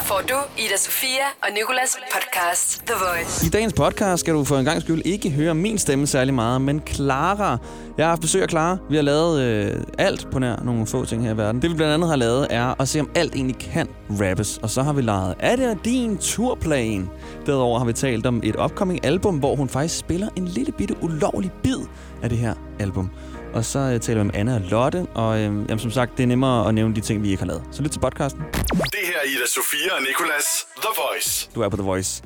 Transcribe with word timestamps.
Her 0.00 0.06
får 0.06 0.22
du 0.28 0.34
Ida 0.58 0.76
Sofia 0.76 1.26
og 1.42 1.48
Nikolas 1.54 1.98
podcast 2.14 2.82
The 2.86 2.94
Voice. 2.94 3.46
I 3.46 3.48
dagens 3.48 3.72
podcast 3.72 4.20
skal 4.20 4.34
du 4.34 4.44
for 4.44 4.56
en 4.56 4.64
gang 4.64 4.82
skyld 4.82 5.02
ikke 5.04 5.30
høre 5.30 5.54
min 5.54 5.78
stemme 5.78 6.06
særlig 6.06 6.34
meget, 6.34 6.60
men 6.60 6.82
Clara. 6.86 7.58
Jeg 7.96 8.06
har 8.06 8.08
haft 8.08 8.20
besøg 8.20 8.42
af 8.42 8.48
Clara. 8.48 8.76
Vi 8.90 8.96
har 8.96 9.02
lavet 9.02 9.40
øh, 9.40 9.82
alt 9.98 10.30
på 10.32 10.38
nær 10.38 10.56
nogle 10.64 10.86
få 10.86 11.04
ting 11.04 11.22
her 11.24 11.34
i 11.34 11.36
verden. 11.36 11.62
Det 11.62 11.70
vi 11.70 11.76
blandt 11.76 11.94
andet 11.94 12.08
har 12.08 12.16
lavet 12.16 12.46
er 12.50 12.80
at 12.80 12.88
se, 12.88 13.00
om 13.00 13.10
alt 13.14 13.34
egentlig 13.34 13.58
kan 13.58 13.88
rappes. 14.10 14.58
Og 14.58 14.70
så 14.70 14.82
har 14.82 14.92
vi 14.92 15.02
lejet, 15.02 15.34
er 15.40 15.56
det 15.56 15.84
din 15.84 16.18
turplan? 16.18 17.10
Derudover 17.46 17.78
har 17.78 17.86
vi 17.86 17.92
talt 17.92 18.26
om 18.26 18.40
et 18.44 18.56
upcoming 18.56 19.04
album, 19.04 19.36
hvor 19.38 19.56
hun 19.56 19.68
faktisk 19.68 19.98
spiller 19.98 20.28
en 20.36 20.44
lille 20.44 20.72
bitte 20.72 20.96
ulovlig 21.02 21.52
bid 21.62 21.80
af 22.22 22.28
det 22.28 22.38
her 22.38 22.54
album. 22.78 23.10
Og 23.54 23.64
så 23.64 23.78
øh, 23.78 24.00
taler 24.00 24.22
vi 24.22 24.28
om 24.28 24.30
Anna 24.34 24.54
og 24.54 24.60
Lotte, 24.60 25.06
og 25.14 25.36
øh, 25.38 25.42
jamen, 25.44 25.78
som 25.78 25.90
sagt, 25.90 26.16
det 26.16 26.22
er 26.22 26.26
nemmere 26.26 26.68
at 26.68 26.74
nævne 26.74 26.94
de 26.94 27.00
ting, 27.00 27.22
vi 27.22 27.30
ikke 27.30 27.42
har 27.42 27.46
lavet. 27.46 27.62
Så 27.70 27.82
lyt 27.82 27.90
til 27.90 28.00
podcasten. 28.00 28.40
Det 28.42 29.00
her 29.04 29.16
er 29.24 29.28
Ida 29.28 29.46
Sofia 29.54 29.94
og 29.96 30.02
Nicolas 30.02 30.44
The 30.76 30.88
Voice. 30.96 31.50
Du 31.54 31.60
er 31.60 31.68
på 31.68 31.76
The 31.76 31.84
Voice. 31.86 32.22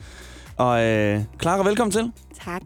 Og 0.56 0.84
øh, 0.84 1.20
Clara, 1.42 1.62
velkommen 1.64 1.92
til. 1.92 2.12
Tak. 2.44 2.62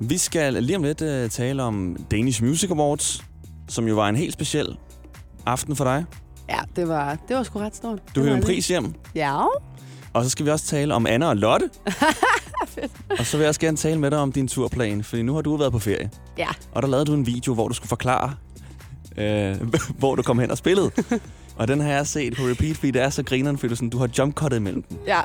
Vi 0.00 0.18
skal 0.18 0.52
lige 0.62 0.76
om 0.76 0.82
lidt 0.82 1.02
øh, 1.02 1.30
tale 1.30 1.62
om 1.62 1.96
Danish 2.10 2.44
Music 2.44 2.70
Awards, 2.70 3.24
som 3.68 3.88
jo 3.88 3.94
var 3.94 4.08
en 4.08 4.16
helt 4.16 4.32
speciel 4.32 4.76
aften 5.46 5.76
for 5.76 5.84
dig. 5.84 6.04
Ja, 6.48 6.58
det 6.76 6.88
var, 6.88 7.18
det 7.28 7.36
var 7.36 7.42
sgu 7.42 7.58
ret 7.58 7.76
stort. 7.76 7.98
Du 8.14 8.22
hører 8.22 8.34
en 8.36 8.42
pris 8.42 8.68
hjem, 8.68 8.94
Ja. 9.14 9.44
og 10.12 10.24
så 10.24 10.30
skal 10.30 10.46
vi 10.46 10.50
også 10.50 10.66
tale 10.66 10.94
om 10.94 11.06
Anna 11.06 11.26
og 11.28 11.36
Lotte. 11.36 11.70
og 13.18 13.26
så 13.26 13.36
vil 13.36 13.44
jeg 13.44 13.48
også 13.48 13.60
gerne 13.60 13.76
tale 13.76 14.00
med 14.00 14.10
dig 14.10 14.18
om 14.18 14.32
din 14.32 14.48
turplan, 14.48 15.04
fordi 15.04 15.22
nu 15.22 15.34
har 15.34 15.42
du 15.42 15.56
været 15.56 15.72
på 15.72 15.78
ferie. 15.78 16.10
Ja. 16.38 16.48
Og 16.72 16.82
der 16.82 16.88
lavede 16.88 17.04
du 17.06 17.14
en 17.14 17.26
video, 17.26 17.54
hvor 17.54 17.68
du 17.68 17.74
skulle 17.74 17.88
forklare, 17.88 18.34
øh, 19.16 19.56
hvor 19.98 20.14
du 20.14 20.22
kom 20.22 20.38
hen 20.38 20.50
og 20.50 20.58
spillede. 20.58 20.90
og 21.56 21.68
den 21.68 21.80
har 21.80 21.88
jeg 21.88 22.06
set 22.06 22.36
på 22.36 22.42
repeat, 22.42 22.76
fordi 22.76 22.90
det 22.90 23.02
er 23.02 23.10
så 23.10 23.22
grineren, 23.22 23.58
fordi 23.58 23.70
du, 23.70 23.76
sådan, 23.76 23.90
du 23.90 23.98
har 23.98 24.08
jumpcuttet 24.18 24.56
imellem 24.56 24.82
dem. 24.82 24.98
Ja. 25.06 25.20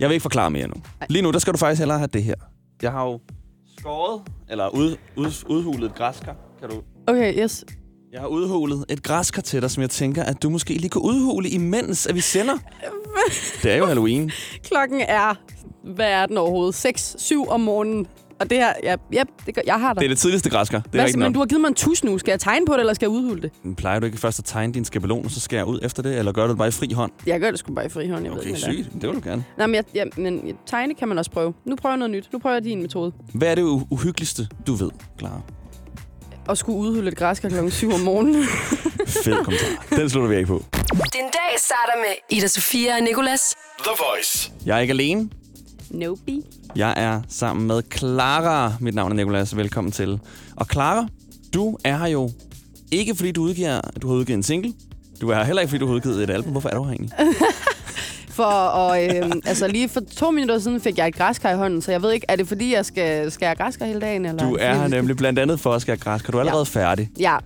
Jeg 0.00 0.08
vil 0.08 0.14
ikke 0.14 0.22
forklare 0.22 0.50
mere 0.50 0.68
nu. 0.68 0.74
Lige 1.08 1.22
nu, 1.22 1.30
der 1.30 1.38
skal 1.38 1.52
du 1.52 1.58
faktisk 1.58 1.78
hellere 1.78 1.98
have 1.98 2.08
det 2.12 2.22
her. 2.22 2.34
Jeg 2.82 2.92
har 2.92 3.04
jo 3.04 3.20
skåret, 3.78 4.22
eller 4.50 4.68
ud, 4.68 4.96
ud, 5.16 5.44
udhulet 5.46 5.90
et 5.90 5.94
græskar. 5.94 6.36
Kan 6.60 6.70
du 6.70 6.82
Okay, 7.08 7.42
yes. 7.42 7.64
Jeg 8.12 8.20
har 8.20 8.28
udhulet 8.28 8.84
et 8.88 9.02
græskar 9.02 9.42
til 9.42 9.62
dig, 9.62 9.70
som 9.70 9.80
jeg 9.80 9.90
tænker, 9.90 10.22
at 10.22 10.42
du 10.42 10.50
måske 10.50 10.74
lige 10.74 10.90
kan 10.90 11.02
udhule, 11.02 11.48
imens 11.48 12.06
at 12.06 12.14
vi 12.14 12.20
sender. 12.20 12.58
Det 13.62 13.72
er 13.72 13.76
jo 13.76 13.86
Halloween. 13.86 14.30
Klokken 14.62 15.00
er, 15.00 15.34
hvad 15.94 16.10
er 16.10 16.26
den 16.26 16.36
overhovedet? 16.38 16.74
6, 16.74 17.16
7 17.18 17.48
om 17.48 17.60
morgenen. 17.60 18.06
Og 18.40 18.50
det 18.50 18.58
her, 18.58 18.72
ja, 18.82 18.96
ja 19.12 19.22
det 19.46 19.54
gør, 19.54 19.62
jeg 19.66 19.74
har 19.80 19.92
dig. 19.92 20.00
Det 20.00 20.04
er 20.04 20.08
det 20.08 20.18
tidligste 20.18 20.50
græskar. 20.50 20.78
Det 20.78 20.86
er 20.86 20.90
Hvad, 20.90 21.00
rigtigt 21.00 21.18
men 21.18 21.24
nok. 21.26 21.34
du 21.34 21.38
har 21.38 21.46
givet 21.46 21.60
mig 21.60 21.68
en 21.68 21.74
tus 21.74 22.04
nu. 22.04 22.18
Skal 22.18 22.32
jeg 22.32 22.40
tegne 22.40 22.66
på 22.66 22.72
det, 22.72 22.80
eller 22.80 22.94
skal 22.94 23.06
jeg 23.06 23.10
udhule 23.10 23.42
det? 23.42 23.50
Men 23.62 23.74
Plejer 23.74 24.00
du 24.00 24.06
ikke 24.06 24.18
først 24.18 24.38
at 24.38 24.44
tegne 24.44 24.72
din 24.72 24.84
skabelon, 24.84 25.24
og 25.24 25.30
så 25.30 25.40
skære 25.40 25.66
ud 25.66 25.80
efter 25.82 26.02
det? 26.02 26.18
Eller 26.18 26.32
gør 26.32 26.44
du 26.44 26.48
det 26.50 26.58
bare 26.58 26.68
i 26.68 26.70
fri 26.70 26.92
hånd? 26.92 27.12
Jeg 27.26 27.40
gør 27.40 27.50
det 27.50 27.58
sgu 27.58 27.74
bare 27.74 27.86
i 27.86 27.88
frihånd, 27.88 28.24
jeg 28.24 28.32
ved 28.32 28.38
Okay, 28.38 28.48
ikke, 28.48 28.60
hvad 28.60 28.74
er. 28.74 28.82
sygt. 28.82 28.92
Det 28.94 29.02
vil 29.02 29.16
du 29.16 29.20
gerne. 29.28 29.44
Nej, 29.58 29.66
men, 29.66 29.74
jeg, 29.74 29.84
ja, 29.94 30.04
men 30.16 30.56
tegne 30.66 30.94
kan 30.94 31.08
man 31.08 31.18
også 31.18 31.30
prøve. 31.30 31.54
Nu 31.64 31.76
prøver 31.76 31.92
jeg 31.92 31.98
noget 31.98 32.10
nyt. 32.10 32.28
Nu 32.32 32.38
prøver 32.38 32.56
jeg 32.56 32.64
din 32.64 32.82
metode. 32.82 33.12
Hvad 33.34 33.48
er 33.50 33.54
det 33.54 33.62
u- 33.62 33.86
uhyggeligste, 33.90 34.48
du 34.66 34.74
ved, 34.74 34.90
Clara? 35.18 35.40
At 36.48 36.58
skulle 36.58 36.78
udhule 36.78 37.08
et 37.08 37.16
græskar 37.16 37.48
klokken 37.48 37.70
7 37.70 37.92
om 37.92 38.00
morgenen. 38.00 38.44
Fed 39.24 39.44
kommentar. 39.44 39.86
Den 39.96 40.10
slutter 40.10 40.28
vi 40.30 40.36
af 40.36 40.46
på. 40.46 40.62
Din 40.92 41.22
dag 41.22 41.58
starter 41.58 41.96
med 41.98 42.38
Ida 42.38 42.46
Sofia 42.46 42.94
og 42.96 43.02
Nikolas. 43.02 43.54
The 43.78 43.90
Voice. 43.98 44.52
Jeg 44.66 44.76
er 44.76 44.80
ikke 44.80 44.92
alene. 44.92 45.28
Nope. 45.90 46.42
Jeg 46.76 46.94
er 46.96 47.22
sammen 47.28 47.66
med 47.66 47.82
Clara. 47.94 48.72
Mit 48.80 48.94
navn 48.94 49.12
er 49.12 49.16
Nikolas. 49.16 49.56
Velkommen 49.56 49.92
til. 49.92 50.20
Og 50.56 50.66
Clara, 50.72 51.06
du 51.54 51.78
er 51.84 51.96
her 51.98 52.06
jo 52.06 52.30
ikke 52.90 53.14
fordi 53.14 53.32
du 53.32 53.42
udgiver, 53.42 53.80
du 54.02 54.08
har 54.08 54.14
udgivet 54.14 54.36
en 54.36 54.42
single. 54.42 54.72
Du 55.20 55.28
er 55.28 55.44
heller 55.44 55.62
ikke 55.62 55.70
fordi 55.70 55.80
du 55.80 55.86
har 55.86 55.94
udgivet 55.94 56.22
et 56.22 56.30
album. 56.30 56.52
Hvorfor 56.52 56.68
er 56.68 56.74
du 56.74 56.82
her 56.82 56.92
egentlig? 56.92 57.12
For 58.36 58.44
og, 58.44 59.04
øh, 59.04 59.32
altså 59.44 59.68
lige 59.68 59.88
for 59.88 60.00
to 60.16 60.30
minutter 60.30 60.58
siden 60.58 60.80
fik 60.80 60.98
jeg 60.98 61.08
et 61.08 61.14
græskar 61.14 61.50
i 61.50 61.56
hånden, 61.56 61.82
så 61.82 61.90
jeg 61.90 62.02
ved 62.02 62.12
ikke, 62.12 62.26
er 62.28 62.36
det 62.36 62.48
fordi, 62.48 62.74
jeg 62.74 62.86
skal 62.86 63.30
skære 63.32 63.54
græskar 63.54 63.86
hele 63.86 64.00
dagen? 64.00 64.26
Eller? 64.26 64.48
Du 64.48 64.56
er 64.60 64.74
her 64.74 64.88
nemlig 64.88 65.16
blandt 65.16 65.38
andet 65.38 65.60
for 65.60 65.72
at 65.72 65.82
skære 65.82 65.96
græs. 65.96 66.22
Kan 66.22 66.32
du 66.32 66.38
er 66.38 66.40
allerede 66.40 66.66
ja. 66.74 66.80
færdig? 66.80 67.10
Ja, 67.20 67.36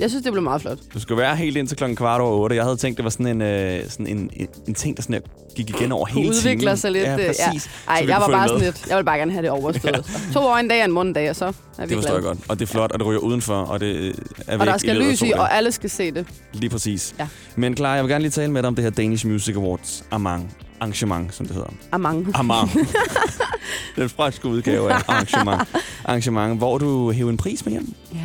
jeg 0.00 0.10
synes, 0.10 0.24
det 0.24 0.32
blev 0.32 0.42
meget 0.42 0.62
flot. 0.62 0.78
Du 0.94 1.00
skal 1.00 1.16
være 1.16 1.36
helt 1.36 1.56
indtil 1.56 1.76
klokken 1.76 1.96
kvart 1.96 2.20
over 2.20 2.32
otte. 2.40 2.56
Jeg 2.56 2.64
havde 2.64 2.76
tænkt, 2.76 2.96
det 2.96 3.04
var 3.04 3.10
sådan 3.10 3.26
en, 3.26 3.42
øh, 3.42 3.82
sådan 3.90 4.06
en, 4.06 4.30
en, 4.36 4.46
en 4.68 4.74
ting, 4.74 4.96
der 4.96 5.02
sådan 5.02 5.22
gik 5.56 5.70
igen 5.70 5.92
over 5.92 6.06
hele 6.06 6.28
udvikler 6.28 6.52
timen. 6.70 6.76
sig 6.76 6.92
lidt. 6.92 7.04
Ja, 7.04 7.12
øh, 7.18 7.26
præcis. 7.26 7.38
Ja. 7.52 7.58
Så 7.58 7.68
Ej, 7.88 8.02
vi 8.04 8.10
jeg 8.10 8.20
var 8.20 8.28
bare 8.28 8.48
sådan 8.48 8.62
lidt, 8.62 8.86
jeg 8.88 8.96
vil 8.96 9.04
bare 9.04 9.18
gerne 9.18 9.32
have 9.32 9.42
det 9.42 9.50
overstået. 9.50 9.94
ja. 9.96 10.32
To 10.32 10.40
år 10.40 10.56
en 10.56 10.68
dag 10.68 10.78
og 10.80 10.84
en 10.84 10.92
måned 10.92 11.14
dag, 11.14 11.30
og 11.30 11.36
så 11.36 11.44
er 11.44 11.50
vi 11.78 11.86
Det 11.86 11.94
forstår 11.96 12.00
glade. 12.02 12.14
jeg 12.14 12.22
godt. 12.22 12.38
Og 12.48 12.58
det 12.58 12.68
er 12.68 12.72
flot, 12.72 12.92
og 12.92 12.98
det 12.98 13.06
ryger 13.06 13.20
udenfor, 13.20 13.54
og 13.54 13.80
det 13.80 13.86
øh, 13.86 14.14
er 14.46 14.58
Og 14.58 14.66
der 14.66 14.72
væk 14.72 14.80
skal 14.80 14.96
lys 14.96 15.22
i, 15.22 15.32
og 15.36 15.54
alle 15.56 15.72
skal 15.72 15.90
se 15.90 16.10
det. 16.10 16.26
Lige 16.52 16.70
præcis. 16.70 17.14
Ja. 17.18 17.28
Men 17.56 17.74
klar, 17.74 17.94
jeg 17.94 18.04
vil 18.04 18.10
gerne 18.10 18.22
lige 18.22 18.30
tale 18.32 18.52
med 18.52 18.62
dig 18.62 18.68
om 18.68 18.74
det 18.74 18.84
her 18.84 18.90
Danish 18.90 19.26
Music 19.26 19.56
Awards 19.56 20.04
Amang 20.10 20.56
arrangement, 20.80 21.34
som 21.34 21.46
det 21.46 21.54
hedder. 21.54 21.70
Amang. 21.92 22.26
Amang. 22.34 22.70
Den 23.96 24.08
franske 24.08 24.48
udgave 24.48 24.92
af 24.92 25.02
arrangement. 25.08 25.62
arrangement, 26.04 26.58
hvor 26.58 26.78
du 26.78 27.10
hæver 27.12 27.30
en 27.30 27.36
pris 27.36 27.64
med 27.64 27.72
hjem. 27.72 27.94
Var 28.12 28.18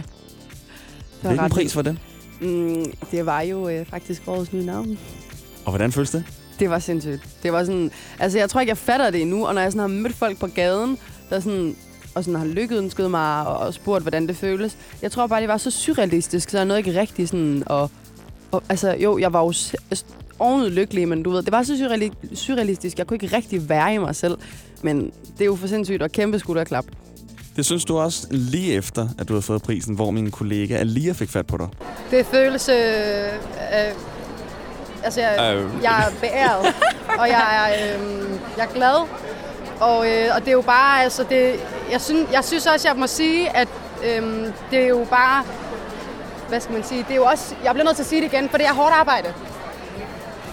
Hvilken 1.22 1.46
ret 1.46 1.52
pris 1.52 1.76
var 1.76 1.82
det? 1.82 1.98
Mm, 2.42 2.86
det 3.12 3.26
var 3.26 3.42
jo 3.42 3.70
øh, 3.70 3.86
faktisk 3.86 4.22
årets 4.28 4.54
nye 4.54 4.66
navn. 4.66 4.98
Og 5.66 5.72
hvordan 5.72 5.92
føles 5.92 6.12
det? 6.12 6.24
Det 6.60 6.70
var 6.70 6.80
sindssygt. 6.80 7.22
Det 7.44 7.52
var 7.52 7.64
sådan... 7.64 7.92
Altså, 8.20 8.38
jeg 8.38 8.50
tror 8.50 8.62
ikke, 8.62 8.70
jeg 8.70 8.78
fatter 8.78 9.10
det 9.10 9.22
endnu. 9.22 9.46
Og 9.46 9.54
når 9.54 9.62
jeg 9.62 9.72
sådan 9.72 9.80
har 9.80 9.88
mødt 10.02 10.16
folk 10.16 10.40
på 10.40 10.48
gaden, 10.48 10.98
der 11.30 11.40
sådan 11.40 11.76
og 12.16 12.24
sådan 12.24 12.40
har 12.40 12.46
lykkeønsket 12.46 13.12
mig 13.12 13.48
og, 13.48 13.58
og 13.58 13.74
spurgt, 13.74 14.04
hvordan 14.04 14.28
det 14.28 14.36
føles. 14.36 14.78
Jeg 15.02 15.12
tror 15.12 15.28
bare, 15.28 15.42
det 15.42 15.48
var 15.48 15.58
så 15.58 15.72
surrealistisk, 15.72 16.50
så 16.50 16.58
jeg 16.58 16.66
nåede 16.66 16.80
ikke 16.80 17.00
rigtig 17.00 17.28
sådan... 17.28 17.64
Og, 17.66 17.92
og, 18.52 18.64
altså, 18.70 18.96
jo, 19.00 19.18
jeg 19.18 19.34
var 19.34 19.44
jo 19.44 19.54
ovenud 20.40 20.70
lykkelig, 20.70 21.08
men 21.08 21.24
du 21.24 21.30
ved, 21.30 21.44
det 21.44 21.52
var 21.52 21.64
så 21.64 21.74
surreali- 21.74 22.36
surrealistisk. 22.36 22.98
Jeg 22.98 23.08
kunne 23.08 23.20
ikke 23.22 23.36
rigtig 23.36 23.70
være 23.70 23.94
i 23.94 23.98
mig 23.98 24.16
selv. 24.16 24.38
Men 24.82 25.12
det 25.34 25.42
er 25.42 25.46
jo 25.46 25.56
for 25.56 25.68
sindssygt, 25.68 26.02
og 26.02 26.12
kæmpe 26.12 26.40
skulderklap. 26.40 26.86
Det 27.56 27.66
synes 27.66 27.86
du 27.86 28.00
også 28.00 28.28
lige 28.30 28.74
efter, 28.74 29.08
at 29.20 29.28
du 29.28 29.34
har 29.34 29.42
fået 29.42 29.64
prisen, 29.64 29.96
hvor 29.96 30.12
min 30.12 30.32
kollega 30.32 30.76
Alia 30.78 31.14
fik 31.14 31.30
fat 31.30 31.48
på 31.48 31.58
dig. 31.58 31.68
Det 32.12 32.26
føles... 32.26 32.70
Øh, 32.70 32.76
øh, 32.78 33.94
altså, 35.04 35.22
jeg, 35.22 35.56
Øh. 35.56 35.70
jeg 35.84 36.00
er 36.08 36.20
beæret, 36.22 36.76
og 37.20 37.28
jeg 37.30 37.46
er, 37.56 37.96
øh, 37.96 38.30
jeg 38.58 38.64
er 38.66 38.74
glad. 38.74 39.08
Og, 39.80 40.08
øh, 40.10 40.36
og 40.36 40.42
det 40.42 40.48
er 40.48 40.52
jo 40.52 40.62
bare... 40.62 41.04
Altså, 41.04 41.26
det, 41.30 41.56
jeg, 41.92 42.02
synes, 42.02 42.30
jeg 42.32 42.44
synes 42.44 42.68
også, 42.68 42.88
jeg 42.88 42.98
må 42.98 43.08
sige, 43.08 43.58
at 43.58 43.68
øh, 44.06 44.48
det 44.72 44.84
er 44.84 44.88
jo 44.88 45.08
bare... 45.10 45.44
Hvad 46.50 46.60
skal 46.62 46.74
man 46.74 46.84
sige? 46.84 47.00
Det 47.08 47.12
er 47.12 47.16
jo 47.16 47.24
også... 47.26 47.56
Jeg 47.64 47.74
bliver 47.74 47.86
nødt 47.86 47.96
til 47.96 48.04
at 48.04 48.10
sige 48.10 48.22
det 48.22 48.34
igen, 48.34 48.50
for 48.50 48.58
det 48.58 48.68
er 48.68 48.74
hårdt 48.74 48.94
arbejde. 48.94 49.34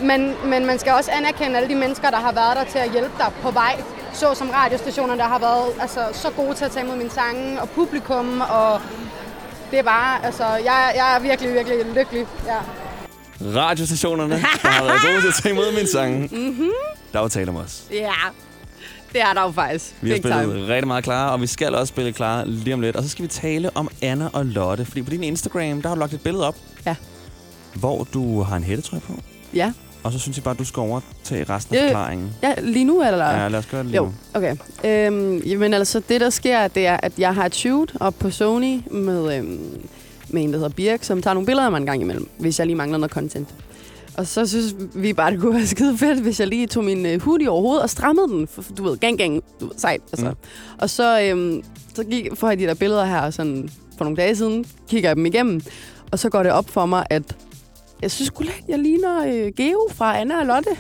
Men, 0.02 0.34
men 0.44 0.66
man 0.66 0.78
skal 0.78 0.92
også 0.92 1.10
anerkende 1.10 1.56
alle 1.56 1.68
de 1.68 1.74
mennesker, 1.74 2.10
der 2.10 2.16
har 2.16 2.32
været 2.32 2.56
der 2.56 2.64
til 2.64 2.78
at 2.78 2.92
hjælpe 2.92 3.12
dig 3.18 3.32
på 3.42 3.50
vej. 3.50 3.82
Så 4.12 4.34
som 4.34 4.50
radiostationerne, 4.50 5.20
der 5.20 5.28
har 5.28 5.38
været 5.38 5.66
altså, 5.80 6.00
så 6.12 6.30
gode 6.30 6.54
til 6.54 6.64
at 6.64 6.70
tage 6.70 6.84
imod 6.84 6.96
mine 6.96 7.10
sange, 7.10 7.60
og 7.62 7.68
publikum, 7.68 8.40
og 8.40 8.80
det 9.70 9.78
er 9.78 9.82
bare, 9.82 10.24
altså, 10.24 10.44
jeg, 10.44 10.92
jeg 10.96 11.16
er 11.16 11.20
virkelig, 11.20 11.54
virkelig 11.54 11.78
lykkelig. 11.94 12.26
Ja. 12.46 12.58
Radiostationerne, 13.60 14.34
der 14.34 14.68
har 14.68 14.84
været 14.84 15.00
gode 15.02 15.20
til 15.20 15.28
at 15.28 15.34
tage 15.34 15.52
imod 15.52 15.74
min 15.76 15.86
sang. 15.86 16.20
Mm-hmm. 16.20 16.70
Der 17.12 17.18
var 17.18 17.28
tale 17.28 17.48
om 17.50 17.56
os. 17.56 17.82
Ja, 17.90 18.12
det 19.12 19.20
er 19.20 19.32
der 19.34 19.42
jo 19.42 19.50
faktisk. 19.50 19.94
Vi 20.00 20.10
har 20.10 20.16
Big 20.16 20.22
time. 20.22 20.42
spillet 20.42 20.68
rigtig 20.68 20.86
meget 20.86 21.04
klar, 21.04 21.30
og 21.30 21.40
vi 21.40 21.46
skal 21.46 21.74
også 21.74 21.90
spille 21.90 22.12
klar 22.12 22.44
lige 22.44 22.74
om 22.74 22.80
lidt. 22.80 22.96
Og 22.96 23.02
så 23.02 23.08
skal 23.08 23.22
vi 23.22 23.28
tale 23.28 23.70
om 23.74 23.88
Anna 24.02 24.28
og 24.32 24.46
Lotte. 24.46 24.84
Fordi 24.84 25.02
på 25.02 25.10
din 25.10 25.22
Instagram, 25.24 25.82
der 25.82 25.88
har 25.88 25.94
du 25.94 26.00
lagt 26.00 26.12
et 26.12 26.20
billede 26.20 26.46
op. 26.46 26.56
Ja. 26.86 26.94
Hvor 27.74 28.06
du 28.14 28.42
har 28.42 28.56
en 28.56 28.64
hættetrøje 28.64 29.00
på. 29.00 29.12
Ja. 29.54 29.72
Og 30.02 30.12
så 30.12 30.18
synes 30.18 30.36
jeg 30.36 30.44
bare, 30.44 30.54
du 30.54 30.64
skal 30.64 30.80
overtage 30.80 31.44
resten 31.44 31.76
af 31.76 31.80
Øh, 31.82 31.88
forklaringen. 31.88 32.30
ja, 32.42 32.54
lige 32.62 32.84
nu, 32.84 33.02
eller? 33.02 33.30
Ja, 33.42 33.48
lad 33.48 33.58
os 33.58 33.66
gøre 33.66 33.82
det 33.82 33.90
lige 33.90 33.96
Jo, 33.96 34.04
nu. 34.04 34.12
okay. 34.34 34.56
Øhm, 34.84 35.36
jamen 35.38 35.74
altså, 35.74 36.02
det 36.08 36.20
der 36.20 36.30
sker, 36.30 36.68
det 36.68 36.86
er, 36.86 36.96
at 37.02 37.12
jeg 37.18 37.34
har 37.34 37.46
et 37.46 37.54
shoot 37.54 37.92
op 38.00 38.14
på 38.18 38.30
Sony 38.30 38.80
med, 38.90 39.36
øhm, 39.38 39.60
med 40.28 40.42
en, 40.42 40.52
der 40.52 40.58
hedder 40.58 40.68
Birk, 40.72 41.04
som 41.04 41.22
tager 41.22 41.34
nogle 41.34 41.46
billeder 41.46 41.64
af 41.66 41.70
mig 41.70 41.78
en 41.78 41.86
gang 41.86 42.00
imellem, 42.02 42.28
hvis 42.38 42.58
jeg 42.58 42.66
lige 42.66 42.76
mangler 42.76 42.98
noget 42.98 43.12
content. 43.12 43.48
Og 44.16 44.26
så 44.26 44.46
synes 44.46 44.74
vi 44.94 45.12
bare, 45.12 45.30
det 45.30 45.40
kunne 45.40 45.54
være 45.54 45.66
skide 45.76 45.98
fedt, 45.98 46.20
hvis 46.20 46.40
jeg 46.40 46.48
lige 46.48 46.66
tog 46.66 46.84
min 46.84 47.06
øh, 47.06 47.22
hoodie 47.22 47.50
over 47.50 47.60
hovedet 47.62 47.82
og 47.82 47.90
strammede 47.90 48.28
den. 48.28 48.48
For, 48.48 48.62
du 48.78 48.82
ved, 48.84 48.96
gang, 48.98 49.18
gang, 49.18 49.42
du 49.60 49.64
ved, 49.66 49.72
sejt. 49.76 50.00
Altså. 50.12 50.30
Mm. 50.30 50.36
Og 50.78 50.90
så, 50.90 51.20
øhm, 51.22 51.62
så 51.94 52.04
gik, 52.04 52.26
får 52.34 52.48
jeg 52.48 52.58
de 52.58 52.64
der 52.64 52.74
billeder 52.74 53.04
her 53.04 53.30
sådan, 53.30 53.68
for 53.98 54.04
nogle 54.04 54.16
dage 54.16 54.36
siden, 54.36 54.64
kigger 54.88 55.08
jeg 55.08 55.16
dem 55.16 55.26
igennem, 55.26 55.60
og 56.12 56.18
så 56.18 56.28
går 56.28 56.42
det 56.42 56.52
op 56.52 56.70
for 56.70 56.86
mig, 56.86 57.06
at 57.10 57.22
jeg 58.02 58.10
synes 58.10 58.26
sgu 58.26 58.42
lidt, 58.42 58.64
jeg 58.68 58.78
ligner 58.78 59.26
øh, 59.26 59.52
Geo 59.56 59.88
fra 59.94 60.20
Anna 60.20 60.40
og 60.40 60.46
Lotte. 60.46 60.70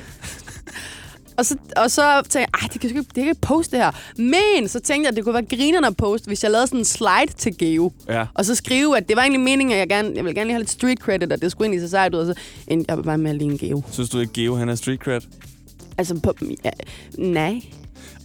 Og 1.38 1.46
så, 1.46 1.56
og 1.76 1.90
så 1.90 2.22
tænkte 2.22 2.38
jeg, 2.38 2.48
ej, 2.62 2.68
det 2.72 2.80
kan, 2.80 2.90
det 2.90 3.14
kan 3.14 3.22
ikke 3.22 3.40
poste 3.40 3.76
det 3.76 3.84
her. 3.84 3.90
Men 4.16 4.68
så 4.68 4.80
tænkte 4.80 5.06
jeg, 5.06 5.08
at 5.08 5.16
det 5.16 5.24
kunne 5.24 5.34
være 5.34 5.44
grinerne 5.56 5.86
at 5.86 5.96
poste, 5.96 6.26
hvis 6.26 6.42
jeg 6.42 6.50
lavede 6.50 6.66
sådan 6.66 6.78
en 6.78 6.84
slide 6.84 7.32
til 7.36 7.58
Geo. 7.58 7.92
Ja. 8.08 8.26
Og 8.34 8.44
så 8.44 8.54
skrive, 8.54 8.96
at 8.96 9.08
det 9.08 9.16
var 9.16 9.22
egentlig 9.22 9.40
meningen, 9.40 9.72
at 9.72 9.78
jeg, 9.78 9.88
gerne, 9.88 10.12
jeg 10.14 10.24
ville 10.24 10.34
gerne 10.34 10.44
lige 10.44 10.52
have 10.52 10.60
lidt 10.60 10.70
street 10.70 10.98
credit, 10.98 11.32
og 11.32 11.42
det 11.42 11.50
skulle 11.50 11.80
se 11.80 11.88
sejt 11.88 12.14
ud. 12.14 12.18
Og 12.18 12.26
så 12.26 12.34
endte 12.66 12.94
jeg 12.94 13.04
bare 13.04 13.18
med 13.18 13.30
at 13.30 13.36
ligne 13.36 13.58
Geo. 13.58 13.82
Synes 13.90 14.10
du 14.10 14.18
ikke, 14.18 14.32
Geo 14.32 14.56
han 14.56 14.68
er 14.68 14.74
street 14.74 15.00
cred? 15.00 15.20
Altså, 15.98 16.20
på, 16.20 16.34
ja, 16.64 16.70
nej. 17.18 17.62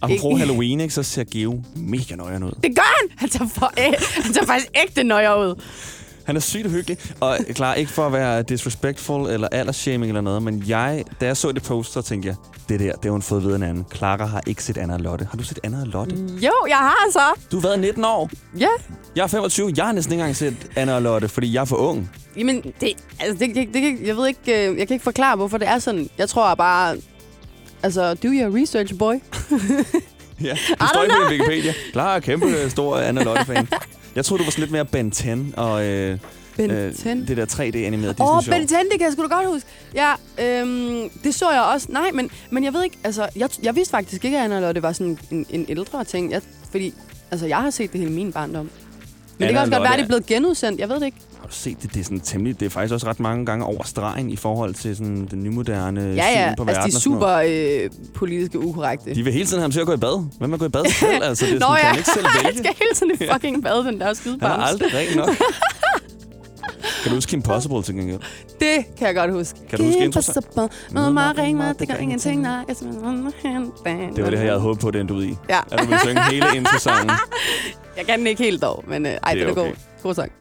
Apropos 0.02 0.38
Halloween, 0.38 0.80
ikke, 0.80 0.94
så 0.94 1.02
ser 1.02 1.24
Geo 1.24 1.62
mega 1.76 2.14
nøjeren 2.14 2.42
ud. 2.42 2.52
Det 2.62 2.76
gør 2.76 2.96
han! 3.00 3.10
Han 3.16 3.28
tager, 3.28 3.48
for, 3.48 3.72
øh, 3.78 3.94
han 4.24 4.32
tager 4.32 4.46
faktisk 4.46 4.70
ægte 4.84 5.04
nøjer 5.04 5.34
ud. 5.34 5.62
Han 6.24 6.36
er 6.36 6.40
sygt 6.40 6.70
hyggelig, 6.70 6.98
og 7.20 7.38
klar, 7.54 7.74
ikke 7.74 7.92
for 7.92 8.06
at 8.06 8.12
være 8.12 8.42
disrespectful 8.42 9.30
eller 9.30 9.48
aldersshaming 9.48 10.10
eller 10.10 10.20
noget, 10.20 10.42
men 10.42 10.64
jeg, 10.66 11.04
da 11.20 11.26
jeg 11.26 11.36
så 11.36 11.52
det 11.52 11.62
poster, 11.62 12.00
tænkte 12.00 12.28
jeg, 12.28 12.36
det 12.68 12.80
der, 12.80 12.92
det 12.92 13.04
har 13.04 13.10
hun 13.10 13.22
fået 13.22 13.44
ved 13.44 13.56
en 13.56 13.62
anden. 13.62 13.86
Clara 13.94 14.26
har 14.26 14.42
ikke 14.46 14.64
set 14.64 14.76
Anna 14.76 14.94
og 14.94 15.00
Lotte. 15.00 15.26
Har 15.30 15.38
du 15.38 15.44
set 15.44 15.58
Anna 15.64 15.80
og 15.80 15.86
Lotte? 15.86 16.16
Jo, 16.16 16.52
jeg 16.68 16.76
har 16.76 17.10
så. 17.12 17.40
Du 17.52 17.60
har 17.60 17.68
været 17.68 17.78
19 17.78 18.04
år. 18.04 18.30
Ja. 18.58 18.68
Jeg 19.16 19.22
er 19.22 19.26
25. 19.26 19.72
Jeg 19.76 19.84
har 19.84 19.92
næsten 19.92 20.12
ikke 20.12 20.20
engang 20.20 20.36
set 20.36 20.56
Anna 20.76 20.94
og 20.94 21.02
Lotte, 21.02 21.28
fordi 21.28 21.54
jeg 21.54 21.60
er 21.60 21.64
for 21.64 21.76
ung. 21.76 22.10
Jamen, 22.36 22.62
det, 22.80 22.92
altså, 23.20 23.46
det, 23.46 23.54
det, 23.54 23.68
det, 23.74 24.06
jeg 24.06 24.16
ved 24.16 24.26
ikke, 24.28 24.68
øh, 24.70 24.78
jeg 24.78 24.88
kan 24.88 24.94
ikke 24.94 25.04
forklare, 25.04 25.36
hvorfor 25.36 25.58
det 25.58 25.68
er 25.68 25.78
sådan. 25.78 26.08
Jeg 26.18 26.28
tror 26.28 26.54
bare, 26.54 26.96
altså, 27.82 28.14
do 28.14 28.28
your 28.28 28.62
research, 28.62 28.98
boy. 28.98 29.14
Ja, 30.40 30.50
det 30.80 30.88
står 30.88 31.02
ikke 31.02 31.14
på 31.24 31.30
Wikipedia. 31.30 31.72
Clara 31.92 32.16
er 32.16 32.20
kæmpe 32.20 32.70
stor 32.70 32.98
Anna 32.98 33.22
Lotte-fan. 33.22 33.68
Jeg 34.16 34.24
troede, 34.24 34.38
du 34.38 34.44
var 34.44 34.50
sådan 34.50 34.62
lidt 34.62 34.72
mere 34.72 34.84
Ben 34.84 35.10
10 35.10 35.28
og 35.56 35.84
øh, 35.84 36.18
Ben 36.56 36.70
øh, 36.70 36.94
10. 36.94 37.08
det 37.08 37.36
der 37.36 37.46
3D-animerede 37.46 38.14
Åh, 38.20 38.36
oh, 38.36 38.38
Disney-show. 38.38 38.58
Ben 38.58 38.66
10, 38.68 38.74
det 38.74 38.90
kan 38.90 39.00
jeg 39.00 39.12
sgu 39.12 39.22
da 39.22 39.34
godt 39.34 39.46
huske. 39.46 39.68
Ja, 39.94 40.12
øhm, 40.38 41.10
det 41.24 41.34
så 41.34 41.50
jeg 41.50 41.62
også. 41.62 41.86
Nej, 41.90 42.10
men, 42.14 42.30
men 42.50 42.64
jeg 42.64 42.72
ved 42.72 42.84
ikke, 42.84 42.98
altså, 43.04 43.28
jeg, 43.36 43.48
jeg 43.62 43.76
vidste 43.76 43.90
faktisk 43.90 44.24
ikke, 44.24 44.38
at 44.38 44.44
Anna 44.44 44.68
og 44.68 44.74
det 44.74 44.82
var 44.82 44.92
sådan 44.92 45.18
en, 45.30 45.46
en 45.50 45.66
ældre 45.68 46.04
ting. 46.04 46.30
Jeg, 46.32 46.42
fordi, 46.70 46.94
altså, 47.30 47.46
jeg 47.46 47.56
har 47.56 47.70
set 47.70 47.92
det 47.92 48.00
hele 48.00 48.12
min 48.12 48.32
barndom. 48.32 48.70
Men 49.38 49.46
det 49.48 49.54
kan 49.54 49.58
også 49.62 49.70
og 49.72 49.76
godt 49.76 49.82
være, 49.82 49.92
at 49.92 49.98
det 49.98 50.04
er 50.04 50.06
blevet 50.06 50.26
genudsendt. 50.26 50.80
Jeg 50.80 50.88
ved 50.88 50.96
det 51.00 51.06
ikke. 51.06 51.18
Har 51.40 51.46
du 51.48 51.54
set 51.54 51.82
det? 51.82 51.94
Det 51.94 52.00
er, 52.00 52.04
sådan 52.04 52.20
temmelig, 52.20 52.60
det 52.60 52.66
er 52.66 52.70
faktisk 52.70 52.94
også 52.94 53.06
ret 53.06 53.20
mange 53.20 53.46
gange 53.46 53.64
over 53.64 53.82
stregen 53.84 54.30
i 54.30 54.36
forhold 54.36 54.74
til 54.74 54.96
sådan 54.96 55.28
den 55.30 55.42
nymoderne 55.42 56.00
Ja, 56.00 56.06
syn 56.12 56.18
ja. 56.38 56.54
på 56.56 56.62
Altså, 56.62 56.74
verden. 56.80 56.90
de 56.90 56.96
er 56.96 57.00
super 57.00 57.28
øh, 57.28 57.90
politiske 58.14 58.58
ukorrekte. 58.58 59.14
De 59.14 59.22
vil 59.24 59.32
hele 59.32 59.44
tiden 59.46 59.58
have 59.58 59.62
ham 59.64 59.70
til 59.70 59.80
at 59.80 59.86
gå 59.86 59.92
i 59.92 59.96
bad. 59.96 60.24
Hvem 60.38 60.50
vil 60.50 60.58
gå 60.58 60.64
i 60.64 60.68
bad 60.68 60.84
selv? 60.84 61.22
Altså, 61.28 61.46
det 61.46 61.54
er 61.54 61.58
Nå 61.58 61.66
sådan, 61.66 61.76
ja, 61.76 61.80
kan 61.80 61.88
han 61.88 61.96
ikke 61.98 62.10
selv 62.10 62.26
han 62.34 62.44
vælge. 62.44 62.58
skal 62.58 62.74
hele 62.78 62.94
tiden 62.94 63.12
i 63.28 63.32
fucking 63.32 63.62
bad, 63.62 63.84
den 63.84 64.00
der 64.00 64.14
skide 64.14 64.38
Han 64.42 64.50
er 64.50 64.54
aldrig 64.54 64.94
ren 64.94 65.16
nok. 65.16 65.28
kan 67.02 67.10
du 67.10 67.14
huske 67.14 67.30
Kim 67.30 67.42
Possible 67.42 67.82
til 67.82 67.94
gengæld? 67.94 68.18
Det 68.60 68.96
kan 68.98 69.06
jeg 69.06 69.14
godt 69.14 69.32
huske. 69.32 69.58
Kan 69.70 69.78
du 69.78 69.84
huske 69.84 70.04
introsangen? 70.04 70.68
Noget 70.90 71.14
meget 71.14 71.38
ring 71.38 71.56
mig, 71.58 71.78
det 71.78 71.88
gør 71.88 71.94
ingenting, 71.94 72.42
nej. 72.42 72.64
Jeg 72.68 72.76
Det 74.16 74.24
var 74.24 74.30
det 74.30 74.38
her, 74.38 74.44
jeg 74.44 74.52
havde 74.52 74.60
håbet 74.60 74.80
på, 74.80 74.90
det 74.90 75.00
endte 75.00 75.14
ud 75.14 75.24
i. 75.24 75.36
Ja. 75.48 75.58
At 75.72 75.78
du 75.80 75.84
ville 75.84 76.00
synge 76.00 76.22
hele 76.30 76.46
introsangen. 76.56 77.10
Jeg 77.96 78.06
kan 78.06 78.18
den 78.18 78.26
ikke 78.26 78.42
helt 78.42 78.62
dog, 78.62 78.84
men 78.88 79.06
øh, 79.06 79.12
ej, 79.12 79.34
Det 79.34 79.40
det 79.40 79.46
er 79.46 79.50
er, 79.50 79.54
god. 79.54 79.62
okay. 79.66 79.74
God 80.02 80.14
sang. 80.14 80.32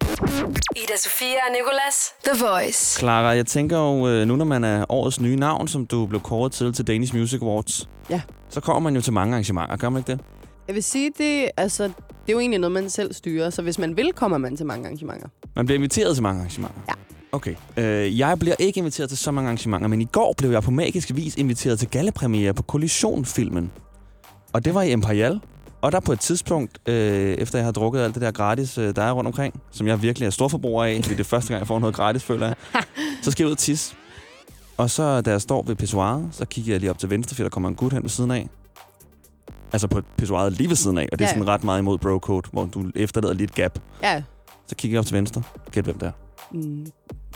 Ida 0.75 0.97
Sofia 0.97 1.27
og 1.47 1.51
Nicolas. 1.51 2.13
The 2.25 2.45
Voice. 2.45 2.99
Clara, 2.99 3.27
jeg 3.27 3.45
tænker 3.45 3.77
jo, 3.77 4.07
øh, 4.07 4.27
nu 4.27 4.35
når 4.35 4.45
man 4.45 4.63
er 4.63 4.85
årets 4.89 5.19
nye 5.21 5.35
navn, 5.35 5.67
som 5.67 5.85
du 5.85 6.05
blev 6.05 6.21
kåret 6.21 6.51
til 6.51 6.73
til 6.73 6.87
Danish 6.87 7.15
Music 7.15 7.41
Awards, 7.41 7.89
Ja. 8.09 8.21
så 8.49 8.61
kommer 8.61 8.79
man 8.79 8.95
jo 8.95 9.01
til 9.01 9.13
mange 9.13 9.33
arrangementer, 9.33 9.75
gør 9.77 9.89
man 9.89 9.99
ikke 9.99 10.11
det? 10.11 10.19
Jeg 10.67 10.75
vil 10.75 10.83
sige, 10.83 11.11
det, 11.17 11.49
altså, 11.57 11.83
det 11.83 11.91
er 12.27 12.33
jo 12.33 12.39
egentlig 12.39 12.59
noget, 12.59 12.71
man 12.71 12.89
selv 12.89 13.13
styrer. 13.13 13.49
Så 13.49 13.61
hvis 13.61 13.79
man 13.79 13.97
vil, 13.97 14.13
kommer 14.13 14.37
man 14.37 14.57
til 14.57 14.65
mange 14.65 14.85
arrangementer. 14.85 15.27
Man 15.55 15.65
bliver 15.65 15.77
inviteret 15.77 16.15
til 16.15 16.23
mange 16.23 16.39
arrangementer? 16.39 16.79
Ja. 16.87 16.93
Okay. 17.31 17.55
Øh, 17.77 18.19
jeg 18.19 18.39
bliver 18.39 18.55
ikke 18.59 18.77
inviteret 18.77 19.09
til 19.09 19.17
så 19.17 19.31
mange 19.31 19.47
arrangementer, 19.47 19.87
men 19.87 20.01
i 20.01 20.05
går 20.11 20.33
blev 20.37 20.51
jeg 20.51 20.63
på 20.63 20.71
magisk 20.71 21.11
vis 21.15 21.35
inviteret 21.35 21.79
til 21.79 21.87
gallepremiere 21.89 22.53
på 22.53 22.63
Kollision-filmen. 22.63 23.71
Og 24.53 24.65
det 24.65 24.73
var 24.75 24.81
i 24.81 24.91
Imperial. 24.91 25.39
Og 25.83 25.91
der 25.91 25.99
på 25.99 26.11
et 26.13 26.19
tidspunkt, 26.19 26.77
øh, 26.89 27.33
efter 27.33 27.57
jeg 27.57 27.65
har 27.65 27.71
drukket 27.71 27.99
alt 28.01 28.13
det 28.13 28.21
der 28.21 28.31
gratis, 28.31 28.77
øh, 28.77 28.95
der 28.95 29.01
er 29.03 29.11
rundt 29.11 29.27
omkring, 29.27 29.61
som 29.71 29.87
jeg 29.87 30.01
virkelig 30.01 30.25
er 30.25 30.29
storforbruger 30.29 30.83
af, 30.83 30.99
fordi 31.03 31.15
det 31.15 31.19
er 31.19 31.23
første 31.29 31.49
gang, 31.49 31.59
jeg 31.59 31.67
får 31.67 31.79
noget 31.79 31.95
gratis, 31.95 32.23
føler 32.23 32.47
jeg, 32.47 32.55
så 33.21 33.31
skal 33.31 33.43
jeg 33.43 33.47
ud 33.47 33.51
og 33.51 33.57
tisse. 33.57 33.95
Og 34.77 34.89
så, 34.89 35.21
da 35.21 35.31
jeg 35.31 35.41
står 35.41 35.63
ved 35.67 35.75
pissoiret, 35.75 36.27
så 36.31 36.45
kigger 36.45 36.73
jeg 36.73 36.79
lige 36.79 36.89
op 36.89 36.97
til 36.99 37.09
venstre, 37.09 37.35
fordi 37.35 37.43
der 37.43 37.49
kommer 37.49 37.69
en 37.69 37.75
gut 37.75 37.93
hen 37.93 38.01
ved 38.03 38.09
siden 38.09 38.31
af. 38.31 38.49
Altså 39.73 39.87
på 39.87 40.01
pissoiret 40.17 40.53
lige 40.53 40.69
ved 40.69 40.75
siden 40.75 40.97
af, 40.97 41.07
og 41.11 41.19
det 41.19 41.25
er 41.25 41.29
Ja, 41.29 41.29
ja. 41.29 41.33
sådan 41.39 41.47
ret 41.47 41.63
meget 41.63 41.79
imod 41.79 41.97
bro-code, 41.97 42.49
hvor 42.51 42.65
du 42.65 42.91
efterlader 42.95 43.33
lige 43.33 43.43
et 43.45 43.55
gap. 43.55 43.79
Ja. 44.03 44.23
Så 44.67 44.75
kigger 44.75 44.95
jeg 44.95 44.99
op 44.99 45.05
til 45.05 45.15
venstre. 45.15 45.41
Gæt 45.71 45.83
hvem 45.83 45.99
det 45.99 46.07
er. 46.07 46.11
Mm, 46.51 46.85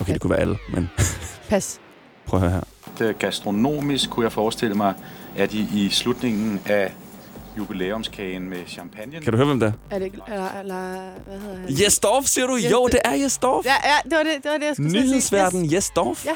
Okay, 0.02 0.14
det 0.14 0.22
kunne 0.22 0.32
være 0.32 0.40
alle, 0.40 0.58
men 0.74 0.90
pas. 1.50 1.80
prøv 2.26 2.44
at 2.44 2.50
høre 2.52 2.62
her. 3.00 3.14
Gastronomisk 3.14 4.10
kunne 4.10 4.24
jeg 4.24 4.32
forestille 4.32 4.76
mig, 4.76 4.94
at 5.36 5.54
I 5.54 5.86
i 5.86 5.90
slutningen 5.90 6.60
af 6.66 6.94
jubilæumskagen 7.58 8.50
med 8.50 8.58
champagne. 8.68 9.12
Kan 9.22 9.32
du 9.34 9.38
høre, 9.38 9.46
hvem 9.48 9.60
det 9.60 9.68
er? 9.68 9.96
Er 9.96 10.00
det 10.00 10.06
ikke... 10.06 10.18
Eller, 10.28 10.60
eller, 10.60 10.82
hvad 11.28 11.40
hedder 11.40 11.56
han? 11.58 11.66
Jes 11.84 12.00
Dorf, 12.00 12.26
siger 12.26 12.48
du? 12.48 12.56
Yes, 12.58 12.72
Jo, 12.72 12.88
det- 12.92 13.00
er 13.06 13.14
Jes 13.16 13.38
Dorf. 13.38 13.66
Ja, 13.66 13.72
ja, 13.84 14.10
det 14.10 14.18
var 14.18 14.24
det, 14.24 14.44
det, 14.44 14.52
var 14.52 14.58
det 14.58 14.66
jeg 14.66 14.76
skulle 14.76 14.92
sige. 14.92 15.04
Nyhedsverden 15.04 15.74
Jes 15.74 15.90
Dorf. 15.90 16.26
Ja. 16.26 16.32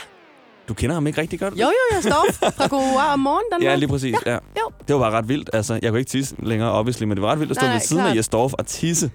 Du 0.68 0.74
kender 0.74 0.94
ham 0.94 1.08
ikke 1.08 1.22
rigtig 1.22 1.40
godt? 1.40 1.54
Jo, 1.54 1.72
jo, 1.96 2.02
står 2.02 2.26
fra 2.52 2.68
God 2.68 3.14
om 3.14 3.20
morgen, 3.20 3.44
Danmark. 3.52 3.66
Ja, 3.72 3.76
lige 3.76 3.90
præcis. 3.90 4.16
Ja. 4.26 4.34
Jo. 4.34 4.72
Det 4.88 4.96
var 4.96 5.02
bare 5.02 5.12
ret 5.12 5.28
vildt. 5.28 5.50
Altså, 5.54 5.80
jeg 5.82 5.90
kunne 5.92 6.00
ikke 6.00 6.10
tisse 6.10 6.36
længere, 6.40 6.72
obviously, 6.72 7.04
men 7.04 7.18
det 7.18 7.22
var 7.22 7.32
ret 7.32 7.40
vildt 7.40 7.52
at 7.52 7.58
stå 7.58 7.66
Nej, 7.66 7.74
ved 7.74 7.80
nej, 7.80 7.86
siden 7.86 8.02
af 8.02 8.06
klart. 8.08 8.18
Jes 8.18 8.28
Dorf 8.30 8.54
og 8.54 8.66
tisse. 8.68 9.12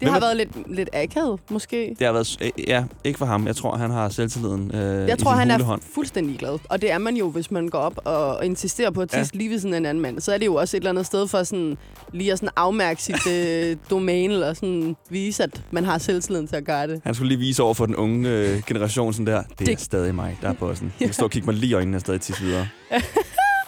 Det 0.00 0.02
Hvem 0.02 0.08
har 0.12 0.16
er- 0.16 0.20
været 0.20 0.36
lidt, 0.36 0.76
lidt 0.76 0.88
akavet, 0.92 1.40
måske. 1.50 1.96
Det 1.98 2.06
har 2.06 2.12
været... 2.12 2.36
øh, 2.40 2.50
Ja, 2.68 2.84
ikke 3.04 3.18
for 3.18 3.26
ham. 3.26 3.46
Jeg 3.46 3.56
tror, 3.56 3.76
han 3.76 3.90
har 3.90 4.08
selvtilliden 4.08 4.70
øh, 4.74 5.08
Jeg 5.08 5.18
tror, 5.18 5.30
han 5.30 5.50
er 5.50 5.78
fuldstændig 5.94 6.38
glad. 6.38 6.58
Og 6.68 6.82
det 6.82 6.90
er 6.92 6.98
man 6.98 7.16
jo, 7.16 7.30
hvis 7.30 7.50
man 7.50 7.68
går 7.68 7.78
op 7.78 7.98
og, 8.04 8.36
og 8.36 8.46
insisterer 8.46 8.90
på 8.90 9.00
at 9.00 9.08
tisse 9.08 9.30
ja. 9.34 9.38
lige 9.38 9.50
ved 9.50 9.58
sådan 9.58 9.74
en 9.74 9.86
anden 9.86 10.02
mand. 10.02 10.20
Så 10.20 10.32
er 10.32 10.38
det 10.38 10.46
jo 10.46 10.54
også 10.54 10.76
et 10.76 10.80
eller 10.80 10.90
andet 10.90 11.06
sted 11.06 11.28
for 11.28 11.42
sådan, 11.42 11.76
lige 12.12 12.32
at 12.32 12.38
sådan 12.38 12.52
afmærke 12.56 13.02
sit 13.02 13.26
øh, 13.34 13.76
domæne, 13.90 14.32
eller 14.32 14.54
sådan 14.54 14.96
vise, 15.10 15.42
at 15.42 15.62
man 15.70 15.84
har 15.84 15.98
selvtilliden 15.98 16.46
til 16.48 16.56
at 16.56 16.64
gøre 16.64 16.86
det. 16.86 17.00
Han 17.04 17.14
skulle 17.14 17.28
lige 17.28 17.38
vise 17.38 17.62
over 17.62 17.74
for 17.74 17.86
den 17.86 17.96
unge 17.96 18.28
øh, 18.30 18.62
generation 18.66 19.12
sådan 19.12 19.26
der. 19.26 19.42
Det 19.58 19.60
er 19.60 19.64
Det- 19.64 19.80
stadig 19.80 20.14
mig, 20.14 20.38
der 20.42 20.48
er 20.48 20.52
på 20.52 20.74
sådan. 20.74 20.92
Du 21.00 21.04
kan 21.04 21.12
stå 21.14 21.24
og 21.24 21.30
kigge 21.30 21.46
mig 21.46 21.54
lige 21.54 21.70
i 21.70 21.74
øjnene 21.74 21.96
og 21.96 22.00
stadig 22.00 22.20
tisse 22.20 22.42
videre. 22.42 22.68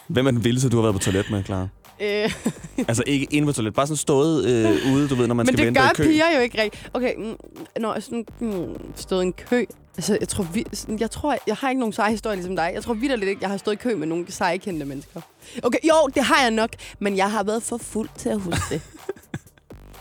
Hvem 0.08 0.26
er 0.26 0.30
den 0.30 0.44
vildeste, 0.44 0.68
du 0.68 0.76
har 0.76 0.82
været 0.82 0.94
på 0.94 0.98
toilet 1.00 1.30
med, 1.30 1.44
Clara? 1.44 1.68
Øh, 2.00 2.32
Altså 2.88 3.02
ikke 3.06 3.26
inde 3.30 3.46
på 3.46 3.52
toilet, 3.52 3.74
bare 3.74 3.86
sådan 3.86 3.96
stået 3.96 4.44
øh, 4.44 4.92
ude, 4.94 5.08
du 5.08 5.14
ved, 5.14 5.26
når 5.26 5.34
man 5.34 5.46
men 5.46 5.46
skal 5.46 5.58
det 5.58 5.66
vente 5.66 5.80
gør 5.80 5.88
i 5.88 5.94
kø. 5.94 6.02
piger 6.02 6.36
jo 6.36 6.40
ikke 6.40 6.62
rigtigt. 6.62 6.90
Okay, 6.94 7.14
mm, 7.16 7.36
når 7.80 7.92
jeg 7.94 8.02
sådan, 8.02 8.24
mm, 8.40 8.76
stået 8.96 9.22
i 9.22 9.26
en 9.26 9.32
kø. 9.32 9.64
Altså, 9.96 10.16
jeg 10.20 10.28
tror, 10.28 10.44
vi, 10.44 10.64
sådan, 10.72 10.98
jeg 11.00 11.10
tror, 11.10 11.36
jeg 11.46 11.56
har 11.56 11.68
ikke 11.68 11.80
nogen 11.80 11.92
seje 11.92 12.10
historie 12.10 12.36
ligesom 12.36 12.56
dig. 12.56 12.70
Jeg 12.74 12.82
tror 12.82 12.94
vidderligt 12.94 13.28
ikke, 13.28 13.42
jeg 13.42 13.50
har 13.50 13.56
stået 13.56 13.74
i 13.74 13.78
kø 13.78 13.94
med 13.96 14.06
nogle 14.06 14.32
seje 14.32 14.58
kendte 14.58 14.86
mennesker. 14.86 15.20
Okay, 15.62 15.78
jo, 15.88 16.08
det 16.14 16.22
har 16.24 16.42
jeg 16.42 16.50
nok, 16.50 16.70
men 16.98 17.16
jeg 17.16 17.30
har 17.30 17.42
været 17.42 17.62
for 17.62 17.76
fuld 17.78 18.08
til 18.18 18.28
at 18.28 18.40
huske 18.40 18.60
det. 18.70 18.80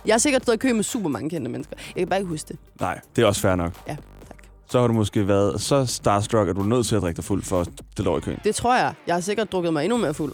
Jeg 0.06 0.14
har 0.14 0.20
sikkert 0.20 0.42
stået 0.44 0.56
i 0.56 0.58
kø 0.58 0.74
med 0.74 0.84
super 0.84 1.10
mange 1.10 1.30
kendte 1.30 1.52
mennesker. 1.52 1.76
Jeg 1.88 1.96
kan 2.02 2.08
bare 2.08 2.20
ikke 2.20 2.30
huske 2.30 2.48
det. 2.48 2.58
Nej, 2.80 3.00
det 3.16 3.22
er 3.22 3.26
også 3.26 3.42
fair 3.42 3.56
nok. 3.56 3.74
Ja, 3.88 3.96
tak. 4.28 4.38
Så 4.70 4.80
har 4.80 4.88
du 4.88 4.94
måske 4.94 5.28
været 5.28 5.62
så 5.62 5.86
starstruck, 5.86 6.50
at 6.50 6.56
du 6.56 6.62
er 6.62 6.66
nødt 6.66 6.86
til 6.88 6.96
at 6.96 7.02
drikke 7.02 7.18
dig 7.18 7.24
fuld 7.26 7.44
for 7.44 7.62
at 7.62 7.68
stille 7.92 8.10
over 8.10 8.20
i 8.20 8.22
køen. 8.22 8.40
Det 8.44 8.56
tror 8.56 8.76
jeg. 8.78 8.94
Jeg 9.08 9.16
har 9.16 9.22
sikkert 9.22 9.52
drukket 9.52 9.74
mig 9.74 9.84
endnu 9.84 9.98
mere 9.98 10.14
fuld. 10.14 10.34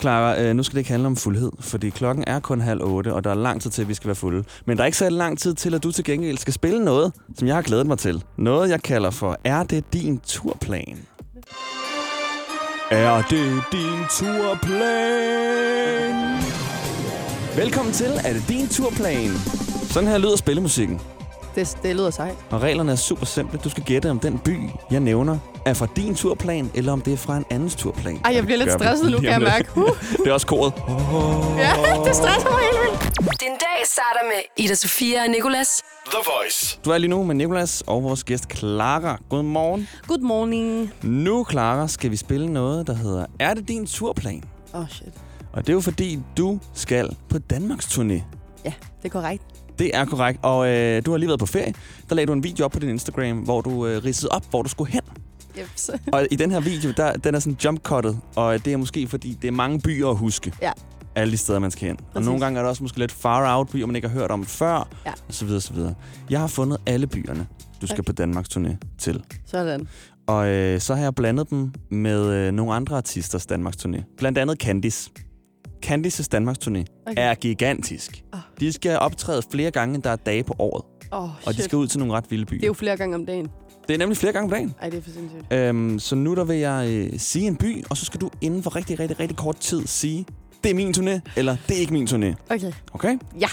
Clara, 0.00 0.40
øh, 0.42 0.54
nu 0.56 0.62
skal 0.62 0.74
det 0.74 0.80
ikke 0.80 0.90
handle 0.90 1.06
om 1.06 1.16
fuldhed, 1.16 1.52
fordi 1.60 1.90
klokken 1.90 2.24
er 2.26 2.40
kun 2.40 2.60
halv 2.60 2.82
otte, 2.82 3.14
og 3.14 3.24
der 3.24 3.30
er 3.30 3.34
lang 3.34 3.62
tid 3.62 3.70
til, 3.70 3.82
at 3.82 3.88
vi 3.88 3.94
skal 3.94 4.06
være 4.08 4.14
fulde. 4.14 4.44
Men 4.64 4.76
der 4.76 4.82
er 4.82 4.86
ikke 4.86 4.98
så 4.98 5.10
lang 5.10 5.38
tid 5.38 5.54
til, 5.54 5.74
at 5.74 5.82
du 5.82 5.92
til 5.92 6.04
gengæld 6.04 6.38
skal 6.38 6.52
spille 6.52 6.84
noget, 6.84 7.12
som 7.36 7.48
jeg 7.48 7.54
har 7.54 7.62
glædet 7.62 7.86
mig 7.86 7.98
til. 7.98 8.24
Noget, 8.38 8.70
jeg 8.70 8.82
kalder 8.82 9.10
for, 9.10 9.38
er 9.44 9.62
det 9.62 9.92
din 9.92 10.20
turplan? 10.26 10.98
Er 12.90 13.22
det 13.30 13.62
din 13.72 14.04
turplan? 14.10 15.30
Velkommen 17.56 17.94
til, 17.94 18.10
er 18.24 18.32
det 18.32 18.44
din 18.48 18.68
turplan? 18.68 19.30
Sådan 19.90 20.08
her 20.08 20.18
lyder 20.18 20.36
spillemusikken. 20.36 21.00
Det, 21.54 21.78
det 21.82 21.96
lyder 21.96 22.10
sejt. 22.10 22.34
Og 22.50 22.62
reglerne 22.62 22.92
er 22.92 22.96
super 22.96 23.26
simple. 23.26 23.58
Du 23.64 23.70
skal 23.70 23.82
gætte, 23.82 24.10
om 24.10 24.20
den 24.20 24.38
by, 24.38 24.58
jeg 24.90 25.00
nævner, 25.00 25.38
er 25.66 25.74
fra 25.74 25.86
din 25.96 26.14
turplan, 26.14 26.70
eller 26.74 26.92
om 26.92 27.00
det 27.00 27.12
er 27.12 27.16
fra 27.16 27.36
en 27.36 27.44
andens 27.50 27.74
turplan. 27.74 28.20
Ej, 28.24 28.34
jeg 28.34 28.44
bliver 28.44 28.58
lidt 28.58 28.72
stresset 28.72 29.04
nu, 29.10 29.10
lige 29.18 29.20
kan 29.20 29.30
jeg 29.30 29.40
mærke. 29.40 29.68
Uh, 29.76 29.86
Det 30.18 30.26
er 30.26 30.32
også 30.32 30.46
koret. 30.46 30.72
ja, 31.58 31.72
det 32.08 32.16
stresser 32.16 32.50
mig 32.50 32.60
helt 32.60 33.00
vildt. 33.00 33.40
Din 33.40 33.48
dag 33.50 33.86
starter 33.86 34.20
med 34.24 34.64
Ida 34.64 34.74
Sofia 34.74 35.22
og 35.22 35.28
Nicolas. 35.30 35.82
The 36.06 36.18
Voice. 36.38 36.78
Du 36.84 36.90
er 36.90 36.98
lige 36.98 37.10
nu 37.10 37.24
med 37.24 37.34
Nikolas 37.34 37.82
og 37.86 38.02
vores 38.02 38.24
gæst 38.24 38.44
Clara. 38.56 39.18
Godmorgen. 39.28 39.88
Good 40.06 40.20
morning. 40.20 40.92
Nu, 41.02 41.46
Clara, 41.50 41.88
skal 41.88 42.10
vi 42.10 42.16
spille 42.16 42.52
noget, 42.52 42.86
der 42.86 42.94
hedder 42.94 43.26
Er 43.40 43.54
det 43.54 43.68
din 43.68 43.86
turplan? 43.86 44.42
Åh, 44.74 44.80
oh, 44.80 44.86
shit. 44.88 45.12
Og 45.52 45.62
det 45.62 45.68
er 45.68 45.74
jo 45.74 45.80
fordi, 45.80 46.18
du 46.36 46.60
skal 46.74 47.16
på 47.28 47.38
Danmarks 47.38 47.86
turné. 47.86 48.22
Ja, 48.64 48.72
det 49.02 49.04
er 49.04 49.08
korrekt. 49.08 49.42
Det 49.80 49.90
er 49.94 50.04
korrekt. 50.04 50.38
Og 50.42 50.68
øh, 50.68 51.02
du 51.06 51.10
har 51.10 51.18
lige 51.18 51.28
været 51.28 51.40
på 51.40 51.46
ferie. 51.46 51.74
Der 52.08 52.14
lagde 52.14 52.26
du 52.26 52.32
en 52.32 52.42
video 52.44 52.64
op 52.64 52.70
på 52.72 52.78
din 52.78 52.88
Instagram, 52.88 53.38
hvor 53.38 53.60
du 53.60 53.86
øh, 53.86 54.04
ridsede 54.04 54.30
op, 54.32 54.44
hvor 54.50 54.62
du 54.62 54.68
skulle 54.68 54.92
hen. 54.92 55.00
Jeps. 55.58 55.90
Og 56.12 56.26
i 56.30 56.36
den 56.36 56.50
her 56.50 56.60
video, 56.60 56.92
der, 56.96 57.12
den 57.12 57.34
er 57.34 57.38
sådan 57.38 57.56
jump-cuttet. 57.64 58.18
Og 58.36 58.64
det 58.64 58.72
er 58.72 58.76
måske 58.76 59.08
fordi, 59.08 59.38
det 59.42 59.48
er 59.48 59.52
mange 59.52 59.80
byer 59.80 60.08
at 60.08 60.16
huske. 60.16 60.52
Ja. 60.62 60.72
Alle 61.14 61.32
de 61.32 61.36
steder, 61.36 61.58
man 61.58 61.70
skal 61.70 61.86
hen. 61.88 61.96
Og 62.00 62.04
Præcis. 62.12 62.26
nogle 62.26 62.40
gange 62.40 62.58
er 62.58 62.62
der 62.62 62.68
også 62.70 62.82
måske 62.82 62.98
lidt 62.98 63.12
far 63.12 63.56
out 63.56 63.68
byer, 63.68 63.86
man 63.86 63.96
ikke 63.96 64.08
har 64.08 64.18
hørt 64.18 64.30
om 64.30 64.44
før. 64.44 64.88
Ja. 65.06 65.12
Og 65.28 65.34
så 65.34 65.44
videre, 65.44 65.60
så 65.60 65.72
videre. 65.72 65.94
Jeg 66.30 66.40
har 66.40 66.46
fundet 66.46 66.78
alle 66.86 67.06
byerne, 67.06 67.46
du 67.80 67.86
skal 67.86 68.00
Okay. 68.00 68.06
på 68.06 68.12
Danmarks 68.12 68.48
turné 68.48 68.76
til. 68.98 69.22
Sådan. 69.46 69.88
Og 70.26 70.48
øh, 70.48 70.80
så 70.80 70.94
har 70.94 71.02
jeg 71.02 71.14
blandet 71.14 71.50
dem 71.50 71.72
med 71.90 72.26
øh, 72.26 72.52
nogle 72.52 72.74
andre 72.74 72.96
artisters 72.96 73.46
Danmarks 73.46 73.76
turné. 73.76 74.16
Blandt 74.18 74.38
andet 74.38 74.58
Candice. 74.58 75.10
Candices 75.82 76.28
Danmarks 76.28 76.58
turné 76.58 76.84
Okay. 77.06 77.14
er 77.16 77.34
gigantisk. 77.34 78.22
Ah. 78.32 78.38
De 78.60 78.72
skal 78.72 78.98
optræde 78.98 79.42
flere 79.52 79.70
gange, 79.70 79.94
end 79.94 80.02
der 80.02 80.10
er 80.10 80.16
dage 80.16 80.42
på 80.44 80.54
året. 80.58 80.84
Oh, 81.12 81.28
Og 81.46 81.54
de 81.56 81.62
skal 81.62 81.76
ud 81.76 81.86
til 81.86 81.98
nogle 81.98 82.14
ret 82.14 82.24
vilde 82.30 82.46
byer. 82.46 82.58
Det 82.58 82.64
er 82.64 82.68
jo 82.68 82.72
flere 82.74 82.96
gange 82.96 83.14
om 83.14 83.26
dagen. 83.26 83.48
det 83.88 83.94
er 83.94 83.98
nemlig 83.98 84.16
flere 84.16 84.32
gange 84.32 84.44
om 84.44 84.50
dagen. 84.50 84.74
Ej, 84.82 84.88
det 84.90 84.98
er 84.98 85.02
for 85.02 85.10
sindssygt. 85.10 85.52
Øhm, 85.52 85.98
så 85.98 86.14
nu 86.14 86.34
der 86.34 86.44
vil 86.44 86.56
jeg 86.56 86.88
øh, 86.90 87.18
sige 87.18 87.46
en 87.46 87.56
by, 87.56 87.84
og 87.90 87.96
så 87.96 88.04
skal 88.04 88.20
du 88.20 88.30
inden 88.40 88.62
for 88.62 88.76
rigtig, 88.76 89.00
rigtig, 89.00 89.20
rigtig 89.20 89.36
kort 89.36 89.56
tid 89.56 89.86
sige, 89.86 90.26
det 90.64 90.70
er 90.70 90.74
min 90.74 90.94
turné, 90.96 91.20
eller 91.36 91.56
det 91.68 91.76
er 91.76 91.80
ikke 91.80 91.92
min 91.92 92.06
turné. 92.08 92.34
Okay. 92.50 92.72
Okay? 92.92 93.18
Ja. 93.40 93.48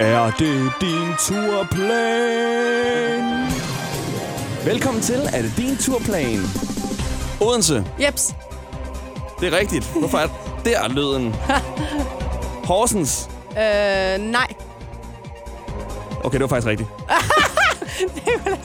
Er 0.00 0.30
det 0.30 0.70
din 0.80 1.08
turplan? 1.28 3.22
Velkommen 4.66 5.02
til 5.02 5.20
Er 5.32 5.42
det 5.42 5.52
din 5.56 5.76
turplan? 5.76 6.38
Odense, 7.40 7.84
Jeps. 8.00 8.34
Det 9.42 9.54
er 9.54 9.58
rigtigt. 9.58 9.84
Hvorfor 9.98 10.18
er 10.18 10.26
der 10.64 10.88
lyden? 10.88 11.34
Horsens. 12.64 13.30
Øh, 13.50 14.18
nej. 14.18 14.46
Okay, 16.24 16.32
det 16.32 16.40
var 16.40 16.46
faktisk 16.46 16.66
rigtigt. 16.66 16.88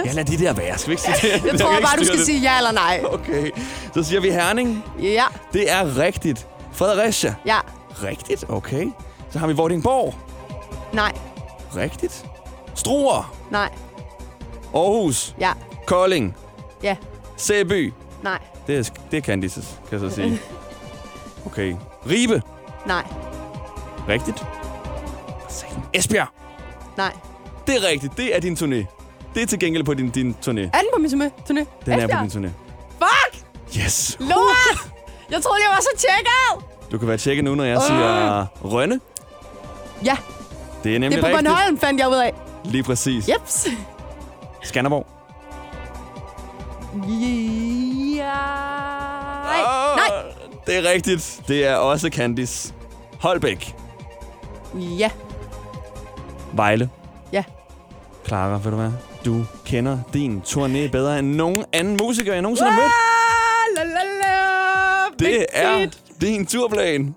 Ja, 0.05 0.12
lad 0.12 0.25
de 0.25 0.38
der 0.38 0.53
være. 0.53 0.77
Skal 0.77 0.89
vi 0.89 0.93
ikke 0.93 1.01
sige 1.03 1.39
det? 1.39 1.46
Jeg 1.51 1.60
tror 1.60 1.69
bare, 1.69 2.00
du 2.00 2.05
skal 2.05 2.19
sige 2.19 2.39
ja 2.39 2.57
eller 2.57 2.72
nej. 2.72 3.01
Okay, 3.05 3.51
så 3.93 4.03
siger 4.03 4.22
vi 4.22 4.31
Herning. 4.31 4.84
Ja. 5.01 5.24
Det 5.53 5.72
er 5.72 5.98
rigtigt. 5.98 6.48
Fredericia. 6.72 7.36
Ja. 7.46 7.57
Rigtigt, 8.03 8.46
okay. 8.50 8.88
Så 9.31 9.39
har 9.39 9.48
vi 9.48 9.53
Vordingborg. 9.53 10.15
Nej. 10.93 11.12
Rigtigt. 11.75 12.25
Struer. 12.75 13.36
Nej. 13.51 13.69
Aarhus. 14.75 15.36
Ja. 15.39 15.51
Kolding. 15.86 16.36
Ja. 16.84 16.96
Sæby. 17.38 17.93
Nej. 18.24 18.39
Det 18.67 18.77
er, 18.77 18.91
det 19.12 19.17
er 19.17 19.22
Candices, 19.22 19.79
kan 19.89 20.01
jeg 20.01 20.10
så 20.10 20.15
sige. 20.15 20.41
Okay. 21.48 21.75
Ribe. 22.10 22.42
Nej. 22.86 23.04
Rigtigt. 24.10 24.46
Satan. 25.50 25.84
Esbjerg. 25.94 26.27
Nej. 26.98 27.12
Det 27.68 27.75
er 27.75 27.88
rigtigt. 27.88 28.18
Det 28.18 28.36
er 28.36 28.39
din 28.39 28.54
turné. 28.54 28.86
Det 29.36 29.42
er 29.44 29.46
til 29.48 29.60
gengæld 29.60 29.84
på 29.84 29.94
din, 29.94 30.10
din 30.10 30.36
turné. 30.46 30.60
Er 30.60 30.80
den 30.80 30.88
på 30.96 31.00
min 31.00 31.10
turné? 31.12 31.25
turné? 31.50 31.66
Den 31.86 31.94
er 31.94 31.98
Esbjerg? 31.98 32.20
på 32.30 32.36
din 32.38 32.46
turné. 32.46 32.50
Fuck! 33.00 33.46
Yes. 33.77 34.18
Lort! 34.20 34.92
Jeg 35.32 35.42
troede, 35.42 35.60
jeg 35.63 35.70
var 35.75 35.82
så 35.82 35.89
tjekket! 35.98 36.66
Du 36.92 36.98
kan 36.98 37.08
være 37.08 37.18
tjekket 37.18 37.44
nu, 37.46 37.56
når 37.56 37.63
jeg 37.63 37.82
siger 37.82 38.46
Rønne. 38.63 39.00
Ja, 40.06 40.18
Det 40.84 40.89
er 40.89 40.92
det 40.94 41.01
nemlig 41.01 41.18
er 41.18 41.22
på 41.22 41.27
rigtigt. 41.27 41.48
Bornholm, 41.48 41.77
fandt 41.80 42.00
jeg 42.01 42.10
ud 42.10 42.16
af. 42.16 42.34
Lige 42.63 42.84
præcis. 42.84 43.30
Jeps. 43.30 43.68
Skanderborg. 44.63 45.08
Ja. 48.16 48.24
Nej. 49.44 49.62
Nej. 49.96 49.97
Det 50.68 50.78
er 50.78 50.92
rigtigt. 50.92 51.42
Det 51.48 51.66
er 51.66 51.76
også 51.76 52.10
Candice. 52.10 52.74
Holbæk. 53.20 53.76
Ja. 54.76 55.10
Vejle. 56.54 56.90
Ja. 57.34 57.44
Clara, 58.28 58.58
ved 58.64 58.72
du 58.72 58.78
hvad? 58.78 58.92
Du 59.26 59.46
kender 59.66 60.00
din 60.14 60.42
turné 60.46 60.92
bedre 60.92 61.20
end 61.20 61.36
nogen 61.36 61.66
anden 61.74 61.98
musiker, 62.02 62.34
jeg 62.34 62.42
nogensinde 62.42 62.72
har 62.72 62.82
mødt. 62.82 62.92
La, 63.78 63.84
la, 63.84 64.04
la. 64.22 65.30
Det 65.30 65.46
er 65.54 65.88
din 66.22 66.46
turplan. 66.46 67.16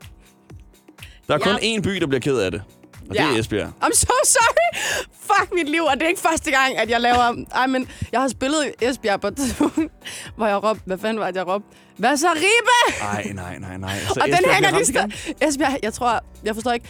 Der 1.28 1.35
er 1.35 1.38
kun 1.38 1.54
én 1.54 1.80
by, 1.83 1.90
der 1.90 2.07
bliver 2.07 2.21
ked 2.21 2.37
af 2.38 2.50
det. 2.50 2.62
Og 3.10 3.16
det 3.16 3.22
Ja. 3.22 3.28
er 3.34 3.38
Esbjerg. 3.38 3.68
I'm 3.84 3.92
so 3.94 4.12
sorry. 4.24 4.80
Fuck 5.20 5.52
mit 5.54 5.68
liv, 5.68 5.82
og 5.82 5.94
det 5.94 6.02
er 6.02 6.08
ikke 6.08 6.20
første 6.20 6.50
gang, 6.50 6.76
at 6.78 6.90
jeg 6.90 7.00
laver... 7.00 7.44
Ej, 7.54 7.66
men 7.66 7.88
jeg 8.12 8.20
har 8.20 8.28
spillet 8.28 8.72
Esbjerg 8.80 9.20
på 9.20 9.26
et 9.26 9.36
tidspunkt, 9.36 9.78
hvor 10.36 10.46
jeg 10.46 10.64
råbte... 10.64 10.82
Hvad 10.86 10.98
fanden 10.98 11.20
var 11.20 11.26
det, 11.26 11.36
jeg 11.36 11.46
råbte? 11.46 11.68
Hvad 11.96 12.16
så, 12.16 12.26
Ribe? 12.36 13.00
Nej, 13.02 13.32
nej, 13.34 13.58
nej, 13.58 13.76
nej. 13.76 13.98
Så 14.14 14.20
og 14.20 14.26
den 14.26 14.34
Esbjerg 14.34 14.54
hænger 14.54 14.68
bliver 14.70 15.06
lige 15.08 15.24
sted. 15.38 15.48
Esbjerg, 15.48 15.78
jeg 15.82 15.92
tror... 15.92 16.24
Jeg 16.44 16.54
forstår 16.54 16.72
ikke... 16.72 16.88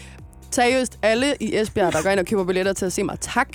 Seriøst, 0.50 0.98
alle 1.02 1.36
i 1.40 1.56
Esbjerg, 1.56 1.92
der 1.92 2.02
går 2.02 2.10
ind 2.10 2.20
og 2.20 2.26
køber 2.26 2.44
billetter 2.44 2.72
til 2.72 2.86
at 2.86 2.92
se 2.92 3.02
mig, 3.02 3.20
tak. 3.20 3.48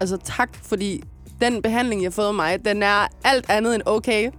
Altså 0.00 0.16
tak, 0.24 0.48
fordi 0.62 1.02
den 1.40 1.62
behandling, 1.62 2.02
jeg 2.02 2.06
har 2.08 2.12
fået 2.12 2.26
af 2.26 2.34
mig, 2.34 2.64
den 2.64 2.82
er 2.82 3.06
alt 3.24 3.50
andet 3.50 3.74
end 3.74 3.82
okay. 3.86 4.22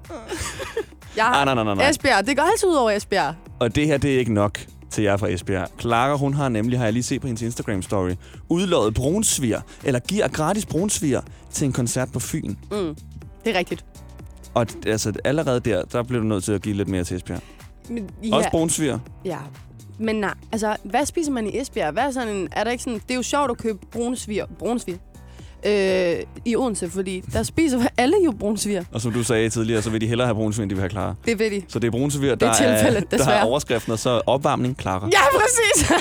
Jeg 1.16 1.26
har 1.26 1.34
Ah, 1.36 1.46
nej, 1.46 1.56
nej, 1.56 1.64
nej, 1.64 1.76
nej. 1.76 1.90
Esbjerg, 1.90 2.28
det 2.28 2.38
går 2.38 2.44
altid 2.44 2.68
ud 2.68 2.76
over 2.76 2.92
Esbjerg. 2.92 3.36
Og 3.60 3.76
det 3.76 3.88
her, 3.88 3.98
det 3.98 4.16
er 4.16 4.20
ikke 4.20 4.34
nok 4.34 4.60
til 4.90 5.04
jer 5.04 5.18
fra 5.18 5.28
Esbjerg. 5.28 5.68
Clara, 5.80 6.16
hun 6.18 6.34
har 6.34 6.50
nemlig, 6.50 6.80
har 6.80 6.86
jeg 6.86 6.94
lige 6.94 7.04
set 7.04 7.22
på 7.22 7.28
hendes 7.28 7.60
Instagram-story, 7.60 8.16
udlået 8.50 8.94
brunsviger, 8.94 9.62
eller 9.84 10.00
giver 10.00 10.28
gratis 10.28 10.66
brunsviger 10.66 11.22
til 11.52 11.66
en 11.66 11.74
koncert 11.74 12.12
på 12.12 12.20
Fyn. 12.20 12.56
Det 13.46 13.56
er 13.56 13.60
rigtigt. 13.60 13.86
Og 14.54 14.66
altså, 14.88 15.14
allerede 15.24 15.60
der, 15.60 15.84
der 15.84 16.04
bliver 16.04 16.22
du 16.22 16.28
nødt 16.28 16.44
til 16.44 16.52
at 16.52 16.62
give 16.62 16.76
lidt 16.76 16.88
mere 16.88 17.04
til 17.04 17.18
Esbjerg. 17.18 17.42
Men, 17.90 18.10
Ja. 18.24 18.36
Også 18.36 18.50
brunsviger. 18.52 19.00
Ja. 19.26 19.38
Men 20.00 20.16
nej, 20.16 20.34
altså, 20.52 20.76
hvad 20.84 21.06
spiser 21.06 21.32
man 21.32 21.48
i 21.48 21.60
Esbjerg? 21.60 21.94
Hvad 21.94 22.04
er, 22.04 22.12
sådan 22.12 22.36
en, 22.36 22.48
er 22.52 22.64
der 22.64 22.72
ikke 22.72 22.84
sådan, 22.84 23.00
det 23.00 23.12
er 23.12 23.16
jo 23.16 23.24
sjovt 23.24 23.52
at 23.52 23.58
købe 23.58 23.80
brunsviger, 23.92 24.46
brunsviger 24.60 24.98
øh, 25.66 26.16
i 26.46 26.56
Odense, 26.56 26.90
fordi 26.90 27.24
der 27.34 27.44
spiser 27.44 27.88
alle 27.98 28.16
jo 28.26 28.32
brunsviger. 28.40 28.84
Og 28.92 29.02
som 29.02 29.14
du 29.14 29.24
sagde 29.24 29.50
tidligere, 29.50 29.82
så 29.82 29.90
vil 29.90 30.02
de 30.02 30.08
hellere 30.08 30.28
have 30.28 30.36
brunsviger, 30.36 30.64
end 30.64 30.70
de 30.70 30.76
vil 30.76 30.82
have 30.82 30.90
Clara. 30.90 31.16
Det 31.26 31.40
ved 31.40 31.52
de. 31.52 31.62
Så 31.68 31.80
det 31.80 31.88
er 31.88 31.92
brunsviger, 31.92 32.36
Det 32.36 32.48
er 32.48 32.54
der, 32.54 32.64
er, 32.64 33.00
der 33.00 33.30
er 33.30 33.44
overskriften, 33.44 33.92
og 33.94 34.00
så 34.00 34.22
opvarmning, 34.26 34.78
Clara. 34.82 35.10
Ja, 35.14 35.40
præcis. 35.40 35.92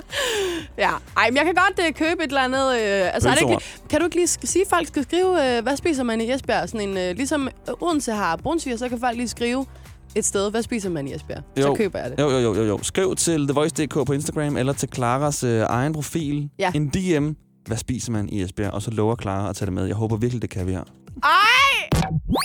ja, 0.84 0.90
ej, 1.16 1.30
men 1.30 1.36
jeg 1.36 1.44
kan 1.44 1.54
godt 1.54 1.88
uh, 1.88 1.94
købe 1.94 2.24
et 2.24 2.28
eller 2.28 2.40
andet... 2.40 2.66
Uh, 2.66 3.14
altså, 3.14 3.28
er 3.28 3.34
det 3.34 3.40
ikke, 3.40 3.64
kan 3.90 4.00
du 4.00 4.04
ikke 4.04 4.16
lige 4.16 4.26
sige, 4.26 4.62
at 4.62 4.68
folk 4.68 4.88
skal 4.88 5.02
skrive, 5.02 5.30
uh, 5.30 5.62
hvad 5.62 5.76
spiser 5.76 6.02
man 6.02 6.20
i 6.20 6.32
Esbjerg? 6.32 6.68
Sådan 6.68 6.88
en, 6.88 7.10
uh, 7.10 7.16
ligesom 7.16 7.48
øh, 7.68 7.74
Odense 7.80 8.12
har 8.12 8.36
brunsviger, 8.36 8.76
så 8.76 8.88
kan 8.88 9.00
folk 9.00 9.16
lige 9.16 9.28
skrive 9.28 9.66
et 10.14 10.24
sted, 10.24 10.50
hvad 10.50 10.62
spiser 10.62 10.90
man 10.90 11.08
i 11.08 11.14
Esbjerg? 11.14 11.42
Så 11.58 11.74
køber 11.74 11.98
jeg 11.98 12.10
det. 12.10 12.18
Jo, 12.18 12.30
jo, 12.30 12.38
jo, 12.38 12.54
jo, 12.54 12.62
jo. 12.62 12.78
Skriv 12.82 13.16
til 13.16 13.46
TheVoice.dk 13.46 14.06
på 14.06 14.12
Instagram, 14.12 14.56
eller 14.56 14.72
til 14.72 14.88
Claras 14.94 15.44
øh, 15.44 15.60
egen 15.60 15.92
profil. 15.92 16.48
Ja. 16.58 16.72
En 16.74 16.88
DM. 16.88 17.45
Hvad 17.66 17.76
spiser 17.76 18.12
man 18.12 18.28
i 18.28 18.42
Esbjerg? 18.42 18.72
Og 18.72 18.82
så 18.82 18.90
lover 18.90 19.16
Clara 19.22 19.50
at 19.50 19.56
tage 19.56 19.66
det 19.66 19.72
med. 19.72 19.86
Jeg 19.86 19.96
håber 19.96 20.16
virkelig, 20.16 20.42
det 20.42 20.50
kan 20.50 20.66
vi 20.66 20.72
her. 20.72 20.82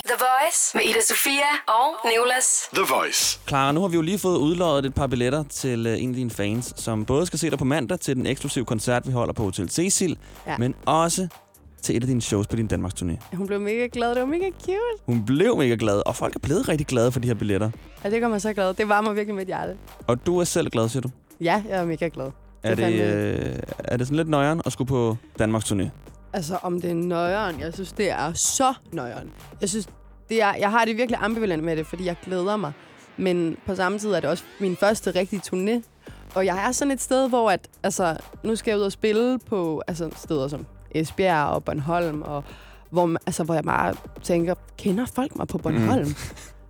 The 0.05 0.17
Voice 0.19 0.77
med 0.77 0.83
Ida 0.83 1.01
Sofia 1.07 1.51
og 1.67 2.09
Nicolas. 2.09 2.69
The 2.73 2.83
Voice. 2.95 3.39
Clara, 3.47 3.71
nu 3.71 3.81
har 3.81 3.87
vi 3.87 3.95
jo 3.95 4.01
lige 4.01 4.19
fået 4.19 4.37
udløjet 4.37 4.85
et 4.85 4.93
par 4.93 5.07
billetter 5.07 5.43
til 5.43 5.87
øh, 5.87 6.03
en 6.03 6.09
af 6.09 6.15
dine 6.15 6.29
fans, 6.29 6.73
som 6.77 7.05
både 7.05 7.25
skal 7.25 7.39
se 7.39 7.49
dig 7.49 7.57
på 7.59 7.65
mandag 7.65 7.99
til 7.99 8.15
den 8.15 8.25
eksklusive 8.25 8.65
koncert, 8.65 9.07
vi 9.07 9.11
holder 9.11 9.33
på 9.33 9.43
Hotel 9.43 9.69
Cecil, 9.69 10.17
Ja. 10.47 10.57
men 10.57 10.75
også 10.85 11.27
til 11.81 11.97
et 11.97 12.01
af 12.03 12.07
dine 12.07 12.21
shows 12.21 12.47
på 12.47 12.55
din 12.55 12.67
Danmarks 12.67 12.93
turné. 13.01 13.35
Hun 13.37 13.47
blev 13.47 13.59
mega 13.61 13.87
glad. 13.91 14.09
Det 14.09 14.19
var 14.19 14.25
mega 14.27 14.49
cute. 14.59 15.03
Hun 15.05 15.25
blev 15.25 15.57
mega 15.57 15.75
glad, 15.79 16.01
og 16.05 16.15
folk 16.15 16.35
er 16.35 16.39
blevet 16.39 16.69
rigtig 16.69 16.87
glade 16.87 17.11
for 17.11 17.19
de 17.19 17.27
her 17.27 17.35
billetter. 17.35 17.71
Ja, 18.03 18.09
det 18.09 18.21
gør 18.21 18.27
mig 18.27 18.41
så 18.41 18.53
glad. 18.53 18.73
Det 18.73 18.89
varmer 18.89 19.13
virkelig 19.13 19.35
mit 19.35 19.47
hjerte. 19.47 19.77
Og 20.07 20.25
du 20.25 20.39
er 20.39 20.43
selv 20.43 20.69
glad, 20.69 20.89
siger 20.89 21.01
du? 21.01 21.09
Ja, 21.41 21.63
jeg 21.69 21.77
er 21.79 21.85
mega 21.85 22.09
glad. 22.13 22.31
Er 22.63 22.75
Det 22.75 22.85
er 23.01 23.35
øh, 23.39 23.59
er 23.77 23.97
det 23.97 24.07
sådan 24.07 24.17
lidt 24.17 24.29
nøjeren 24.29 24.61
at 24.65 24.71
skulle 24.71 24.87
på 24.87 25.17
Danmarks 25.39 25.71
turné? 25.71 25.89
Altså, 26.33 26.57
om 26.63 26.81
det 26.81 26.89
er 26.91 26.95
nøjeren. 26.95 27.59
Jeg 27.59 27.73
synes, 27.73 27.91
det 27.91 28.11
er 28.11 28.33
så 28.33 28.73
nøjeren. 28.91 29.31
Jeg 29.61 29.69
synes, 29.69 29.87
det 30.29 30.41
er, 30.41 30.53
jeg 30.55 30.71
har 30.71 30.85
det 30.85 30.97
virkelig 30.97 31.19
ambivalent 31.21 31.63
med 31.63 31.75
det, 31.77 31.87
fordi 31.87 32.05
jeg 32.05 32.15
glæder 32.25 32.57
mig. 32.57 32.71
Men 33.17 33.57
på 33.65 33.75
samme 33.75 33.99
tid 33.99 34.11
er 34.11 34.19
det 34.19 34.29
også 34.29 34.43
min 34.59 34.75
første 34.75 35.11
rigtige 35.11 35.41
turné. 35.53 35.81
Og 36.35 36.45
jeg 36.45 36.67
er 36.67 36.71
sådan 36.71 36.91
et 36.91 37.01
sted, 37.01 37.29
hvor 37.29 37.51
at, 37.51 37.67
altså, 37.83 38.17
nu 38.43 38.55
skal 38.55 38.71
jeg 38.71 38.77
ud 38.79 38.83
og 38.83 38.91
spille 38.91 39.39
på 39.39 39.81
altså, 39.87 40.09
steder 40.15 40.47
som 40.47 40.65
Esbjerg 40.91 41.47
og 41.47 41.63
Bornholm, 41.63 42.21
og 42.21 42.43
hvor, 42.89 43.05
man- 43.05 43.17
altså, 43.25 43.43
hvor 43.43 43.53
jeg 43.53 43.63
bare 43.63 43.95
tænker, 44.23 44.53
kender 44.77 45.05
folk 45.05 45.35
mig 45.35 45.47
på 45.47 45.57
Bornholm? 45.57 46.07
Mm. 46.07 46.15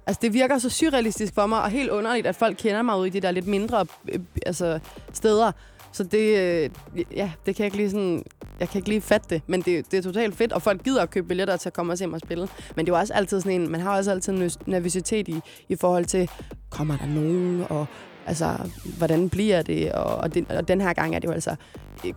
Altså, 0.07 0.19
det 0.21 0.33
virker 0.33 0.57
så 0.57 0.69
surrealistisk 0.69 1.33
for 1.35 1.45
mig, 1.45 1.61
og 1.61 1.69
helt 1.69 1.89
underligt, 1.89 2.27
at 2.27 2.35
folk 2.35 2.57
kender 2.59 2.81
mig 2.81 2.97
ud 2.97 3.05
i 3.05 3.09
de 3.09 3.19
der 3.21 3.31
lidt 3.31 3.47
mindre 3.47 3.85
øh, 4.11 4.19
altså, 4.45 4.79
steder. 5.13 5.51
Så 5.93 6.03
det, 6.03 6.37
øh, 6.39 6.69
ja, 7.15 7.31
det 7.45 7.55
kan 7.55 7.63
jeg 7.63 7.65
ikke 7.65 7.77
lige 7.77 7.89
sådan, 7.91 8.23
jeg 8.59 8.69
kan 8.69 8.79
ikke 8.79 8.89
lige 8.89 9.01
fatte 9.01 9.27
det, 9.29 9.41
men 9.47 9.61
det, 9.61 9.91
det 9.91 9.97
er 9.97 10.01
totalt 10.01 10.35
fedt, 10.35 10.53
og 10.53 10.61
folk 10.61 10.83
gider 10.83 11.01
at 11.01 11.09
købe 11.09 11.27
billetter 11.27 11.57
til 11.57 11.69
at 11.69 11.73
komme 11.73 11.93
og 11.93 11.97
se 11.97 12.07
mig 12.07 12.19
spille. 12.19 12.47
Men 12.75 12.85
det 12.85 12.91
er 12.91 12.95
jo 12.95 12.99
også 12.99 13.13
altid 13.13 13.41
sådan 13.41 13.61
en, 13.61 13.71
man 13.71 13.81
har 13.81 13.97
også 13.97 14.11
altid 14.11 14.33
en 14.33 14.39
nervøs- 14.39 14.57
nervøsitet 14.65 15.27
i, 15.27 15.41
i 15.69 15.75
forhold 15.75 16.05
til, 16.05 16.29
kommer 16.69 16.97
der 16.97 17.05
nogen, 17.05 17.63
og 17.69 17.85
altså, 18.25 18.57
hvordan 18.97 19.29
bliver 19.29 19.61
det, 19.61 19.91
og, 19.91 20.15
og, 20.15 20.33
den, 20.33 20.51
og 20.51 20.67
den 20.67 20.81
her 20.81 20.93
gang 20.93 21.15
er 21.15 21.19
det 21.19 21.27
jo 21.27 21.33
altså 21.33 21.55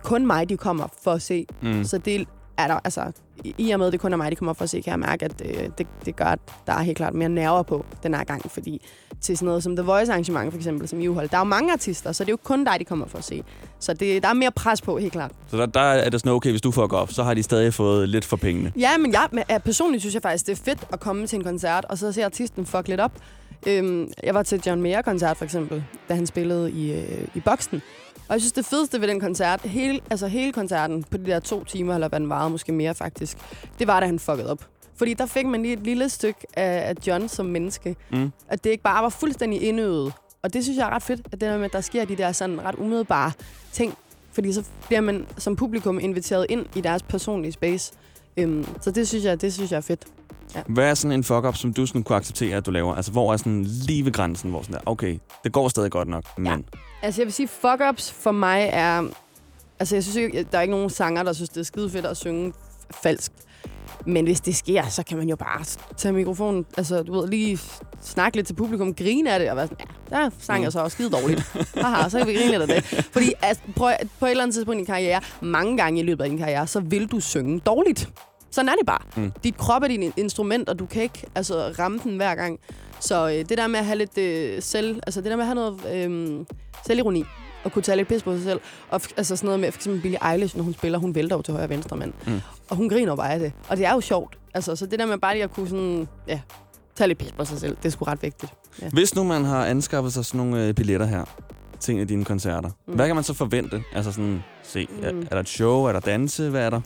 kun 0.03 0.27
mig, 0.27 0.49
de 0.49 0.57
kommer 0.57 0.87
for 1.03 1.11
at 1.11 1.21
se. 1.21 1.45
Mm. 1.61 1.83
Så 1.83 1.97
det 1.97 2.27
er 2.57 2.67
der, 2.67 2.79
altså, 2.83 3.11
i- 3.57 3.71
og 3.71 3.79
med, 3.79 3.87
at 3.87 3.93
det 3.93 3.99
kun 4.01 4.13
er 4.13 4.17
mig, 4.17 4.31
de 4.31 4.35
kommer 4.35 4.53
for 4.53 4.63
at 4.63 4.69
se, 4.69 4.81
kan 4.81 4.91
jeg 4.91 4.99
mærke, 4.99 5.25
at 5.25 5.41
øh, 5.45 5.69
det, 5.77 5.87
det 6.05 6.15
gør, 6.15 6.25
at 6.25 6.39
der 6.67 6.73
er 6.73 6.79
helt 6.81 6.97
klart 6.97 7.13
mere 7.13 7.29
nerver 7.29 7.63
på 7.63 7.85
den 8.03 8.13
her 8.13 8.23
gang, 8.23 8.51
fordi 8.51 8.81
til 9.21 9.37
sådan 9.37 9.45
noget 9.45 9.63
som 9.63 9.75
The 9.75 9.85
Voice 9.85 10.11
arrangement 10.11 10.51
for 10.53 10.57
eksempel, 10.57 10.87
som 10.87 11.01
I 11.01 11.05
holder, 11.05 11.27
der 11.29 11.35
er 11.37 11.41
jo 11.41 11.43
mange 11.43 11.73
artister, 11.73 12.11
så 12.11 12.23
det 12.23 12.29
er 12.29 12.33
jo 12.33 12.37
kun 12.43 12.63
dig, 12.63 12.75
de 12.79 12.85
kommer 12.85 13.05
for 13.07 13.17
at 13.17 13.23
se. 13.23 13.43
Så 13.79 13.93
det, 13.93 14.23
der 14.23 14.29
er 14.29 14.33
mere 14.33 14.51
pres 14.51 14.81
på, 14.81 14.97
helt 14.97 15.11
klart. 15.13 15.31
Så 15.51 15.57
der, 15.57 15.65
der 15.65 15.79
er 15.79 16.09
det 16.09 16.19
sådan, 16.19 16.31
okay, 16.31 16.49
hvis 16.49 16.61
du 16.61 16.71
fucker 16.71 16.97
op, 16.97 17.11
så 17.11 17.23
har 17.23 17.33
de 17.33 17.43
stadig 17.43 17.73
fået 17.73 18.09
lidt 18.09 18.25
for 18.25 18.37
pengene. 18.37 18.71
Ja, 18.79 18.97
men 18.97 19.11
jeg, 19.13 19.27
øh, 19.51 19.59
personligt 19.59 20.01
synes 20.01 20.13
jeg 20.13 20.21
faktisk, 20.21 20.45
det 20.45 20.51
er 20.59 20.63
fedt 20.65 20.79
at 20.93 20.99
komme 20.99 21.27
til 21.27 21.37
en 21.37 21.43
koncert, 21.43 21.85
og 21.89 21.97
så 21.97 22.11
se 22.11 22.25
artisten 22.25 22.65
fuck 22.65 22.87
lidt 22.87 22.99
op. 23.01 23.11
Øhm, 23.67 24.11
jeg 24.23 24.33
var 24.33 24.43
til 24.43 24.61
John 24.65 24.81
Mayer-koncert 24.81 25.37
for 25.37 25.45
eksempel, 25.45 25.83
da 26.09 26.13
han 26.15 26.27
spillede 26.27 26.71
i, 26.71 26.93
øh, 26.93 27.27
i 27.35 27.39
boksen. 27.39 27.81
Og 28.27 28.33
jeg 28.33 28.41
synes, 28.41 28.51
det 28.51 28.65
fedeste 28.65 29.01
ved 29.01 29.07
den 29.07 29.19
koncert, 29.19 29.61
hele, 29.61 29.99
altså 30.09 30.27
hele 30.27 30.51
koncerten 30.51 31.03
på 31.03 31.17
de 31.17 31.25
der 31.25 31.39
to 31.39 31.63
timer, 31.63 31.93
eller 31.93 32.07
hvad 32.07 32.19
den 32.19 32.29
varede, 32.29 32.49
måske 32.49 32.71
mere 32.71 32.95
faktisk, 32.95 33.37
det 33.79 33.87
var, 33.87 33.99
da 33.99 34.05
han 34.05 34.19
fuckede 34.19 34.51
op. 34.51 34.65
Fordi 34.95 35.13
der 35.13 35.25
fik 35.25 35.45
man 35.45 35.61
lige 35.61 35.73
et 35.73 35.79
lille 35.79 36.09
stykke 36.09 36.39
af, 36.53 36.89
af 36.89 37.07
John 37.07 37.29
som 37.29 37.45
menneske. 37.45 37.95
Mm. 38.11 38.31
At 38.47 38.63
det 38.63 38.69
ikke 38.69 38.83
bare 38.83 39.03
var 39.03 39.09
fuldstændig 39.09 39.61
indøvet. 39.61 40.13
Og 40.41 40.53
det 40.53 40.63
synes 40.63 40.77
jeg 40.77 40.85
er 40.87 40.89
ret 40.89 41.03
fedt, 41.03 41.21
at 41.25 41.31
det 41.31 41.41
der 41.41 41.57
med, 41.57 41.65
at 41.65 41.73
der 41.73 41.81
sker 41.81 42.05
de 42.05 42.15
der 42.15 42.31
sådan 42.31 42.65
ret 42.65 42.75
umiddelbare 42.75 43.31
ting. 43.71 43.93
Fordi 44.31 44.53
så 44.53 44.63
bliver 44.87 45.01
man 45.01 45.27
som 45.37 45.55
publikum 45.55 45.99
inviteret 45.99 46.45
ind 46.49 46.65
i 46.75 46.81
deres 46.81 47.03
personlige 47.03 47.51
space. 47.51 47.93
Øhm, 48.37 48.65
så 48.81 48.91
det 48.91 49.07
synes, 49.07 49.25
jeg, 49.25 49.41
det 49.41 49.53
synes 49.53 49.71
jeg 49.71 49.77
er 49.77 49.81
fedt. 49.81 50.05
Hvad 50.67 50.89
er 50.89 50.93
sådan 50.93 51.11
en 51.11 51.23
fuck-up, 51.23 51.55
som 51.55 51.73
du 51.73 51.85
sådan 51.85 52.03
kunne 52.03 52.15
acceptere, 52.15 52.57
at 52.57 52.65
du 52.65 52.71
laver? 52.71 52.95
Altså, 52.95 53.11
hvor 53.11 53.33
er 53.33 53.37
sådan 53.37 53.63
lige 53.63 54.05
ved 54.05 54.11
grænsen, 54.11 54.49
hvor 54.49 54.61
sådan 54.61 54.73
der, 54.73 54.81
okay, 54.85 55.17
det 55.43 55.51
går 55.51 55.67
stadig 55.67 55.91
godt 55.91 56.07
nok, 56.07 56.23
men... 56.37 56.65
Altså 57.01 57.21
jeg 57.21 57.25
vil 57.25 57.33
sige, 57.33 57.49
fuck-ups 57.63 58.13
for 58.13 58.31
mig 58.31 58.69
er 58.73 59.03
Altså, 59.79 59.95
jeg 59.95 60.03
synes 60.03 60.15
ikke, 60.15 60.45
der 60.51 60.57
er 60.57 60.61
ikke 60.61 60.71
nogen 60.71 60.89
sanger, 60.89 61.23
der 61.23 61.33
synes, 61.33 61.49
det 61.49 61.59
er 61.59 61.63
skide 61.63 61.89
fedt 61.89 62.05
at 62.05 62.17
synge 62.17 62.53
falsk. 62.91 63.31
Men 64.05 64.25
hvis 64.25 64.41
det 64.41 64.55
sker, 64.55 64.87
så 64.87 65.03
kan 65.03 65.17
man 65.17 65.29
jo 65.29 65.35
bare 65.35 65.63
tage 65.97 66.13
mikrofonen, 66.13 66.65
altså 66.77 67.03
du 67.03 67.19
ved, 67.19 67.27
lige 67.27 67.59
snakke 68.01 68.37
lidt 68.37 68.47
til 68.47 68.53
publikum, 68.53 68.93
grine 68.93 69.33
af 69.33 69.39
det, 69.39 69.49
og 69.49 69.55
være 69.57 69.67
sådan, 69.67 69.87
ja, 70.11 70.15
der 70.15 70.29
sang 70.39 70.63
jeg 70.63 70.71
så 70.71 70.79
også 70.79 70.95
skide 70.95 71.09
dårligt. 71.09 71.41
Haha, 71.83 72.09
så 72.09 72.17
kan 72.17 72.27
vi 72.27 72.33
grine 72.33 72.61
af 72.61 72.67
det. 72.67 72.83
Fordi 73.11 73.33
altså, 73.41 73.63
prøv, 73.75 73.91
på 74.19 74.25
et 74.25 74.29
eller 74.29 74.43
andet 74.43 74.55
tidspunkt 74.55 74.75
i 74.75 74.79
din 74.79 74.85
karriere, 74.85 75.21
mange 75.41 75.77
gange 75.77 75.99
i 75.99 76.03
løbet 76.03 76.23
af 76.23 76.29
din 76.29 76.39
karriere, 76.39 76.67
så 76.67 76.79
vil 76.79 77.07
du 77.07 77.19
synge 77.19 77.59
dårligt. 77.59 78.09
Sådan 78.55 78.69
er 78.69 78.73
det 78.73 78.85
bare. 78.85 78.99
Mm. 79.15 79.31
Dit 79.43 79.57
krop 79.57 79.83
er 79.83 79.87
din 79.87 80.13
instrument, 80.17 80.69
og 80.69 80.79
du 80.79 80.85
kan 80.85 81.03
ikke 81.03 81.23
altså, 81.35 81.73
ramme 81.79 81.99
den 82.03 82.15
hver 82.15 82.35
gang. 82.35 82.59
Så 82.99 83.27
øh, 83.27 83.33
det 83.33 83.57
der 83.57 83.67
med 83.67 83.79
at 83.79 83.85
have 83.85 83.97
lidt 83.97 84.17
øh, 84.17 84.61
selv, 84.61 84.99
altså 85.07 85.21
det 85.21 85.31
der 85.31 85.35
med 85.35 85.43
at 85.43 85.47
have 85.47 85.55
noget 85.55 86.05
øh, 86.09 86.45
selvironi, 86.87 87.23
og 87.63 87.71
kunne 87.71 87.81
tage 87.81 87.95
lidt 87.95 88.07
pis 88.07 88.23
på 88.23 88.35
sig 88.35 88.43
selv. 88.43 88.59
Og 88.89 89.01
altså 89.17 89.35
sådan 89.35 89.47
noget 89.47 89.59
med, 89.59 89.71
for 89.71 89.77
eksempel 89.77 90.01
Billie 90.01 90.31
Eilish, 90.31 90.57
når 90.57 90.63
hun 90.63 90.73
spiller, 90.73 90.99
hun 90.99 91.15
vælter 91.15 91.35
jo 91.35 91.41
til 91.41 91.51
højre 91.51 91.65
og 91.65 91.69
venstre, 91.69 91.97
mand. 91.97 92.13
Mm. 92.27 92.41
Og 92.69 92.75
hun 92.75 92.89
griner 92.89 93.15
bare 93.15 93.33
af 93.33 93.39
det. 93.39 93.51
Og 93.69 93.77
det 93.77 93.85
er 93.85 93.93
jo 93.93 94.01
sjovt. 94.01 94.37
Altså, 94.53 94.75
så 94.75 94.85
det 94.85 94.99
der 94.99 95.05
med 95.05 95.17
bare 95.17 95.33
lige 95.33 95.43
at 95.43 95.53
kunne 95.53 95.69
sådan, 95.69 96.07
ja, 96.27 96.39
tage 96.95 97.07
lidt 97.07 97.19
pis 97.19 97.31
på 97.31 97.45
sig 97.45 97.59
selv, 97.59 97.77
det 97.77 97.85
er 97.85 97.89
sgu 97.89 98.05
ret 98.05 98.21
vigtigt. 98.21 98.53
Ja. 98.81 98.89
Hvis 98.89 99.15
nu 99.15 99.23
man 99.23 99.45
har 99.45 99.65
anskaffet 99.65 100.13
sig 100.13 100.25
sådan 100.25 100.37
nogle 100.37 100.67
øh, 100.67 100.73
billetter 100.73 101.05
her 101.05 101.25
en 101.89 101.99
af 101.99 102.07
dine 102.07 102.25
koncerter, 102.25 102.69
mm. 102.87 102.93
hvad 102.93 103.07
kan 103.07 103.15
man 103.15 103.23
så 103.23 103.33
forvente? 103.33 103.83
Altså 103.93 104.11
sådan, 104.11 104.43
se, 104.63 104.87
mm. 104.89 105.03
er, 105.03 105.07
er 105.07 105.29
der 105.29 105.39
et 105.39 105.49
show, 105.49 105.83
er 105.83 105.91
der 105.91 105.99
danse, 105.99 106.49
hvad 106.49 106.65
er 106.65 106.69
der? 106.69 106.81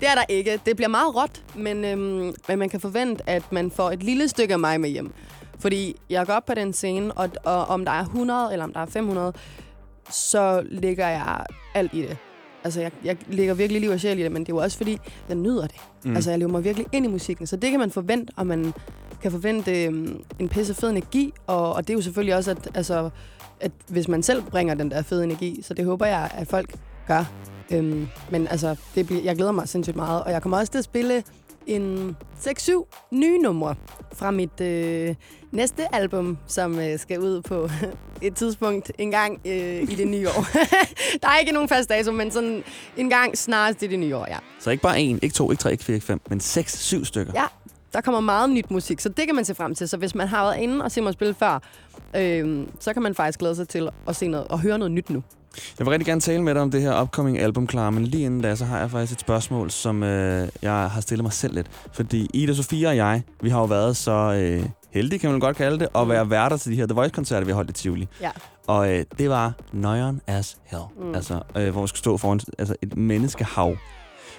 Det 0.00 0.08
er 0.08 0.14
der 0.14 0.24
ikke. 0.28 0.60
Det 0.66 0.76
bliver 0.76 0.88
meget 0.88 1.14
råt, 1.16 1.44
men, 1.54 1.84
øhm, 1.84 2.34
men 2.48 2.58
man 2.58 2.68
kan 2.68 2.80
forvente, 2.80 3.30
at 3.30 3.52
man 3.52 3.70
får 3.70 3.90
et 3.90 4.02
lille 4.02 4.28
stykke 4.28 4.54
af 4.54 4.60
mig 4.60 4.80
med 4.80 4.90
hjem. 4.90 5.12
Fordi 5.58 5.96
jeg 6.10 6.26
går 6.26 6.32
op 6.32 6.46
på 6.46 6.54
den 6.54 6.72
scene, 6.72 7.12
og, 7.12 7.30
og 7.44 7.66
om 7.66 7.84
der 7.84 7.92
er 7.92 8.02
100 8.02 8.52
eller 8.52 8.64
om 8.64 8.72
der 8.72 8.80
er 8.80 8.86
500, 8.86 9.32
så 10.10 10.62
lægger 10.70 11.08
jeg 11.08 11.44
alt 11.74 11.94
i 11.94 12.02
det. 12.02 12.16
Altså, 12.64 12.80
jeg, 12.80 12.90
jeg 13.04 13.16
lægger 13.28 13.54
virkelig 13.54 13.80
liv 13.80 13.90
og 13.90 14.00
sjæl 14.00 14.18
i 14.18 14.22
det, 14.22 14.32
men 14.32 14.42
det 14.42 14.52
er 14.52 14.56
jo 14.56 14.62
også 14.62 14.76
fordi, 14.76 14.98
jeg 15.28 15.36
nyder 15.36 15.66
det. 15.66 15.80
Mm. 16.04 16.14
Altså, 16.14 16.30
jeg 16.30 16.38
lever 16.38 16.50
mig 16.50 16.64
virkelig 16.64 16.86
ind 16.92 17.06
i 17.06 17.08
musikken. 17.08 17.46
Så 17.46 17.56
det 17.56 17.70
kan 17.70 17.80
man 17.80 17.90
forvente, 17.90 18.32
og 18.36 18.46
man 18.46 18.72
kan 19.22 19.30
forvente 19.30 19.84
øhm, 19.84 20.20
en 20.38 20.48
pisse 20.48 20.74
fed 20.74 20.90
energi. 20.90 21.32
Og, 21.46 21.72
og 21.72 21.86
det 21.86 21.90
er 21.90 21.94
jo 21.94 22.02
selvfølgelig 22.02 22.34
også, 22.36 22.50
at, 22.50 22.68
altså, 22.74 23.10
at 23.60 23.72
hvis 23.88 24.08
man 24.08 24.22
selv 24.22 24.42
bringer 24.42 24.74
den 24.74 24.90
der 24.90 25.02
fede 25.02 25.24
energi, 25.24 25.62
så 25.62 25.74
det 25.74 25.84
håber 25.84 26.06
jeg, 26.06 26.30
at 26.34 26.48
folk 26.48 26.74
gør. 27.06 27.24
Øhm, 27.72 28.08
men 28.30 28.48
altså, 28.48 28.76
det 28.94 29.24
jeg 29.24 29.36
glæder 29.36 29.52
mig 29.52 29.68
sindssygt 29.68 29.96
meget. 29.96 30.22
Og 30.22 30.30
jeg 30.30 30.42
kommer 30.42 30.58
også 30.58 30.72
til 30.72 30.78
at 30.78 30.84
spille 30.84 31.22
en 31.66 32.16
6-7 32.40 33.08
nye 33.10 33.38
numre 33.38 33.74
fra 34.12 34.30
mit 34.30 34.60
øh, 34.60 35.14
næste 35.52 35.94
album, 35.94 36.38
som 36.46 36.78
øh, 36.78 36.98
skal 36.98 37.20
ud 37.20 37.42
på 37.42 37.68
et 38.22 38.34
tidspunkt 38.34 38.92
en 38.98 39.10
gang 39.10 39.40
øh, 39.44 39.82
i 39.82 39.94
det 39.94 40.08
nye 40.08 40.28
år. 40.28 40.46
der 41.22 41.28
er 41.28 41.38
ikke 41.38 41.52
nogen 41.52 41.68
fast 41.68 41.88
dato, 41.88 42.12
men 42.12 42.30
sådan 42.30 42.64
en 42.96 43.10
gang 43.10 43.38
snarest 43.38 43.82
i 43.82 43.86
det 43.86 43.98
nye 43.98 44.16
år, 44.16 44.26
ja. 44.28 44.38
Så 44.60 44.70
ikke 44.70 44.82
bare 44.82 45.00
en, 45.00 45.18
ikke 45.22 45.34
to, 45.34 45.50
ikke 45.50 45.60
tre, 45.60 45.72
ikke 45.72 45.84
fire, 45.84 45.94
ikke 45.94 46.06
fem, 46.06 46.20
men 46.28 46.40
seks, 46.40 46.78
syv 46.78 47.04
stykker. 47.04 47.32
Ja, 47.34 47.44
der 47.96 48.02
kommer 48.02 48.20
meget 48.20 48.50
nyt 48.50 48.70
musik, 48.70 49.00
så 49.00 49.08
det 49.08 49.26
kan 49.26 49.34
man 49.34 49.44
se 49.44 49.54
frem 49.54 49.74
til. 49.74 49.88
Så 49.88 49.96
hvis 49.96 50.14
man 50.14 50.28
har 50.28 50.44
været 50.44 50.58
inde 50.58 50.84
og 50.84 50.92
set 50.92 51.02
mig 51.04 51.12
spille 51.12 51.34
før, 51.34 51.62
øh, 52.16 52.66
så 52.80 52.92
kan 52.92 53.02
man 53.02 53.14
faktisk 53.14 53.38
glæde 53.38 53.56
sig 53.56 53.68
til 53.68 53.88
at 54.08 54.16
se 54.16 54.28
noget 54.28 54.46
og 54.46 54.60
høre 54.60 54.78
noget 54.78 54.92
nyt 54.92 55.10
nu. 55.10 55.22
Jeg 55.78 55.86
vil 55.86 55.90
rigtig 55.90 56.06
gerne 56.06 56.20
tale 56.20 56.42
med 56.42 56.54
dig 56.54 56.62
om 56.62 56.70
det 56.70 56.82
her 56.82 57.02
upcoming 57.02 57.38
album, 57.38 57.66
klar, 57.66 57.90
men 57.90 58.04
lige 58.04 58.24
inden 58.24 58.40
da, 58.40 58.54
så 58.54 58.64
har 58.64 58.78
jeg 58.78 58.90
faktisk 58.90 59.12
et 59.12 59.20
spørgsmål, 59.20 59.70
som 59.70 60.02
øh, 60.02 60.48
jeg 60.62 60.90
har 60.90 61.00
stillet 61.00 61.24
mig 61.24 61.32
selv 61.32 61.54
lidt. 61.54 61.66
Fordi 61.92 62.30
Ida, 62.34 62.54
Sofia 62.54 62.88
og 62.88 62.96
jeg, 62.96 63.22
vi 63.42 63.48
har 63.48 63.58
jo 63.58 63.64
været 63.64 63.96
så 63.96 64.12
øh, 64.12 64.66
heldige, 64.90 65.18
kan 65.18 65.30
man 65.30 65.40
godt 65.40 65.56
kalde 65.56 65.78
det, 65.78 65.88
at 65.94 66.08
være 66.08 66.30
værter 66.30 66.56
til 66.56 66.72
de 66.72 66.76
her 66.76 66.86
The 66.86 66.94
Voice-koncerter, 66.94 67.44
vi 67.44 67.50
har 67.50 67.56
holdt 67.56 67.70
i 67.70 67.72
Tivoli. 67.72 68.08
Ja. 68.20 68.30
Og 68.66 68.94
øh, 68.94 69.04
det 69.18 69.30
var 69.30 69.52
nøjeren 69.72 70.20
as 70.26 70.58
hell. 70.64 70.82
Mm. 71.00 71.14
Altså, 71.14 71.40
øh, 71.56 71.70
hvor 71.70 71.82
vi 71.82 71.88
skulle 71.88 71.98
stå 71.98 72.16
foran 72.16 72.40
altså, 72.58 72.74
et 72.82 72.96
menneskehav. 72.96 73.76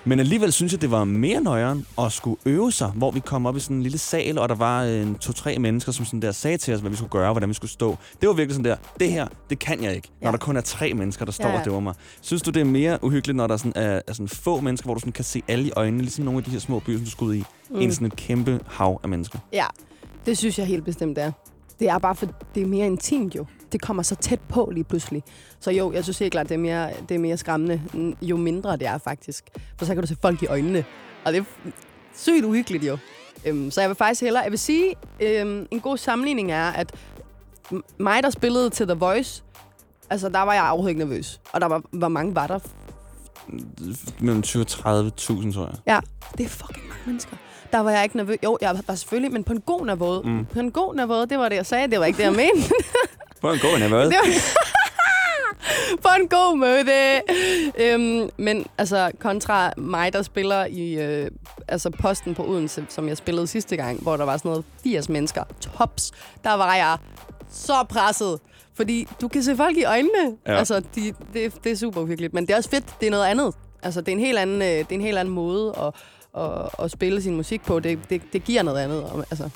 Men 0.07 0.19
alligevel 0.19 0.51
synes 0.51 0.71
jeg, 0.73 0.81
det 0.81 0.91
var 0.91 1.03
mere 1.03 1.41
nøjeren 1.41 1.85
at 1.99 2.11
skulle 2.11 2.37
øve 2.45 2.71
sig, 2.71 2.87
hvor 2.95 3.11
vi 3.11 3.19
kom 3.19 3.45
op 3.45 3.57
i 3.57 3.59
sådan 3.59 3.77
en 3.77 3.83
lille 3.83 3.97
sal, 3.97 4.37
og 4.37 4.49
der 4.49 4.55
var 4.55 4.83
en 4.83 5.15
to-tre 5.15 5.59
mennesker, 5.59 5.91
som 5.91 6.05
sådan 6.05 6.21
der 6.21 6.31
sagde 6.31 6.57
til 6.57 6.73
os, 6.73 6.79
hvad 6.79 6.91
vi 6.91 6.95
skulle 6.97 7.09
gøre, 7.09 7.31
hvordan 7.31 7.49
vi 7.49 7.53
skulle 7.53 7.71
stå. 7.71 7.97
Det 8.21 8.29
var 8.29 8.35
virkelig 8.35 8.55
sådan 8.55 8.65
der, 8.71 8.75
det 8.99 9.11
her, 9.11 9.27
det 9.49 9.59
kan 9.59 9.83
jeg 9.83 9.95
ikke, 9.95 10.09
når 10.21 10.27
Ja. 10.27 10.31
der 10.31 10.37
kun 10.37 10.57
er 10.57 10.61
tre 10.61 10.93
mennesker, 10.93 11.25
der 11.25 11.31
står 11.31 11.47
Ja, 11.49 11.59
og 11.59 11.65
døver 11.65 11.79
mig. 11.79 11.93
Synes 12.21 12.41
du, 12.41 12.51
det 12.51 12.59
er 12.59 12.65
mere 12.65 13.03
uhyggeligt, 13.03 13.35
når 13.35 13.47
der 13.47 13.57
sådan 13.57 13.73
er, 13.75 14.01
er 14.07 14.13
sådan 14.13 14.27
få 14.27 14.59
mennesker, 14.61 14.85
hvor 14.87 14.93
du 14.93 14.99
sådan 14.99 15.13
kan 15.13 15.23
se 15.25 15.41
alle 15.47 15.67
i 15.67 15.71
øjnene, 15.75 16.01
ligesom 16.03 16.25
nogle 16.25 16.37
af 16.37 16.43
de 16.43 16.51
her 16.51 16.59
små 16.59 16.79
byer, 16.79 16.97
som 16.97 17.05
du 17.05 17.11
skulle 17.11 17.29
ud 17.29 17.35
i, 17.35 17.43
mm. 17.69 17.79
end 17.81 17.91
sådan 17.91 18.07
et 18.07 18.15
kæmpe 18.15 18.59
hav 18.67 18.99
af 19.03 19.09
mennesker? 19.09 19.39
Ja, 19.53 19.65
det 20.25 20.37
synes 20.37 20.59
jeg 20.59 20.65
helt 20.67 20.85
bestemt 20.85 21.17
er. 21.17 21.31
Det 21.79 21.89
er 21.89 21.97
bare 21.97 22.15
for, 22.15 22.25
det 22.55 22.63
er 22.63 22.67
mere 22.67 22.85
intimt 22.85 23.35
jo. 23.35 23.45
Det 23.71 23.81
kommer 23.81 24.03
så 24.03 24.15
tæt 24.15 24.39
på 24.49 24.71
lige 24.73 24.83
pludselig. 24.83 25.23
Så 25.59 25.71
jo, 25.71 25.91
jeg 25.91 26.03
synes 26.03 26.19
helt 26.19 26.31
klart, 26.31 26.49
det 26.49 26.55
er 26.55 26.59
mere, 26.59 26.89
det 27.09 27.15
er 27.15 27.19
mere 27.19 27.37
skræmmende, 27.37 27.81
mm, 27.93 28.15
jo 28.21 28.37
mindre 28.37 28.77
det 28.77 28.87
er 28.87 28.97
faktisk. 28.97 29.43
For 29.77 29.85
så 29.85 29.93
kan 29.93 30.03
du 30.03 30.07
se 30.07 30.15
folk 30.21 30.43
i 30.43 30.47
øjnene. 30.47 30.85
Og 31.25 31.33
det 31.33 31.39
er 31.39 31.43
sygt 32.15 32.45
uhyggeligt 32.45 32.83
jo. 32.83 32.97
Øhm, 33.45 33.71
så 33.71 33.81
jeg 33.81 33.89
vil 33.89 33.95
faktisk 33.95 34.21
hellere, 34.21 34.43
jeg 34.43 34.51
vil 34.51 34.59
sige, 34.59 34.93
øhm, 35.19 35.67
en 35.71 35.79
god 35.79 35.97
sammenligning 35.97 36.51
er, 36.51 36.69
at 36.69 36.95
mig, 37.97 38.23
der 38.23 38.29
spillede 38.29 38.69
til 38.69 38.87
The 38.87 38.95
Voice, 38.95 39.43
altså 40.09 40.29
der 40.29 40.41
var 40.41 40.53
jeg 40.53 40.89
ikke 40.89 40.99
nervøs. 40.99 41.41
Og 41.51 41.61
der 41.61 41.67
var, 41.67 41.81
hvor 41.91 42.07
mange 42.07 42.35
var 42.35 42.47
der? 42.47 42.59
Mellem 44.19 44.41
20 44.41 44.63
og 44.63 44.67
30.000, 44.69 45.53
tror 45.53 45.65
jeg. 45.65 45.75
Ja, 45.85 45.99
det 46.37 46.45
er 46.45 46.49
fucking 46.49 46.87
mange 46.87 47.03
mennesker. 47.05 47.37
Der 47.71 47.79
var 47.79 47.91
jeg 47.91 48.03
ikke 48.03 48.17
nervøs. 48.17 48.37
Jo, 48.43 48.57
jeg 48.61 48.81
var 48.87 48.95
selvfølgelig, 48.95 49.31
men 49.31 49.43
på 49.43 49.53
en 49.53 49.61
god 49.61 49.95
måde. 49.97 50.21
Mm. 50.25 50.45
På 50.45 50.59
en 50.59 50.71
god 50.71 51.07
måde, 51.07 51.27
det 51.27 51.39
var 51.39 51.49
det, 51.49 51.55
jeg 51.55 51.65
sagde. 51.65 51.91
Det 51.91 51.99
var 51.99 52.05
ikke 52.05 52.17
det, 52.17 52.23
jeg 52.23 52.33
mente. 52.33 52.73
På 53.41 53.51
en 53.51 53.59
god 53.59 53.89
var... 53.89 54.11
på 56.05 56.09
en 56.21 56.27
god 56.27 56.57
måde. 56.57 57.21
Øhm, 57.77 58.29
men 58.37 58.65
altså, 58.77 59.11
kontra 59.19 59.73
mig, 59.77 60.13
der 60.13 60.21
spiller 60.21 60.65
i 60.65 60.93
øh, 60.93 61.31
altså 61.67 61.89
posten 61.89 62.35
på 62.35 62.43
Odense, 62.47 62.85
som 62.89 63.07
jeg 63.07 63.17
spillede 63.17 63.47
sidste 63.47 63.75
gang, 63.75 64.01
hvor 64.01 64.17
der 64.17 64.25
var 64.25 64.37
sådan 64.37 64.49
noget 64.49 64.65
80 64.83 65.09
mennesker, 65.09 65.43
tops, 65.61 66.11
der 66.43 66.53
var 66.53 66.75
jeg 66.75 66.97
så 67.51 67.85
presset. 67.89 68.39
Fordi 68.73 69.07
du 69.21 69.27
kan 69.27 69.43
se 69.43 69.55
folk 69.55 69.77
i 69.77 69.83
øjnene. 69.83 70.37
Ja. 70.47 70.57
Altså, 70.57 70.79
de, 70.95 71.13
det, 71.33 71.63
det 71.63 71.71
er 71.71 71.75
super 71.75 72.01
uhyggeligt. 72.01 72.33
Men 72.33 72.47
det 72.47 72.53
er 72.53 72.57
også 72.57 72.69
fedt. 72.69 72.85
Det 72.99 73.07
er 73.07 73.11
noget 73.11 73.25
andet. 73.25 73.55
Altså, 73.83 74.01
det 74.01 74.07
er 74.07 74.11
en 74.11 74.19
helt 74.19 74.37
anden, 74.37 74.61
øh, 74.61 74.67
det 74.67 74.91
er 74.91 74.95
en 74.95 75.01
helt 75.01 75.17
anden 75.17 75.33
måde 75.33 75.75
at, 75.77 75.93
at, 76.43 76.69
at 76.79 76.91
spille 76.91 77.21
sin 77.21 77.35
musik 77.35 77.61
på. 77.65 77.79
Det, 77.79 77.99
det, 78.09 78.21
det 78.33 78.43
giver 78.43 78.63
noget 78.63 78.79
andet. 78.79 79.25
Altså. 79.31 79.49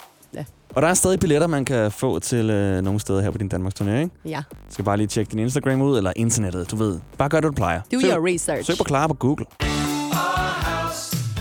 Og 0.76 0.82
der 0.82 0.88
er 0.88 0.94
stadig 0.94 1.20
billetter, 1.20 1.48
man 1.48 1.66
kan 1.66 1.92
få 1.92 2.20
til 2.20 2.50
øh, 2.50 2.82
nogle 2.84 3.00
steder 3.00 3.22
her 3.22 3.32
på 3.32 3.38
din 3.38 3.48
Danmarks 3.48 3.82
turné, 3.82 3.90
ikke? 3.92 4.10
ja. 4.26 4.42
Du 4.50 4.74
skal 4.74 4.86
bare 4.86 4.98
lige 4.98 5.08
tjekke 5.08 5.32
din 5.32 5.40
Instagram 5.40 5.82
ud, 5.82 5.98
eller 5.98 6.14
internettet, 6.16 6.72
du 6.72 6.76
ved. 6.76 7.00
Bare 7.18 7.30
gør 7.30 7.40
det, 7.40 7.48
du 7.48 7.52
plejer. 7.54 7.82
Do 7.94 8.00
Søg- 8.00 8.10
your 8.12 8.28
research. 8.34 8.66
Søg 8.66 8.78
på 8.78 8.84
Clara 8.88 9.08
på 9.08 9.14
Google. 9.14 9.46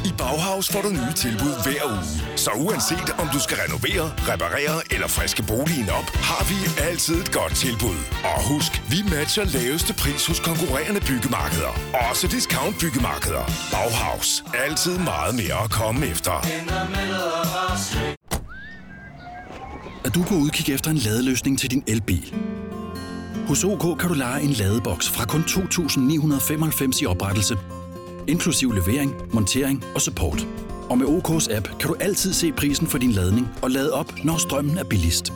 I 0.04 0.12
Bauhaus 0.18 0.68
får 0.72 0.80
du 0.82 0.88
nye 0.88 1.12
tilbud 1.16 1.54
hver 1.64 1.82
uge. 1.92 2.04
Så 2.36 2.50
uanset 2.66 3.08
om 3.22 3.28
du 3.34 3.40
skal 3.40 3.56
renovere, 3.64 4.04
reparere 4.32 4.76
eller 4.94 5.08
friske 5.08 5.42
boligen 5.42 5.88
op, 5.98 6.08
har 6.30 6.42
vi 6.50 6.56
altid 6.90 7.14
et 7.14 7.32
godt 7.32 7.54
tilbud. 7.54 7.98
Og 8.34 8.38
husk, 8.52 8.72
vi 8.92 8.96
matcher 9.16 9.44
laveste 9.44 9.92
pris 10.02 10.26
hos 10.26 10.40
konkurrerende 10.40 11.00
byggemarkeder. 11.00 11.72
Også 12.10 12.26
discount 12.26 12.74
byggemarkeder. 12.80 13.44
Bauhaus. 13.74 14.44
Altid 14.66 14.98
meget 14.98 15.34
mere 15.34 15.64
at 15.64 15.70
komme 15.70 16.06
efter. 16.06 16.34
Er 20.04 20.10
du 20.10 20.22
på 20.28 20.34
udkig 20.34 20.74
efter 20.74 20.90
en 20.90 20.96
ladeløsning 20.96 21.58
til 21.58 21.70
din 21.70 21.84
elbil? 21.86 22.34
Hos 23.48 23.64
OK 23.64 23.98
kan 23.98 24.08
du 24.08 24.14
lege 24.14 24.42
en 24.42 24.50
ladeboks 24.50 25.08
fra 25.10 25.24
kun 25.26 25.40
2.995 25.40 27.02
i 27.02 27.06
oprettelse, 27.06 27.58
inklusiv 28.28 28.72
levering, 28.72 29.34
montering 29.34 29.84
og 29.94 30.00
support. 30.00 30.46
Og 30.90 30.98
med 30.98 31.06
OK's 31.06 31.56
app 31.56 31.66
kan 31.78 31.88
du 31.88 31.96
altid 32.00 32.32
se 32.32 32.52
prisen 32.52 32.86
for 32.86 32.98
din 32.98 33.10
ladning 33.12 33.48
og 33.62 33.70
lade 33.70 33.92
op, 33.92 34.12
når 34.24 34.36
strømmen 34.36 34.78
er 34.78 34.84
billigst. 34.84 35.32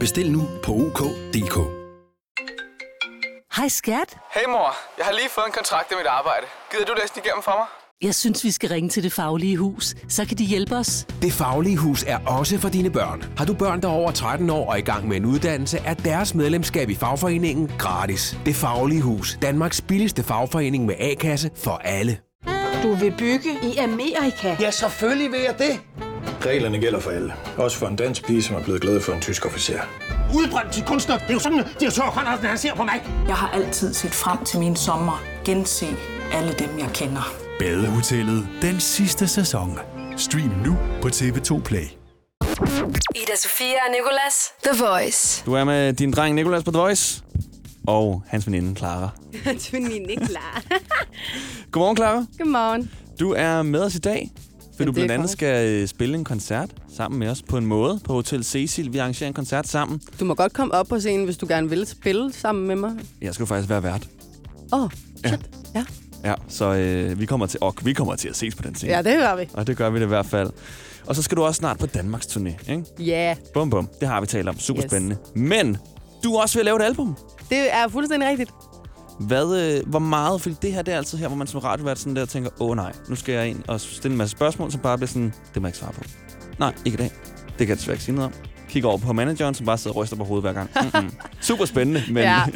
Bestil 0.00 0.32
nu 0.32 0.48
på 0.64 0.72
OK.dk. 0.72 1.56
Hej 3.56 3.68
skat. 3.68 4.16
Hey 4.34 4.46
mor, 4.48 4.76
jeg 4.98 5.06
har 5.06 5.12
lige 5.12 5.30
fået 5.30 5.46
en 5.46 5.52
kontrakt 5.52 5.92
i 5.92 5.94
mit 5.94 6.06
arbejde. 6.06 6.46
Gider 6.70 6.84
du 6.84 6.94
læse 7.00 7.14
den 7.14 7.22
igennem 7.24 7.42
for 7.42 7.54
mig? 7.60 7.81
Jeg 8.02 8.14
synes, 8.14 8.44
vi 8.44 8.50
skal 8.50 8.68
ringe 8.68 8.88
til 8.88 9.02
Det 9.02 9.12
Faglige 9.12 9.56
Hus. 9.56 9.94
Så 10.08 10.24
kan 10.24 10.38
de 10.38 10.44
hjælpe 10.44 10.76
os. 10.76 11.06
Det 11.22 11.32
Faglige 11.32 11.76
Hus 11.76 12.04
er 12.06 12.18
også 12.26 12.58
for 12.58 12.68
dine 12.68 12.90
børn. 12.90 13.24
Har 13.36 13.44
du 13.44 13.54
børn, 13.54 13.80
der 13.80 13.88
er 13.88 13.92
over 13.92 14.10
13 14.10 14.50
år 14.50 14.70
og 14.70 14.78
i 14.78 14.82
gang 14.82 15.08
med 15.08 15.16
en 15.16 15.24
uddannelse, 15.24 15.78
er 15.78 15.94
deres 15.94 16.34
medlemskab 16.34 16.90
i 16.90 16.94
fagforeningen 16.94 17.70
gratis. 17.78 18.38
Det 18.46 18.56
Faglige 18.56 19.02
Hus. 19.02 19.38
Danmarks 19.42 19.80
billigste 19.80 20.22
fagforening 20.22 20.86
med 20.86 20.94
A-kasse 20.98 21.50
for 21.56 21.80
alle. 21.84 22.18
Du 22.82 22.94
vil 22.94 23.14
bygge 23.18 23.50
i 23.62 23.76
Amerika? 23.76 24.56
Ja, 24.60 24.70
selvfølgelig 24.70 25.32
vil 25.32 25.40
jeg 25.40 25.54
det. 25.58 25.80
Reglerne 26.46 26.78
gælder 26.78 27.00
for 27.00 27.10
alle. 27.10 27.32
Også 27.56 27.76
for 27.78 27.86
en 27.86 27.96
dansk 27.96 28.26
pige, 28.26 28.42
som 28.42 28.56
er 28.56 28.62
blevet 28.62 28.80
glad 28.80 29.00
for 29.00 29.12
en 29.12 29.20
tysk 29.20 29.46
officer. 29.46 29.78
Udbrændt 30.34 30.72
til 30.72 30.84
kunstner. 30.86 31.18
Det 31.18 31.30
er 31.30 31.34
jo 31.34 31.40
sådan, 31.40 31.58
at 31.58 31.66
direktør 31.80 32.02
Conradsen, 32.02 32.46
han 32.46 32.58
ser 32.58 32.74
på 32.74 32.82
mig. 32.84 33.02
Jeg 33.28 33.34
har 33.36 33.48
altid 33.48 33.94
set 33.94 34.10
frem 34.10 34.44
til 34.44 34.58
min 34.58 34.76
sommer. 34.76 35.22
Gense 35.44 35.86
alle 36.32 36.52
dem, 36.52 36.78
jeg 36.78 36.88
kender. 36.94 37.51
Badehotellet 37.62 38.48
den 38.62 38.80
sidste 38.80 39.28
sæson. 39.28 39.78
Stream 40.16 40.50
nu 40.64 40.76
på 41.02 41.08
TV2 41.08 41.62
Play. 41.62 41.84
Ida 43.14 43.36
Sofia 43.36 43.74
og 43.86 43.92
Nicolas. 43.92 44.34
The 44.64 44.84
Voice. 44.84 45.42
Du 45.46 45.52
er 45.54 45.64
med 45.64 45.92
din 45.92 46.12
dreng 46.12 46.34
Nikolas 46.34 46.64
på 46.64 46.70
The 46.70 46.80
Voice. 46.80 47.22
og 47.86 48.22
hans 48.26 48.46
veninde 48.46 48.76
Clara. 48.76 49.08
Hans 49.44 49.72
veninde 49.72 50.16
klar. 50.16 50.62
Godmorgen, 51.72 51.96
Clara. 51.96 52.26
Godmorgen. 52.38 52.90
Du 53.20 53.32
er 53.32 53.62
med 53.62 53.80
os 53.80 53.94
i 53.94 53.98
dag, 53.98 54.32
for 54.58 54.82
Ja, 54.82 54.84
du 54.84 54.92
blandt 54.92 55.12
andet 55.12 55.30
skal 55.30 55.68
øh, 55.68 55.88
spille 55.88 56.14
en 56.14 56.24
koncert 56.24 56.70
sammen 56.96 57.18
med 57.18 57.28
os 57.28 57.42
på 57.42 57.56
en 57.58 57.66
måde 57.66 58.00
på 58.04 58.12
Hotel 58.12 58.44
Cecil. 58.44 58.92
Vi 58.92 58.98
arrangerer 58.98 59.28
en 59.28 59.34
koncert 59.34 59.68
sammen. 59.68 60.00
Du 60.20 60.24
må 60.24 60.34
godt 60.34 60.52
komme 60.52 60.74
op 60.74 60.86
på 60.86 61.00
scenen, 61.00 61.24
hvis 61.24 61.36
du 61.36 61.46
gerne 61.48 61.68
vil 61.68 61.86
spille 61.86 62.32
sammen 62.32 62.66
med 62.66 62.76
mig. 62.76 62.92
Jeg 63.20 63.34
skal 63.34 63.46
faktisk 63.46 63.68
være 63.68 63.82
vært. 63.82 64.08
Åh, 64.72 64.82
oh, 64.82 64.90
Ja. 65.24 65.36
ja. 65.74 65.84
Ja, 66.24 66.34
så 66.48 66.64
øh, 66.72 67.20
vi 67.20 67.26
kommer 67.26 67.46
til 67.46 67.58
og 67.62 67.74
vi 67.82 67.92
kommer 67.92 68.16
til 68.16 68.28
at 68.28 68.36
ses 68.36 68.54
på 68.54 68.62
den 68.62 68.74
scene. 68.74 68.92
Ja, 68.92 69.02
det 69.02 69.18
gør 69.18 69.36
vi. 69.36 69.48
Og 69.54 69.66
det 69.66 69.76
gør 69.76 69.90
vi 69.90 69.98
det 69.98 70.04
i 70.04 70.08
hvert 70.08 70.26
fald. 70.26 70.50
Og 71.06 71.16
så 71.16 71.22
skal 71.22 71.36
du 71.36 71.42
også 71.44 71.58
snart 71.58 71.78
på 71.78 71.86
Danmarks 71.86 72.26
turné, 72.26 72.70
ikke? 72.72 72.84
Ja, 72.98 73.36
Bum, 73.54 73.70
bum. 73.70 73.88
Det 74.00 74.08
har 74.08 74.20
vi 74.20 74.26
talt 74.26 74.48
om. 74.48 74.58
Super 74.58 74.82
Yes. 74.84 74.90
spændende. 74.90 75.16
Men 75.34 75.76
du 76.24 76.34
er 76.34 76.40
også 76.42 76.54
ved 76.58 76.60
at 76.60 76.64
lave 76.64 76.76
et 76.76 76.82
album. 76.82 77.16
det 77.50 77.74
er 77.74 77.88
fuldstændig 77.88 78.28
rigtigt. 78.28 78.50
Hvad, 79.20 79.56
øh, 79.76 79.88
hvor 79.90 79.98
meget? 79.98 80.40
Fordi 80.42 80.54
det 80.62 80.72
her, 80.72 80.82
det 80.82 80.94
er 80.94 80.98
altid 80.98 81.18
her, 81.18 81.28
hvor 81.28 81.36
man 81.36 81.46
som 81.46 81.60
radiovært 81.60 81.98
sådan 81.98 82.16
der 82.16 82.26
tænker, 82.26 82.50
åh 82.60 82.76
nej, 82.76 82.92
nu 83.08 83.14
skal 83.14 83.34
jeg 83.34 83.48
ind 83.48 83.62
og 83.68 83.80
stille 83.80 84.12
en 84.12 84.18
masse 84.18 84.32
spørgsmål, 84.32 84.72
som 84.72 84.80
bare 84.80 84.98
bliver 84.98 85.08
sådan, 85.08 85.32
det 85.54 85.62
må 85.62 85.68
jeg 85.68 85.70
ikke 85.70 85.78
svare 85.78 85.92
på. 85.92 86.00
Nej, 86.58 86.74
ikke 86.84 86.94
i 86.94 86.98
dag. 86.98 87.10
Det 87.48 87.56
kan 87.58 87.68
jeg 87.68 87.76
desværre 87.76 87.94
ikke 87.94 88.04
sige 88.04 88.14
noget 88.14 88.26
om. 88.26 88.32
Kigger 88.68 88.88
over 88.88 88.98
på 88.98 89.12
manageren, 89.12 89.54
som 89.54 89.66
bare 89.66 89.78
sidder 89.78 89.96
og 89.96 90.02
ryster 90.02 90.16
på 90.16 90.24
hovedet 90.24 90.42
hver 90.44 90.52
gang. 90.52 90.70
Mm-mm. 90.94 91.10
Super 91.40 91.64
spændende, 91.64 92.02
men 92.08 92.22
Ja. 92.22 92.42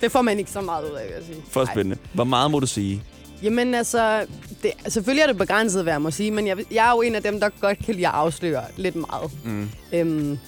Det 0.00 0.12
får 0.12 0.22
man 0.22 0.38
ikke 0.38 0.50
så 0.50 0.60
meget 0.60 0.84
ud 0.84 0.96
af, 0.96 1.04
vil 1.04 1.12
jeg 1.16 1.24
sige. 1.26 1.44
for 1.50 1.64
spændende. 1.64 1.96
Hvor 2.12 2.24
meget 2.24 2.50
må 2.50 2.60
du 2.60 2.66
sige? 2.66 3.02
Jamen 3.42 3.74
altså, 3.74 4.26
det, 4.62 4.70
selvfølgelig 4.88 5.22
er 5.22 5.26
det 5.26 5.38
begrænset, 5.38 5.82
hvad 5.82 5.92
jeg 5.92 6.02
må 6.02 6.10
sige, 6.10 6.30
men 6.30 6.46
jeg, 6.46 6.56
jeg 6.70 6.86
er 6.86 6.90
jo 6.90 7.00
en 7.00 7.14
af 7.14 7.22
dem, 7.22 7.40
der 7.40 7.48
godt 7.60 7.78
kan 7.84 7.94
lide 7.94 8.06
at 8.06 8.14
afsløre 8.14 8.62
lidt 8.76 8.96
meget. 8.96 9.30
Mm. 9.44 9.70
Øhm, 9.92 10.38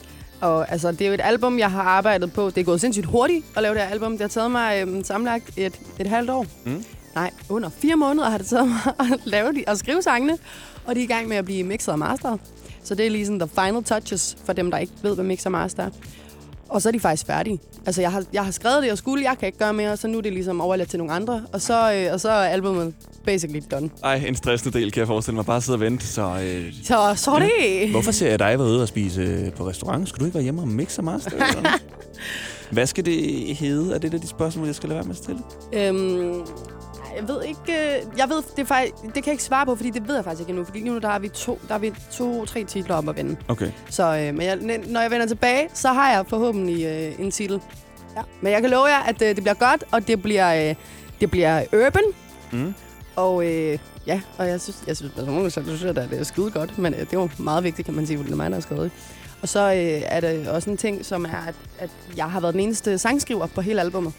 og 0.41 0.73
altså, 0.73 0.93
det 0.93 1.01
er 1.01 1.07
jo 1.07 1.15
et 1.15 1.21
album, 1.25 1.59
jeg 1.59 1.71
har 1.71 1.83
arbejdet 1.83 2.33
på. 2.33 2.51
Det 2.51 2.59
er 2.59 2.65
gået 2.65 2.81
sindssygt 2.81 3.07
hurtigt 3.07 3.45
at 3.57 3.63
lave 3.63 3.75
det 3.75 3.83
her 3.83 3.89
album. 3.89 4.13
Det 4.13 4.21
har 4.21 4.29
taget 4.29 4.51
mig 4.51 4.83
øhm, 4.83 5.05
sammenlagt 5.05 5.51
et, 5.57 5.81
et 6.01 6.07
halvt 6.07 6.31
år. 6.31 6.47
Mm. 6.65 6.85
Nej, 7.15 7.31
under 7.49 7.69
fire 7.69 7.97
måneder 7.97 8.31
har 8.31 8.39
det 8.39 8.47
taget 8.47 8.69
mig 8.69 8.79
at 9.13 9.21
lave 9.25 9.53
de, 9.53 9.65
og 9.67 9.79
skrive 9.79 10.03
sangene. 10.03 10.39
Og 10.87 10.95
de 10.95 11.01
er 11.01 11.05
i 11.05 11.07
gang 11.07 11.29
med 11.29 11.37
at 11.37 11.45
blive 11.45 11.65
mixet 11.65 11.93
og 11.93 11.99
masteret. 11.99 12.41
Så 12.85 12.95
det 12.95 13.07
er 13.07 13.11
lige 13.11 13.27
sådan 13.27 13.39
the 13.39 13.49
final 13.49 13.85
touches 13.85 14.37
for 14.45 14.53
dem, 14.53 14.71
der 14.71 14.79
ikke 14.79 14.93
ved, 15.03 15.15
hvad 15.15 15.25
mix 15.25 15.47
og 15.47 15.53
master 15.53 15.83
er. 15.83 15.91
Og 16.73 16.83
så 16.83 16.89
er 16.89 16.93
de 16.93 17.01
faktisk 17.01 17.27
færdige. 17.27 17.59
Altså, 17.87 18.01
jeg 18.01 18.13
har, 18.13 18.25
jeg 18.33 18.45
har 18.45 18.51
skrevet 18.53 18.83
det, 18.83 18.89
jeg 18.89 18.99
skulle, 18.99 19.25
jeg 19.25 19.39
kan 19.39 19.47
ikke 19.47 19.59
gøre 19.59 19.73
mere, 19.73 19.97
så 19.97 20.09
nu 20.09 20.19
er 20.19 20.23
det 20.23 20.33
ligesom 20.33 20.61
overladt 20.61 20.91
til 20.91 20.99
nogle 20.99 21.13
andre. 21.13 21.43
Og 21.53 21.61
så, 21.61 21.93
øh, 21.95 22.13
og 22.13 22.21
så 22.21 22.31
er 22.31 22.35
albumet 22.49 22.95
basically 23.27 23.63
done. 23.71 23.91
Ej, 24.05 24.15
en 24.29 24.35
stressende 24.37 24.79
del, 24.79 24.93
kan 24.93 25.01
jeg 25.01 25.07
forestille 25.07 25.35
mig. 25.35 25.47
Bare 25.47 25.61
sidde 25.61 25.77
og 25.77 25.81
vente, 25.81 26.07
så... 26.07 26.23
Øh, 26.45 26.73
Så 26.85 27.13
sorry! 27.17 27.91
Hvorfor 27.91 28.11
ser 28.13 28.29
jeg 28.31 28.39
dig 28.39 28.59
være 28.59 28.69
ude 28.69 28.83
og 28.83 28.89
spise 28.89 29.21
øh, 29.21 29.53
på 29.53 29.69
restaurant? 29.69 30.09
Skal 30.09 30.21
du 30.21 30.25
ikke 30.25 30.35
være 30.35 30.43
hjemme 30.45 30.61
og 30.63 30.69
mixe 30.69 31.03
master? 31.03 31.31
eller 31.31 31.47
noget? 31.63 31.83
Hvad 32.71 32.87
skal 32.87 33.05
det 33.05 33.57
hedde? 33.57 33.95
Er 33.95 33.99
det 33.99 34.09
et 34.09 34.15
af 34.15 34.21
de 34.21 34.29
spørgsmål, 34.29 34.67
jeg 34.67 34.75
skal 34.75 34.89
lade 34.89 34.97
være 34.97 35.05
med 35.07 35.15
at 35.15 35.23
stille? 35.23 35.41
Øhm, 35.73 36.41
jeg 37.17 37.29
ved 37.29 37.43
ikke... 37.43 37.61
øh, 37.73 38.19
Jeg 38.19 38.29
ved, 38.29 38.43
det, 38.57 38.63
er 38.63 38.65
faktisk, 38.67 38.95
det 39.03 39.13
kan 39.15 39.25
jeg 39.27 39.33
ikke 39.33 39.45
svare 39.45 39.67
på, 39.67 39.77
fordi 39.77 39.91
det 39.91 40.09
ved 40.09 40.15
jeg 40.15 40.25
faktisk 40.25 40.41
ikke 40.41 40.51
endnu. 40.51 40.65
Fordi 40.65 40.79
lige 40.79 40.91
nu 40.91 40.99
der 40.99 41.09
har 41.09 41.19
vi 41.19 41.29
to, 41.29 41.61
der 41.69 41.75
har 41.75 41.79
vi 41.79 41.93
to, 42.13 42.45
tre 42.45 42.65
titler 42.65 42.95
op 42.97 43.09
at 43.09 43.17
vende. 43.17 43.37
Okay. 43.49 43.71
Så 43.91 44.03
øh, 44.17 44.35
men 44.35 44.43
jeg, 44.43 44.81
når 44.87 45.01
jeg 45.01 45.11
vender 45.11 45.27
tilbage, 45.27 45.69
så 45.75 45.89
har 45.89 46.13
jeg 46.13 46.25
forhåbentlig 46.29 46.85
øh, 46.85 47.21
en 47.25 47.31
titel. 47.31 47.61
Ja. 48.17 48.23
Men 48.41 48.53
jeg 48.53 48.61
kan 48.61 48.71
love 48.71 48.85
jer, 48.87 48.99
at 49.03 49.23
øh, 49.23 49.29
det 49.29 49.37
bliver 49.37 49.55
godt, 49.55 49.85
og 49.93 50.07
det 50.09 50.23
bliver, 50.23 50.69
øh, 50.71 50.75
det 51.21 51.31
bliver 51.31 51.65
urban. 51.73 52.03
Mm. 52.53 52.75
Og 53.17 53.47
øh, 53.47 53.79
ja, 54.07 54.21
og 54.39 54.49
jeg 54.49 54.61
synes, 54.61 54.83
jeg 54.87 54.97
synes, 54.97 55.13
personligt, 55.13 55.55
så 55.55 55.63
synes 55.65 55.83
jeg, 55.83 55.99
at 55.99 56.11
det 56.11 56.19
er 56.21 56.25
skide 56.25 56.51
godt. 56.51 56.79
Men 56.79 56.95
øh, 56.95 57.01
det 57.01 57.15
er 57.15 57.21
jo 57.21 57.29
meget 57.39 57.65
vigtigt, 57.65 57.87
kan 57.87 57.95
man 57.95 58.07
sige, 58.07 58.17
for 58.17 58.25
det 58.25 58.33
er 58.33 58.37
mig, 58.37 58.51
der 58.51 58.57
har 58.57 58.61
skrevet. 58.61 58.91
Og 59.43 59.49
så 59.49 59.61
øh, 59.61 60.03
er 60.05 60.21
det 60.21 60.49
også 60.49 60.71
en 60.71 60.77
ting, 60.77 61.05
som 61.05 61.25
er, 61.25 61.49
at, 61.49 61.55
at 61.79 61.91
jeg 62.17 62.31
har 62.31 62.41
været 62.41 62.55
den 62.55 62.61
eneste 62.61 62.99
sangskriver 62.99 63.47
på 63.47 63.61
hele 63.61 63.81
albummet. 63.81 64.13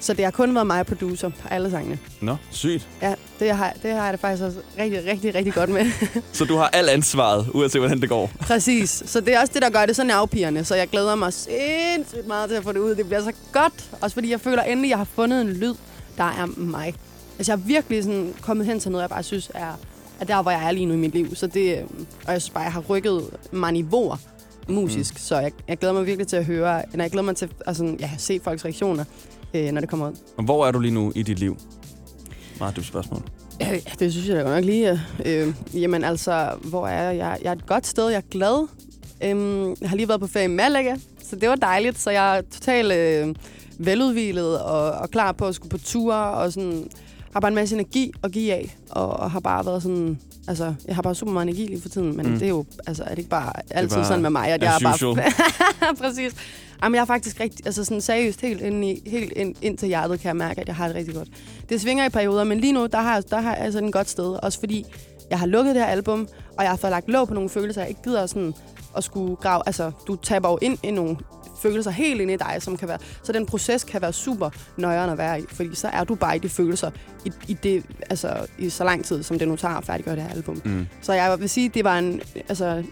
Så 0.00 0.12
det 0.14 0.24
har 0.24 0.32
kun 0.32 0.54
været 0.54 0.66
mig 0.66 0.86
producer 0.86 1.28
på 1.28 1.48
alle 1.50 1.70
sangene. 1.70 1.98
Nå, 2.20 2.36
sygt. 2.50 2.88
Ja, 3.02 3.14
det 3.40 3.50
har, 3.50 3.76
det 3.82 3.90
har 3.90 4.04
jeg 4.04 4.12
det 4.12 4.20
faktisk 4.20 4.42
også 4.42 4.58
rigtig, 4.78 5.04
rigtig, 5.06 5.34
rigtig 5.34 5.54
godt 5.54 5.70
med. 5.70 5.86
Så 6.32 6.44
du 6.44 6.56
har 6.56 6.68
alt 6.68 6.88
ansvaret, 6.88 7.46
uanset 7.54 7.80
hvordan 7.80 8.00
det 8.00 8.08
går. 8.08 8.30
Præcis. 8.40 9.02
Så 9.06 9.20
det 9.20 9.34
er 9.34 9.40
også 9.40 9.52
det, 9.54 9.62
der 9.62 9.70
gør 9.70 9.86
det 9.86 9.96
så 9.96 10.04
nervepirrende. 10.04 10.64
Så 10.64 10.74
jeg 10.74 10.88
glæder 10.88 11.14
mig 11.14 11.32
sindssygt 11.32 12.26
meget 12.26 12.48
til 12.48 12.56
at 12.56 12.62
få 12.62 12.72
det 12.72 12.78
ud. 12.78 12.94
Det 12.94 13.06
bliver 13.06 13.22
så 13.22 13.32
godt. 13.52 13.90
Også 14.00 14.14
fordi 14.14 14.30
jeg 14.30 14.40
føler 14.40 14.62
endelig, 14.62 14.88
at 14.88 14.90
jeg 14.90 14.98
har 14.98 15.08
fundet 15.14 15.40
en 15.40 15.48
lyd, 15.48 15.74
der 16.16 16.24
er 16.24 16.46
mig. 16.56 16.94
Altså 17.38 17.52
jeg 17.52 17.58
er 17.58 17.62
virkelig 17.66 18.04
sådan 18.04 18.34
kommet 18.40 18.66
hen 18.66 18.80
til 18.80 18.90
noget, 18.90 19.02
jeg 19.02 19.10
bare 19.10 19.22
synes 19.22 19.50
er, 19.54 19.78
er 20.20 20.24
der, 20.24 20.42
hvor 20.42 20.50
jeg 20.50 20.64
er 20.66 20.70
lige 20.70 20.86
nu 20.86 20.94
i 20.94 20.96
mit 20.96 21.12
liv. 21.14 21.34
Så 21.34 21.46
det, 21.46 21.78
øh, 21.78 21.84
og 22.26 22.32
jeg 22.32 22.42
synes 22.42 22.50
bare, 22.50 22.64
jeg 22.64 22.72
har 22.72 22.80
rykket 22.80 23.22
mig 23.52 23.72
niveauer 23.72 24.16
musisk. 24.68 25.14
Mm. 25.14 25.18
Så 25.18 25.38
jeg, 25.38 25.52
jeg 25.68 25.78
glæder 25.78 25.94
mig 25.94 26.06
virkelig 26.06 26.28
til 26.28 26.36
at 26.36 26.44
høre, 26.44 26.82
eller 26.92 27.04
jeg 27.04 27.10
glæder 27.10 27.24
mig 27.24 27.36
til 27.36 27.48
at 27.66 27.76
sådan, 27.76 27.96
ja, 28.00 28.10
se 28.18 28.40
folks 28.44 28.64
reaktioner, 28.64 29.04
øh, 29.54 29.72
når 29.72 29.80
det 29.80 29.90
kommer 29.90 30.08
ud. 30.10 30.44
Hvor 30.44 30.66
er 30.66 30.72
du 30.72 30.78
lige 30.80 30.94
nu 30.94 31.12
i 31.14 31.22
dit 31.22 31.38
liv? 31.38 31.56
Meget 32.58 32.76
dybt 32.76 32.86
spørgsmål. 32.86 33.22
Det 33.98 34.12
synes 34.12 34.28
jeg 34.28 34.36
da 34.36 34.40
godt 34.42 34.54
nok 34.54 34.64
lige. 34.64 35.00
Øh, 35.24 35.54
jamen 35.74 36.04
altså, 36.04 36.50
hvor 36.62 36.88
er 36.88 37.02
jeg? 37.10 37.18
Jeg 37.18 37.38
jeg 37.42 37.48
er 37.48 37.54
et 37.54 37.66
godt 37.66 37.86
sted, 37.86 38.08
jeg 38.08 38.16
er 38.16 38.30
glad. 38.30 38.68
Øhm, 39.24 39.68
jeg 39.80 39.88
har 39.88 39.96
lige 39.96 40.08
været 40.08 40.20
på 40.20 40.26
ferie 40.26 40.44
i 40.44 40.48
Malaga, 40.48 40.96
så 41.22 41.36
det 41.36 41.48
var 41.48 41.54
dejligt. 41.56 41.98
Så 42.00 42.10
jeg 42.10 42.38
er 42.38 42.42
totalt 42.52 42.92
øh, 42.92 43.34
veludvilet 43.78 44.60
og, 44.60 44.90
og 44.90 45.10
klar 45.10 45.32
på 45.32 45.46
at 45.46 45.54
skulle 45.54 45.70
på 45.70 45.78
tur. 45.78 46.14
Og 46.14 46.52
sådan, 46.52 46.88
har 47.32 47.40
bare 47.40 47.48
en 47.48 47.54
masse 47.54 47.74
energi 47.74 48.12
at 48.22 48.32
give 48.32 48.52
af. 48.54 48.76
Og, 48.90 49.08
og 49.10 49.30
har 49.30 49.40
bare 49.40 49.66
været 49.66 49.82
sådan... 49.82 50.18
Altså, 50.48 50.74
jeg 50.86 50.94
har 50.94 51.02
bare 51.02 51.14
super 51.14 51.32
meget 51.32 51.48
energi 51.48 51.66
lige 51.66 51.80
for 51.80 51.88
tiden, 51.88 52.16
men 52.16 52.26
Mm. 52.26 52.32
det 52.32 52.42
er 52.42 52.48
jo... 52.48 52.64
Altså, 52.86 53.02
er 53.04 53.08
det 53.08 53.18
ikke 53.18 53.30
bare 53.30 53.52
altid 53.70 53.96
bare 53.96 54.04
sådan 54.06 54.22
med 54.22 54.30
mig, 54.30 54.48
at 54.48 54.62
jeg 54.62 54.74
er 54.74 54.78
bare... 54.80 54.98
Præcis. 56.02 56.32
Jamen, 56.82 56.94
jeg 56.94 57.00
er 57.00 57.04
faktisk 57.06 57.40
rigtig, 57.40 57.66
altså 57.66 57.84
sådan 57.84 58.00
seriøst 58.00 58.40
helt 58.40 58.60
ind, 58.60 58.84
i, 58.84 59.02
helt 59.10 59.32
ind, 59.36 59.54
ind 59.62 59.78
til 59.78 59.88
hjertet, 59.88 60.20
kan 60.20 60.28
jeg 60.28 60.36
mærke, 60.36 60.60
at 60.60 60.66
jeg 60.68 60.76
har 60.76 60.86
det 60.86 60.96
rigtig 60.96 61.14
godt. 61.14 61.28
Det 61.68 61.80
svinger 61.80 62.06
i 62.06 62.08
perioder, 62.08 62.44
men 62.44 62.60
lige 62.60 62.72
nu, 62.72 62.86
der 62.86 62.98
har, 63.00 63.14
jeg- 63.14 63.30
der 63.30 63.40
har 63.40 63.54
jeg 63.54 63.64
altså 63.64 63.84
et 63.84 63.92
godt 63.92 64.08
sted. 64.10 64.38
Også 64.42 64.58
fordi, 64.58 64.84
jeg 65.30 65.38
har 65.38 65.46
lukket 65.46 65.74
det 65.74 65.82
her 65.82 65.90
album, 65.90 66.28
og 66.58 66.62
jeg 66.64 66.70
har 66.70 66.76
fået 66.76 66.90
lagt 66.90 67.08
låg 67.08 67.28
på 67.28 67.34
nogle 67.34 67.48
følelser, 67.48 67.80
jeg 67.80 67.88
ikke 67.88 68.02
gider 68.02 68.26
sådan 68.26 68.54
at 68.96 69.04
skulle 69.04 69.36
grave. 69.36 69.62
Altså, 69.66 69.90
du 70.06 70.16
taber 70.16 70.50
jo 70.50 70.58
ind 70.62 70.78
i 70.82 70.90
nogle 70.90 71.16
følelser 71.62 71.90
helt 71.90 72.20
ind 72.20 72.30
i 72.30 72.36
dig, 72.36 72.56
som 72.60 72.76
kan 72.76 72.88
være... 72.88 72.98
Så 73.22 73.32
den 73.32 73.46
proces 73.46 73.84
kan 73.84 74.02
være 74.02 74.12
super 74.12 74.50
nøjeren 74.76 75.10
at 75.10 75.18
være 75.18 75.40
i, 75.40 75.44
fordi 75.52 75.74
så 75.74 75.88
er 75.88 76.04
du 76.04 76.14
bare 76.14 76.36
i 76.36 76.38
de 76.38 76.48
følelser 76.48 76.90
i, 77.24 77.32
i, 77.48 77.52
det, 77.62 77.84
altså, 78.10 78.46
i 78.58 78.68
så 78.70 78.84
lang 78.84 79.04
tid, 79.04 79.22
som 79.22 79.38
det 79.38 79.48
nu 79.48 79.56
tager 79.56 79.74
at 79.74 79.84
færdiggøre 79.84 80.14
det 80.16 80.22
her 80.22 80.30
album. 80.30 80.62
Mm. 80.64 80.86
Så 81.02 81.12
jeg 81.12 81.40
vil 81.40 81.48
sige, 81.48 81.68
det 81.68 81.84
var 81.84 81.98
en, 81.98 82.20
altså, 82.48 82.82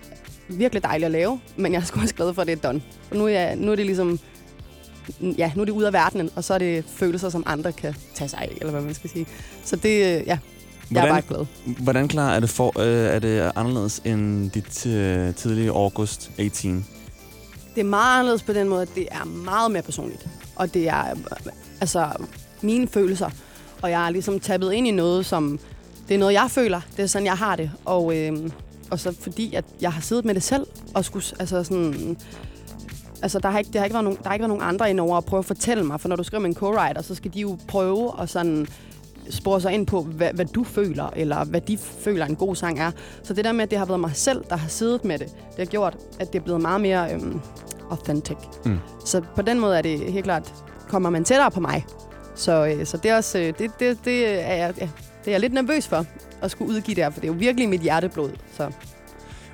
virkelig 0.49 0.83
dejligt 0.83 1.07
at 1.07 1.13
lave, 1.13 1.41
men 1.57 1.73
jeg 1.73 1.81
er 1.81 1.85
sgu 1.85 2.01
også 2.01 2.15
glad 2.15 2.35
for, 2.35 2.43
at 2.43 2.49
det 2.49 2.59
er 2.65 2.69
done. 2.69 2.83
For 3.09 3.15
nu 3.15 3.25
er, 3.25 3.29
jeg, 3.29 3.57
nu 3.57 3.73
er 3.73 3.77
det 3.77 3.87
ligesom... 3.87 4.19
Ja, 5.21 5.53
nu 5.55 5.61
er 5.61 5.65
det 5.65 5.73
ude 5.73 5.87
af 5.87 5.93
verdenen, 5.93 6.31
og 6.37 6.45
så 6.45 6.55
er 6.55 6.59
det 6.59 6.85
følelser, 6.89 7.29
som 7.29 7.43
andre 7.47 7.73
kan 7.73 7.95
tage 8.15 8.29
sig 8.29 8.39
af, 8.39 8.57
eller 8.61 8.71
hvad 8.71 8.83
man 8.83 8.95
skal 8.95 9.11
sige. 9.11 9.27
Så 9.65 9.77
det, 9.77 9.89
øh, 9.89 10.27
ja, 10.27 10.39
jeg 10.91 11.07
er 11.07 11.13
bare 11.13 11.23
glad. 11.29 11.47
Hvordan 11.83 12.09
klar 12.09 12.35
er 12.35 12.41
det, 12.41 12.51
for, 12.51 12.81
øh, 12.81 13.15
er 13.15 13.19
det 13.19 13.53
anderledes 13.57 14.03
end 14.05 14.51
dit 14.51 14.87
øh, 14.87 15.35
tidlige 15.35 15.71
august 15.71 16.31
18? 16.39 16.87
Det 17.75 17.81
er 17.81 17.85
meget 17.85 18.19
anderledes 18.19 18.43
på 18.43 18.53
den 18.53 18.69
måde, 18.69 18.83
at 18.83 18.89
det 18.95 19.09
er 19.11 19.25
meget 19.25 19.71
mere 19.71 19.83
personligt. 19.83 20.29
Og 20.57 20.75
det 20.75 20.89
er 20.89 21.11
øh, 21.11 21.53
altså 21.81 22.09
mine 22.63 22.89
følelser. 22.89 23.31
Og 23.83 23.91
jeg 23.91 24.07
er 24.07 24.11
ligesom 24.11 24.41
tappet 24.41 24.73
ind 24.73 24.87
i 24.87 24.91
noget, 24.91 25.27
som... 25.27 25.59
Det 26.09 26.15
er 26.15 26.19
noget, 26.19 26.33
jeg 26.33 26.51
føler. 26.51 26.81
Det 26.97 27.03
er 27.03 27.07
sådan, 27.07 27.27
jeg 27.27 27.37
har 27.37 27.57
det. 27.57 27.71
Og, 27.85 28.17
øh, 28.17 28.51
og 28.91 29.01
så 29.01 29.15
fordi, 29.21 29.55
at 29.55 29.65
jeg 29.81 29.93
har 29.93 30.01
siddet 30.01 30.25
med 30.25 30.35
det 30.35 30.43
selv, 30.43 30.67
og 30.95 31.05
skulle, 31.05 31.25
altså 31.39 31.65
sådan... 31.65 32.17
Altså, 33.23 33.39
der 33.39 33.51
har 33.51 33.59
ikke, 33.59 33.69
det 33.73 33.81
har 33.81 33.85
ikke 33.85 33.95
været 33.95 34.05
nogen, 34.05 34.19
der 34.23 34.29
har 34.29 34.35
ikke 34.35 34.43
været 34.43 34.49
nogen 34.49 34.63
andre 34.63 34.91
indover 34.91 35.17
at 35.17 35.25
prøve 35.25 35.39
at 35.39 35.45
fortælle 35.45 35.85
mig, 35.85 36.01
for 36.01 36.09
når 36.09 36.17
du 36.17 36.23
skriver 36.23 36.43
med 36.43 36.51
en 36.51 36.57
co-writer, 36.57 37.03
så 37.03 37.15
skal 37.15 37.35
de 37.35 37.41
jo 37.41 37.59
prøve 37.69 38.13
at 38.21 38.31
sådan 38.31 38.67
spore 39.31 39.61
sig 39.61 39.73
ind 39.73 39.87
på, 39.87 40.03
hvad, 40.03 40.33
hvad 40.35 40.45
du 40.45 40.65
føler, 40.65 41.11
eller 41.17 41.45
hvad 41.45 41.61
de 41.61 41.79
føler, 41.79 42.27
en 42.27 42.37
god 42.37 42.57
sang 42.57 42.81
er. 42.81 42.91
Så 43.23 43.35
det 43.35 43.45
der 43.45 43.53
med, 43.53 43.63
at 43.63 43.71
det 43.71 43.79
har 43.79 43.87
været 43.87 44.01
mig 44.01 44.11
selv, 44.15 44.45
der 44.51 44.57
har 44.57 44.69
siddet 44.69 45.05
med 45.05 45.19
det, 45.19 45.29
det 45.29 45.59
har 45.59 45.65
gjort, 45.65 45.97
at 46.21 46.33
det 46.33 46.39
er 46.39 46.43
blevet 46.43 46.61
meget 46.61 46.81
mere 46.81 47.15
øhm, 47.15 47.41
authentic. 47.91 48.37
Mm. 48.65 48.79
Så 49.05 49.23
på 49.37 49.43
den 49.43 49.61
måde 49.61 49.79
er 49.79 49.83
det 49.83 50.13
helt 50.13 50.25
klart, 50.25 50.55
kommer 50.89 51.11
man 51.11 51.25
tættere 51.25 51.51
på 51.51 51.61
mig. 51.61 51.87
Så, 52.35 52.67
øh, 52.67 52.87
så 52.87 52.97
det 52.97 53.11
er 53.11 53.17
også, 53.17 53.39
øh, 53.39 53.55
det, 53.59 53.71
det, 53.81 53.99
det, 54.05 54.29
er 54.51 54.55
jeg, 54.55 54.75
ja, 54.81 54.89
det 55.25 55.27
er 55.27 55.31
jeg 55.31 55.41
lidt 55.41 55.53
nervøs 55.53 55.89
for, 55.89 56.07
at 56.45 56.51
skulle 56.51 56.71
udgive 56.71 56.95
det 56.95 57.05
her, 57.05 57.11
for 57.11 57.21
det 57.21 57.29
er 57.29 57.33
jo 57.33 57.39
virkelig 57.39 57.69
mit 57.69 57.81
hjerteblod. 57.81 58.31
Så 58.57 58.71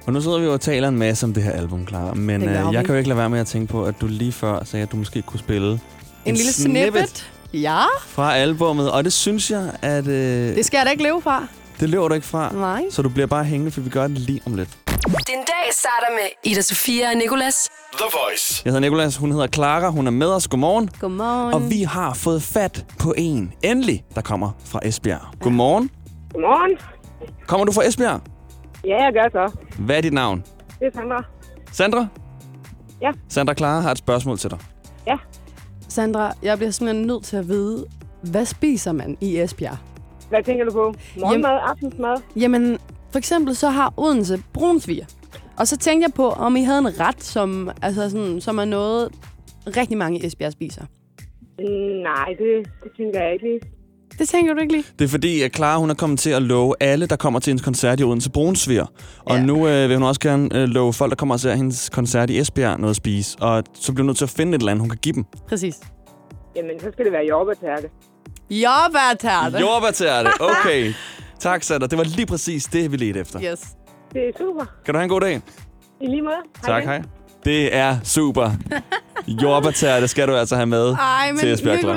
Og 0.06 0.12
nu 0.12 0.20
sidder 0.20 0.38
vi 0.38 0.44
jo 0.44 0.52
og 0.52 0.60
taler 0.60 0.88
en 0.88 0.98
masse 0.98 1.26
om 1.26 1.34
det 1.34 1.42
her 1.42 1.52
album, 1.52 1.86
Clara. 1.88 2.14
Men 2.14 2.42
øh, 2.42 2.54
jeg 2.72 2.84
kan 2.84 2.94
jo 2.94 2.94
ikke 2.98 3.08
lade 3.08 3.18
være 3.18 3.30
med 3.30 3.40
at 3.40 3.46
tænke 3.46 3.72
på, 3.72 3.84
at 3.84 3.94
du 4.00 4.06
lige 4.06 4.32
før 4.32 4.64
sagde, 4.64 4.82
at 4.82 4.92
du 4.92 4.96
måske 4.96 5.22
kunne 5.22 5.38
spille 5.40 5.70
en, 5.72 5.80
en 6.24 6.34
lille 6.34 6.52
snippet. 6.52 7.30
Ja, 7.54 7.82
fra 8.06 8.34
albummet. 8.36 8.90
Og 8.90 9.04
det 9.04 9.12
synes 9.12 9.50
jeg, 9.50 9.70
at 9.82 10.06
øh, 10.06 10.54
det 10.56 10.64
skal 10.66 10.78
jeg 10.78 10.86
da 10.86 10.90
ikke 10.90 11.02
leve 11.02 11.22
fra. 11.22 11.46
det 11.80 11.88
løber 11.88 12.08
du 12.08 12.14
ikke 12.14 12.26
fra. 12.26 12.52
Nej. 12.52 12.82
Så 12.90 13.02
du 13.02 13.08
bliver 13.08 13.26
bare 13.26 13.44
hængende, 13.44 13.70
for 13.72 13.80
vi 13.80 13.90
gør 13.90 14.02
det 14.08 14.18
lige 14.18 14.40
om 14.46 14.54
lidt. 14.54 14.68
Din 15.06 15.36
dag 15.36 15.72
starter 15.72 16.06
med 16.10 16.52
Ida 16.52 16.60
Sofia 16.62 17.08
og 17.10 17.16
Nicolas. 17.16 17.68
The 17.92 18.04
Voice. 18.04 18.62
Jeg 18.64 18.70
hedder 18.70 18.80
Nikolas, 18.80 19.16
hun 19.16 19.32
hedder 19.32 19.46
Clara, 19.46 19.90
hun 19.90 20.06
er 20.06 20.10
med 20.10 20.26
os. 20.26 20.48
Godmorgen. 20.48 20.90
Godmorgen. 21.00 21.54
Og 21.54 21.70
vi 21.70 21.82
har 21.82 22.14
fået 22.14 22.42
fat 22.42 22.84
på 22.98 23.14
en, 23.18 23.52
endelig, 23.62 24.04
der 24.14 24.20
kommer 24.20 24.50
fra 24.64 24.80
Esbjerg. 24.84 25.20
Godmorgen. 25.40 25.90
Godmorgen. 26.32 26.78
Kommer 27.46 27.66
du 27.66 27.72
fra 27.72 27.86
Esbjerg? 27.86 28.20
Ja, 28.84 29.04
jeg 29.04 29.12
gør 29.12 29.28
så. 29.48 29.58
Hvad 29.78 29.96
er 29.96 30.00
dit 30.00 30.12
navn? 30.12 30.44
Det 30.80 30.86
er 30.86 30.90
Sandra. 30.94 31.24
Sandra? 31.72 32.06
Ja. 33.02 33.10
Sandra 33.28 33.54
Clara 33.54 33.80
har 33.80 33.90
et 33.90 33.98
spørgsmål 33.98 34.38
til 34.38 34.50
dig. 34.50 34.58
Ja. 35.06 35.18
Sandra, 35.88 36.32
jeg 36.42 36.58
bliver 36.58 36.70
simpelthen 36.70 37.06
nødt 37.06 37.24
til 37.24 37.36
at 37.36 37.48
vide, 37.48 37.86
hvad 38.30 38.44
spiser 38.44 38.92
man 38.92 39.16
i 39.20 39.38
Esbjerg? 39.40 39.76
Hvad 40.28 40.42
tænker 40.42 40.64
du 40.64 40.72
på? 40.72 40.94
Morgenmad, 41.20 41.58
aftensmad? 41.62 42.16
Jamen, 42.36 42.78
for 43.10 43.18
eksempel 43.18 43.56
så 43.56 43.68
har 43.68 43.94
Odense 43.96 44.42
brunsviger. 44.52 45.04
Og 45.58 45.68
så 45.68 45.76
tænkte 45.78 46.04
jeg 46.06 46.14
på, 46.14 46.28
om 46.28 46.56
I 46.56 46.62
havde 46.62 46.78
en 46.78 47.00
ret, 47.00 47.22
som, 47.22 47.70
altså 47.82 48.10
sådan, 48.10 48.40
som 48.40 48.58
er 48.58 48.64
noget, 48.64 49.08
rigtig 49.66 49.98
mange 49.98 50.18
i 50.18 50.26
Esbjerg 50.26 50.52
spiser. 50.52 50.84
Mm, 51.58 52.02
nej, 52.02 52.28
det, 52.38 52.70
det 52.82 52.90
tænker 52.96 53.22
jeg 53.22 53.32
ikke 53.32 53.44
lige. 53.44 53.60
Det 54.20 54.28
tænker 54.28 54.54
du 54.54 54.60
ikke 54.60 54.72
lige? 54.72 54.84
Det 54.98 55.04
er 55.04 55.08
fordi, 55.08 55.42
at 55.42 55.56
Clara 55.56 55.78
hun 55.78 55.90
er 55.90 55.94
kommet 55.94 56.18
til 56.18 56.30
at 56.30 56.42
love 56.42 56.74
alle, 56.80 57.06
der 57.06 57.16
kommer 57.16 57.40
til 57.40 57.50
hendes 57.50 57.64
koncert 57.64 58.00
i 58.00 58.02
Odense 58.04 58.30
Brunsviger. 58.30 58.86
Og 59.24 59.36
ja. 59.36 59.42
nu 59.42 59.68
øh, 59.68 59.88
vil 59.88 59.96
hun 59.96 60.06
også 60.06 60.20
gerne 60.20 60.48
øh, 60.54 60.68
love 60.68 60.92
folk, 60.92 61.10
der 61.10 61.16
kommer 61.16 61.34
og 61.34 61.40
ser 61.40 61.54
hendes 61.54 61.88
koncert 61.88 62.30
i 62.30 62.38
Esbjerg 62.38 62.80
noget 62.80 62.90
at 62.90 62.96
spise. 62.96 63.36
Og 63.40 63.64
så 63.74 63.92
bliver 63.92 64.02
hun 64.02 64.06
nødt 64.06 64.18
til 64.18 64.24
at 64.24 64.30
finde 64.30 64.54
et 64.54 64.60
eller 64.60 64.70
andet, 64.70 64.80
hun 64.80 64.88
kan 64.90 64.98
give 65.02 65.14
dem. 65.14 65.24
Præcis. 65.48 65.74
Jamen, 66.56 66.80
så 66.80 66.88
skal 66.92 67.04
det 67.04 67.12
være 67.12 67.26
jordbærtærte. 67.28 67.88
Jordbærtærte. 68.50 69.58
Jordbærtærte. 69.60 70.30
Okay. 70.60 70.92
tak, 71.38 71.62
Sander. 71.62 71.86
Det 71.86 71.98
var 71.98 72.04
lige 72.04 72.26
præcis 72.26 72.64
det, 72.64 72.92
vi 72.92 72.96
ledte 72.96 73.20
efter. 73.20 73.40
Yes. 73.42 73.60
Det 74.12 74.22
er 74.28 74.32
super. 74.38 74.64
Kan 74.84 74.94
du 74.94 74.98
have 74.98 75.04
en 75.04 75.10
god 75.10 75.20
dag? 75.20 75.40
I 76.00 76.06
lige 76.06 76.22
måde. 76.22 76.34
Tak, 76.64 76.84
hej. 76.84 77.02
Det 77.44 77.76
er 77.76 77.96
super. 78.04 78.50
Jordbærtærte 79.42 80.08
skal 80.08 80.28
du 80.28 80.34
altså 80.34 80.56
have 80.56 80.66
med 80.66 80.92
Ej, 80.92 81.30
men 81.30 81.38
til 81.38 81.52
Esbjerg, 81.52 81.78
Clara. 81.80 81.96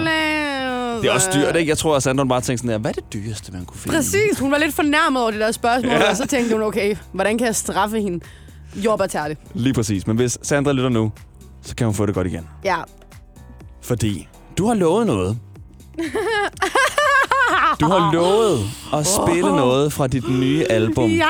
Det 1.01 1.09
er 1.09 1.13
også 1.13 1.29
dyrt, 1.33 1.55
ikke? 1.55 1.69
Jeg 1.69 1.77
tror, 1.77 1.95
at 1.95 2.03
Sandra 2.03 2.23
bare 2.23 2.41
tænkte 2.41 2.61
sådan 2.61 2.71
der, 2.73 2.77
hvad 2.77 2.91
er 2.91 3.01
det 3.01 3.13
dyreste, 3.13 3.51
man 3.51 3.65
kunne 3.65 3.79
finde? 3.79 3.95
Præcis. 3.97 4.39
Hun 4.39 4.51
var 4.51 4.57
lidt 4.57 4.75
fornærmet 4.75 5.21
over 5.21 5.31
det 5.31 5.39
der 5.39 5.51
spørgsmål, 5.51 5.91
Ja. 5.91 6.09
og 6.09 6.17
så 6.17 6.27
tænkte 6.27 6.53
hun, 6.55 6.63
okay, 6.63 6.95
hvordan 7.11 7.37
kan 7.37 7.47
jeg 7.47 7.55
straffe 7.55 8.01
hende? 8.01 8.25
Jordbærtærte. 8.75 9.37
Lige 9.53 9.73
præcis. 9.73 10.07
Men 10.07 10.15
hvis 10.15 10.37
Sandra 10.41 10.71
lytter 10.71 10.89
nu, 10.89 11.11
så 11.61 11.75
kan 11.75 11.87
hun 11.87 11.93
få 11.93 12.05
det 12.05 12.15
godt 12.15 12.27
igen. 12.27 12.47
Ja. 12.65 12.75
Fordi 13.81 14.27
du 14.57 14.67
har 14.67 14.73
lovet 14.73 15.07
noget. 15.07 15.37
Du 17.79 17.85
har 17.85 18.11
lovet 18.13 18.59
at 18.93 19.07
spille 19.07 19.55
noget 19.55 19.93
fra 19.93 20.07
dit 20.07 20.29
nye 20.29 20.65
album. 20.69 21.09
Yes. 21.09 21.23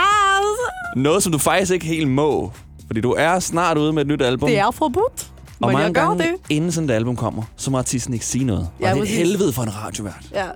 Noget, 0.95 1.23
som 1.23 1.31
du 1.31 1.37
faktisk 1.37 1.71
ikke 1.73 1.85
helt 1.85 2.07
må. 2.07 2.51
Fordi 2.87 3.01
du 3.01 3.11
er 3.17 3.39
snart 3.39 3.77
ude 3.77 3.93
med 3.93 4.01
et 4.01 4.07
nyt 4.07 4.21
album. 4.21 4.49
Det 4.49 4.57
er 4.59 4.71
forbudt. 4.71 5.27
Og 5.65 5.71
mange 5.73 5.85
jeg 5.85 5.93
gange, 5.93 6.23
det. 6.23 6.35
inden 6.49 6.71
sådan 6.71 6.89
et 6.89 6.93
album 6.93 7.15
kommer, 7.15 7.43
så 7.55 7.71
må 7.71 7.77
artisten 7.77 8.13
ikke 8.13 8.25
sige 8.25 8.45
noget. 8.45 8.69
Ja, 8.79 8.89
og 8.89 8.95
det 8.95 8.99
er 8.99 9.03
et 9.03 9.09
helvede 9.09 9.53
for 9.53 9.63
en 9.63 9.75
radiovært. 9.75 10.29
Ja. 10.33 10.47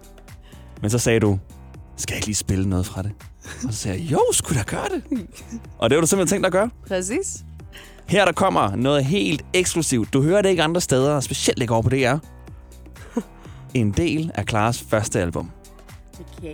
Men 0.81 0.89
så 0.89 0.99
sagde 0.99 1.19
du, 1.19 1.39
skal 1.97 2.13
jeg 2.13 2.17
ikke 2.17 2.27
lige 2.27 2.35
spille 2.35 2.69
noget 2.69 2.85
fra 2.85 3.01
det? 3.01 3.11
Og 3.67 3.73
så 3.73 3.79
sagde 3.79 3.99
jeg, 4.03 4.11
jo, 4.11 4.21
skulle 4.31 4.59
da 4.59 4.63
gøre 4.63 4.85
det. 4.95 5.03
Og 5.79 5.89
det 5.89 5.95
har 5.95 6.01
du 6.01 6.07
simpelthen 6.07 6.35
tænkt 6.35 6.45
at 6.45 6.51
gøre. 6.51 6.69
Præcis. 6.87 7.43
Her 8.07 8.25
der 8.25 8.31
kommer 8.31 8.75
noget 8.75 9.05
helt 9.05 9.45
eksklusivt. 9.53 10.13
Du 10.13 10.21
hører 10.23 10.41
det 10.41 10.49
ikke 10.49 10.63
andre 10.63 10.81
steder, 10.81 11.19
specielt 11.19 11.61
ikke 11.61 11.73
over 11.73 11.81
på 11.83 11.89
DR. 11.89 12.15
En 13.73 13.91
del 13.91 14.31
af 14.35 14.45
Klares 14.45 14.81
første 14.89 15.21
album. 15.21 15.51
Okay. 16.37 16.53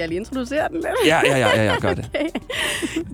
Skal 0.00 0.04
jeg 0.04 0.08
lige 0.08 0.18
introducere 0.18 0.68
den 0.68 0.76
lidt? 0.76 0.86
Ja, 1.06 1.20
ja, 1.24 1.38
ja, 1.38 1.48
ja, 1.48 1.72
ja 1.72 1.80
gør 1.80 1.94
det. 1.94 2.10
Okay. 2.14 2.28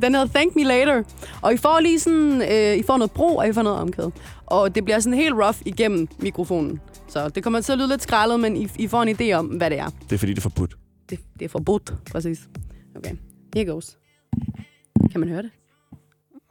Den 0.03 0.15
hedder 0.15 0.27
Thank 0.27 0.57
Me 0.57 0.63
Later. 0.63 1.03
Og 1.43 1.55
I 1.55 1.57
får 1.57 1.81
lige 1.81 2.01
sådan, 2.01 2.43
øh, 2.43 2.77
I 2.77 2.83
får 2.83 2.97
noget 2.97 3.11
bro, 3.11 3.37
og 3.37 3.49
I 3.49 3.53
får 3.53 3.63
noget 3.63 3.79
omkæde. 3.79 4.13
Og 4.47 4.75
det 4.75 4.85
bliver 4.85 5.01
sådan 5.01 5.19
helt 5.19 5.35
rough 5.35 5.59
igennem 5.65 6.09
mikrofonen. 6.19 6.81
Så 7.09 7.29
det 7.29 7.43
kommer 7.43 7.61
til 7.61 7.73
at 7.73 7.79
lyde 7.79 7.89
lidt 7.89 8.03
skrællet, 8.03 8.41
men 8.41 8.57
I, 8.57 8.69
I 8.79 8.89
får 8.89 9.03
en 9.03 9.17
idé 9.21 9.33
om, 9.33 9.47
hvad 9.47 9.71
det 9.71 9.79
er. 9.79 9.91
Det 10.11 10.13
er 10.13 10.19
fordi, 10.19 10.33
det 10.33 10.39
er 10.39 10.43
forbudt. 10.43 10.75
Det, 11.11 11.21
det 11.39 11.45
er 11.45 11.49
forbudt, 11.49 11.93
præcis. 12.13 12.41
Okay, 12.97 13.15
here 13.55 13.67
goes. 13.67 13.99
Kan 15.11 15.21
man 15.21 15.29
høre 15.29 15.43
det? 15.43 15.51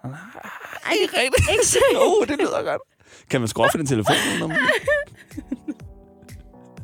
Nej, 0.03 0.93
ikke 1.01 1.17
rigtigt. 1.17 1.49
Ikke. 1.51 1.63
Jo, 1.93 2.25
det 2.27 2.37
lyder 2.39 2.63
godt. 2.63 2.81
Kan 3.29 3.41
man 3.41 3.47
skrue 3.47 3.67
for 3.71 3.77
din 3.77 3.87
telefon? 3.87 4.15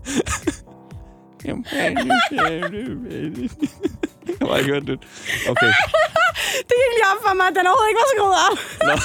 Jeg 1.46 1.56
har 4.48 4.58
ikke 4.58 4.72
hørt 4.74 4.88
det. 4.88 5.00
Okay. 5.50 5.72
det 6.68 6.74
gik 6.80 6.92
lige 6.98 7.08
op 7.14 7.22
for 7.28 7.34
mig, 7.36 7.48
at 7.48 7.56
den 7.56 7.68
overhovedet 7.68 7.92
ikke 7.92 8.02
var 8.04 8.10
skruet 8.16 8.38
op. 8.48 8.58
Nå. 8.88 8.96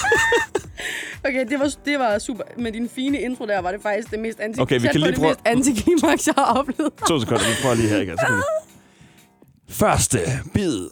okay, 1.29 1.42
det 1.51 1.61
var, 1.61 1.68
det 1.85 1.99
var 1.99 2.18
super. 2.18 2.44
Med 2.59 2.72
din 2.72 2.88
fine 2.88 3.20
intro 3.20 3.46
der, 3.46 3.59
var 3.61 3.72
det 3.72 3.83
faktisk 3.83 4.11
det 4.11 4.18
mest 4.18 4.40
anti 4.40 4.61
Okay, 4.61 4.81
vi 4.81 4.88
kan 4.88 5.01
lige 5.01 5.11
det 5.11 5.18
prøve- 5.18 5.29
mest 5.29 5.40
antiklimaks, 5.44 6.27
jeg 6.27 6.35
har 6.38 6.44
oplevet. 6.59 6.92
To 7.09 7.20
sekunder, 7.20 7.44
vi 7.49 7.55
prøver 7.62 7.75
lige 7.75 7.88
her 7.88 8.01
igen. 8.01 8.18
Så 8.18 8.27
kan 8.27 8.37
vi... 8.37 8.42
Første 9.70 10.18
bid. 10.55 10.88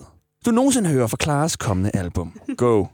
Du 0.46 0.50
nogensinde 0.50 0.90
hører 0.90 1.06
fra 1.06 1.16
Klares 1.16 1.56
kommende 1.56 1.90
album. 1.94 2.40
Go. 2.56 2.86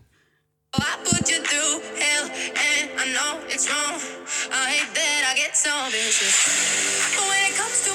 and 2.67 2.91
I 3.03 3.07
know 3.17 3.31
it's 3.55 3.67
wrong. 3.71 3.97
I 4.53 4.63
hate 4.75 4.91
that 4.99 5.21
I 5.31 5.33
get 5.43 5.53
so 5.57 5.73
vicious. 5.91 6.35
But 7.17 7.25
when 7.31 7.41
it 7.49 7.55
comes 7.61 7.79
to 7.87 7.90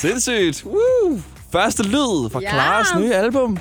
Sindssygt. 0.00 0.64
Woo. 0.66 1.20
Første 1.52 1.82
lyd 1.82 2.30
fra 2.30 2.40
Ja. 2.40 2.50
Klares 2.50 2.88
nye 2.98 3.14
album. 3.14 3.58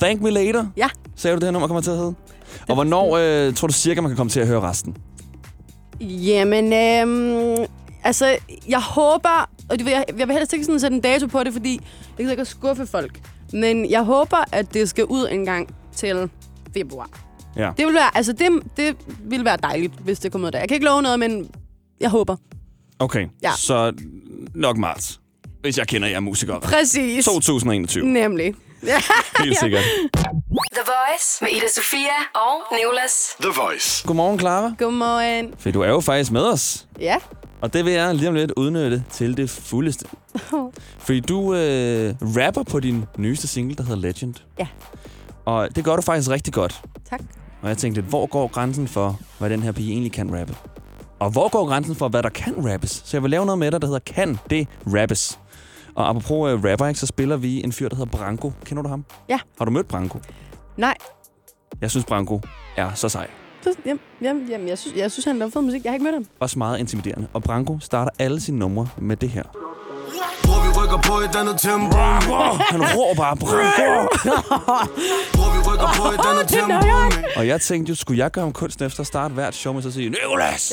Thank 0.00 0.20
Me 0.20 0.30
Later. 0.30 0.66
Ja. 0.76 0.88
Sagde 1.16 1.36
du, 1.36 1.40
det 1.40 1.46
her 1.46 1.50
nummer 1.52 1.66
kommer 1.68 1.80
til 1.80 1.90
at 1.90 1.96
hedde? 1.96 2.14
Og 2.68 2.74
hvornår 2.74 3.16
øh, 3.16 3.54
tror 3.54 3.68
du 3.68 3.72
cirka, 3.74 4.00
man 4.00 4.10
kan 4.10 4.16
komme 4.16 4.30
til 4.30 4.40
at 4.40 4.46
høre 4.46 4.60
resten? 4.60 4.96
Jamen, 6.00 6.64
øhm, 6.72 7.66
altså, 8.04 8.36
jeg 8.68 8.80
håber... 8.80 9.48
Og 9.68 9.78
du 9.78 9.84
ved, 9.84 9.92
jeg, 9.92 10.04
jeg 10.18 10.28
vil 10.28 10.36
helst 10.36 10.52
ikke 10.52 10.64
sådan 10.64 10.80
sætte 10.80 10.94
en 10.94 11.00
dato 11.00 11.26
på 11.26 11.44
det, 11.44 11.52
fordi 11.52 11.72
jeg 12.18 12.24
kan 12.24 12.30
ikke 12.30 12.40
at 12.40 12.46
skuffe 12.46 12.86
folk. 12.86 13.20
Men 13.52 13.90
jeg 13.90 14.02
håber, 14.02 14.44
at 14.52 14.74
det 14.74 14.88
skal 14.88 15.04
ud 15.04 15.28
en 15.30 15.44
gang 15.44 15.74
til 15.96 16.30
februar. 16.74 17.08
Ja. 17.56 17.70
Det 17.76 17.86
vil 17.86 17.94
være, 17.94 18.16
altså, 18.16 18.32
det, 18.32 18.48
det 18.76 18.96
vil 19.24 19.44
være 19.44 19.56
dejligt, 19.62 19.92
hvis 19.94 20.18
det 20.18 20.32
kommer 20.32 20.48
ud 20.48 20.52
der. 20.52 20.58
Jeg 20.58 20.68
kan 20.68 20.74
ikke 20.74 20.86
love 20.86 21.02
noget, 21.02 21.18
men 21.18 21.50
jeg 22.00 22.10
håber. 22.10 22.36
Okay, 22.98 23.26
Ja. 23.42 23.50
så 23.56 23.92
nok 24.54 24.76
marts. 24.76 25.19
Hvis 25.60 25.78
jeg 25.78 25.88
kender 25.88 26.08
jer 26.08 26.20
musikere. 26.20 26.60
Præcis. 26.60 27.24
2021. 27.24 28.06
Nemlig. 28.06 28.54
Helt 29.44 29.58
sikkert. 29.58 29.82
The 30.72 30.82
Voice 30.86 31.38
med 31.40 31.48
Ida 31.50 31.68
Sofia 31.74 32.16
og 32.34 32.76
Nicolas. 32.78 33.12
The 33.40 33.50
Voice. 33.62 34.06
Godmorgen, 34.06 34.38
Clara. 34.38 34.74
Godmorgen. 34.78 35.54
For 35.58 35.70
du 35.70 35.80
er 35.80 35.88
jo 35.88 36.00
faktisk 36.00 36.32
med 36.32 36.42
os. 36.42 36.86
Ja. 37.00 37.16
Og 37.60 37.72
det 37.72 37.84
vil 37.84 37.92
jeg 37.92 38.14
lige 38.14 38.28
om 38.28 38.34
lidt 38.34 38.52
udnytte 38.56 39.04
til 39.12 39.36
det 39.36 39.50
fuldeste. 39.50 40.06
Fordi 41.06 41.20
du 41.20 41.54
øh, 41.54 42.14
rapper 42.22 42.62
på 42.62 42.80
din 42.80 43.04
nyeste 43.18 43.48
single, 43.48 43.74
der 43.76 43.82
hedder 43.82 44.00
Legend. 44.00 44.34
Ja. 44.58 44.66
Og 45.44 45.76
det 45.76 45.84
gør 45.84 45.96
du 45.96 46.02
faktisk 46.02 46.30
rigtig 46.30 46.52
godt. 46.52 46.80
Tak. 47.10 47.20
Og 47.62 47.68
jeg 47.68 47.78
tænkte 47.78 48.00
hvor 48.00 48.26
går 48.26 48.46
grænsen 48.46 48.88
for, 48.88 49.20
hvad 49.38 49.50
den 49.50 49.62
her 49.62 49.72
pige 49.72 49.92
egentlig 49.92 50.12
kan 50.12 50.38
rappe? 50.40 50.54
Og 51.18 51.30
hvor 51.30 51.48
går 51.48 51.66
grænsen 51.66 51.94
for, 51.94 52.08
hvad 52.08 52.22
der 52.22 52.28
kan 52.28 52.72
rappes? 52.72 52.90
Så 52.90 53.16
jeg 53.16 53.22
vil 53.22 53.30
lave 53.30 53.46
noget 53.46 53.58
med 53.58 53.70
dig, 53.70 53.80
der 53.80 53.86
hedder 53.86 54.00
Kan 54.06 54.38
det 54.50 54.68
rappes? 54.86 55.38
Og 55.94 56.08
apropos 56.08 56.54
uh, 56.54 56.64
rapper, 56.70 56.86
ikke, 56.86 57.00
så 57.00 57.06
spiller 57.06 57.36
vi 57.36 57.64
en 57.64 57.72
fyr, 57.72 57.88
der 57.88 57.96
hedder 57.96 58.10
Branko. 58.18 58.52
Kender 58.64 58.82
du 58.82 58.88
ham? 58.88 59.04
Ja. 59.28 59.38
Har 59.58 59.64
du 59.64 59.70
mødt 59.70 59.88
Branko? 59.88 60.18
Nej. 60.76 60.94
Jeg 61.80 61.90
synes, 61.90 62.04
Branko 62.06 62.40
er 62.76 62.94
så 62.94 63.08
sej. 63.08 63.26
Jamen, 63.86 64.00
jamen, 64.22 64.48
jamen 64.48 64.68
jeg, 64.68 64.78
synes, 64.78 64.96
jeg 64.96 65.10
synes, 65.10 65.24
han 65.24 65.38
laver 65.38 65.50
fed 65.50 65.60
musik. 65.62 65.84
Jeg 65.84 65.90
har 65.90 65.94
ikke 65.94 66.04
mødt 66.04 66.14
ham. 66.14 66.26
Også 66.40 66.58
meget 66.58 66.78
intimiderende. 66.78 67.26
Og 67.32 67.42
Branko 67.42 67.78
starter 67.80 68.10
alle 68.18 68.40
sine 68.40 68.58
numre 68.58 68.88
med 68.98 69.16
det 69.16 69.28
her. 69.28 69.42
Hvor 70.44 70.62
vi 70.64 70.68
rykker 70.82 70.98
på 71.08 71.18
et 71.18 71.36
andet 71.40 71.60
tempo 71.60 71.96
Han 72.72 72.80
råber 72.82 73.14
bare, 73.22 73.36
Branko! 73.36 73.90
Hvor 75.36 75.48
vi 75.54 75.58
rykker 75.70 75.88
på 75.96 76.04
et 76.14 76.20
andet 76.30 76.48
tempo 76.48 76.86
Og 77.36 77.46
jeg 77.46 77.60
tænkte 77.60 77.90
jo, 77.90 77.94
skulle 77.94 78.18
jeg 78.18 78.30
gøre 78.30 78.44
om 78.44 78.52
kunst 78.52 78.82
efter 78.82 79.00
at 79.00 79.06
starte 79.06 79.34
hvert 79.34 79.54
show 79.54 79.72
med 79.72 79.82
så 79.82 79.88
at 79.88 79.94
sige, 79.94 80.08
Nicolas! 80.10 80.72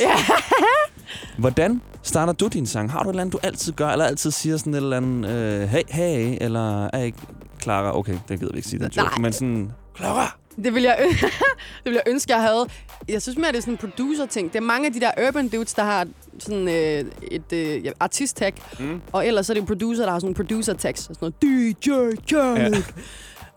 Ja. 1.07 1.27
Hvordan 1.37 1.81
starter 2.03 2.33
du 2.33 2.47
din 2.47 2.65
sang? 2.65 2.91
Har 2.91 3.03
du 3.03 3.09
et 3.09 3.13
eller 3.13 3.21
andet, 3.21 3.33
du 3.33 3.39
altid 3.43 3.73
gør, 3.73 3.87
eller 3.87 4.05
altid 4.05 4.31
siger 4.31 4.57
sådan 4.57 4.73
et 4.73 4.77
eller 4.77 4.97
andet, 4.97 5.29
øh, 5.29 5.67
hey, 5.69 5.81
hey, 5.89 6.37
eller 6.41 6.85
er 6.85 7.03
ikke 7.03 7.17
Clara? 7.61 7.97
Okay, 7.97 8.17
det 8.29 8.39
gider 8.39 8.51
vi 8.51 8.57
ikke 8.57 8.69
sige, 8.69 8.79
den 8.79 8.91
joke. 8.97 9.09
Nej. 9.09 9.19
Men 9.21 9.33
sådan, 9.33 9.71
Clara! 9.97 10.37
Det 10.63 10.73
vil, 10.73 10.83
jeg, 10.83 10.97
det 11.83 11.85
vil 11.85 11.93
jeg 11.93 12.03
ønske, 12.07 12.33
jeg 12.33 12.41
havde. 12.41 12.65
Jeg 13.09 13.21
synes 13.21 13.37
mere, 13.37 13.51
det 13.51 13.57
er 13.57 13.61
sådan 13.61 13.73
en 13.73 13.77
producer-ting. 13.77 14.53
Det 14.53 14.59
er 14.59 14.63
mange 14.63 14.87
af 14.87 14.93
de 14.93 14.99
der 14.99 15.11
urban 15.27 15.47
dudes, 15.47 15.73
der 15.73 15.83
har 15.83 16.07
sådan 16.39 16.67
øh, 16.67 17.05
et 17.31 17.53
øh, 17.53 17.85
ja, 17.85 17.91
artist-tag. 17.99 18.53
Mm. 18.79 19.01
Og 19.11 19.27
ellers 19.27 19.45
så 19.45 19.51
er 19.51 19.53
det 19.53 19.61
jo 19.61 19.65
producer, 19.65 20.03
der 20.03 20.11
har 20.11 20.19
sådan 20.19 20.29
en 20.31 20.35
producer-tags. 20.35 20.99
Sådan 21.01 21.17
noget 21.21 21.41
DJ 21.41 21.89
Khaled. 22.27 22.83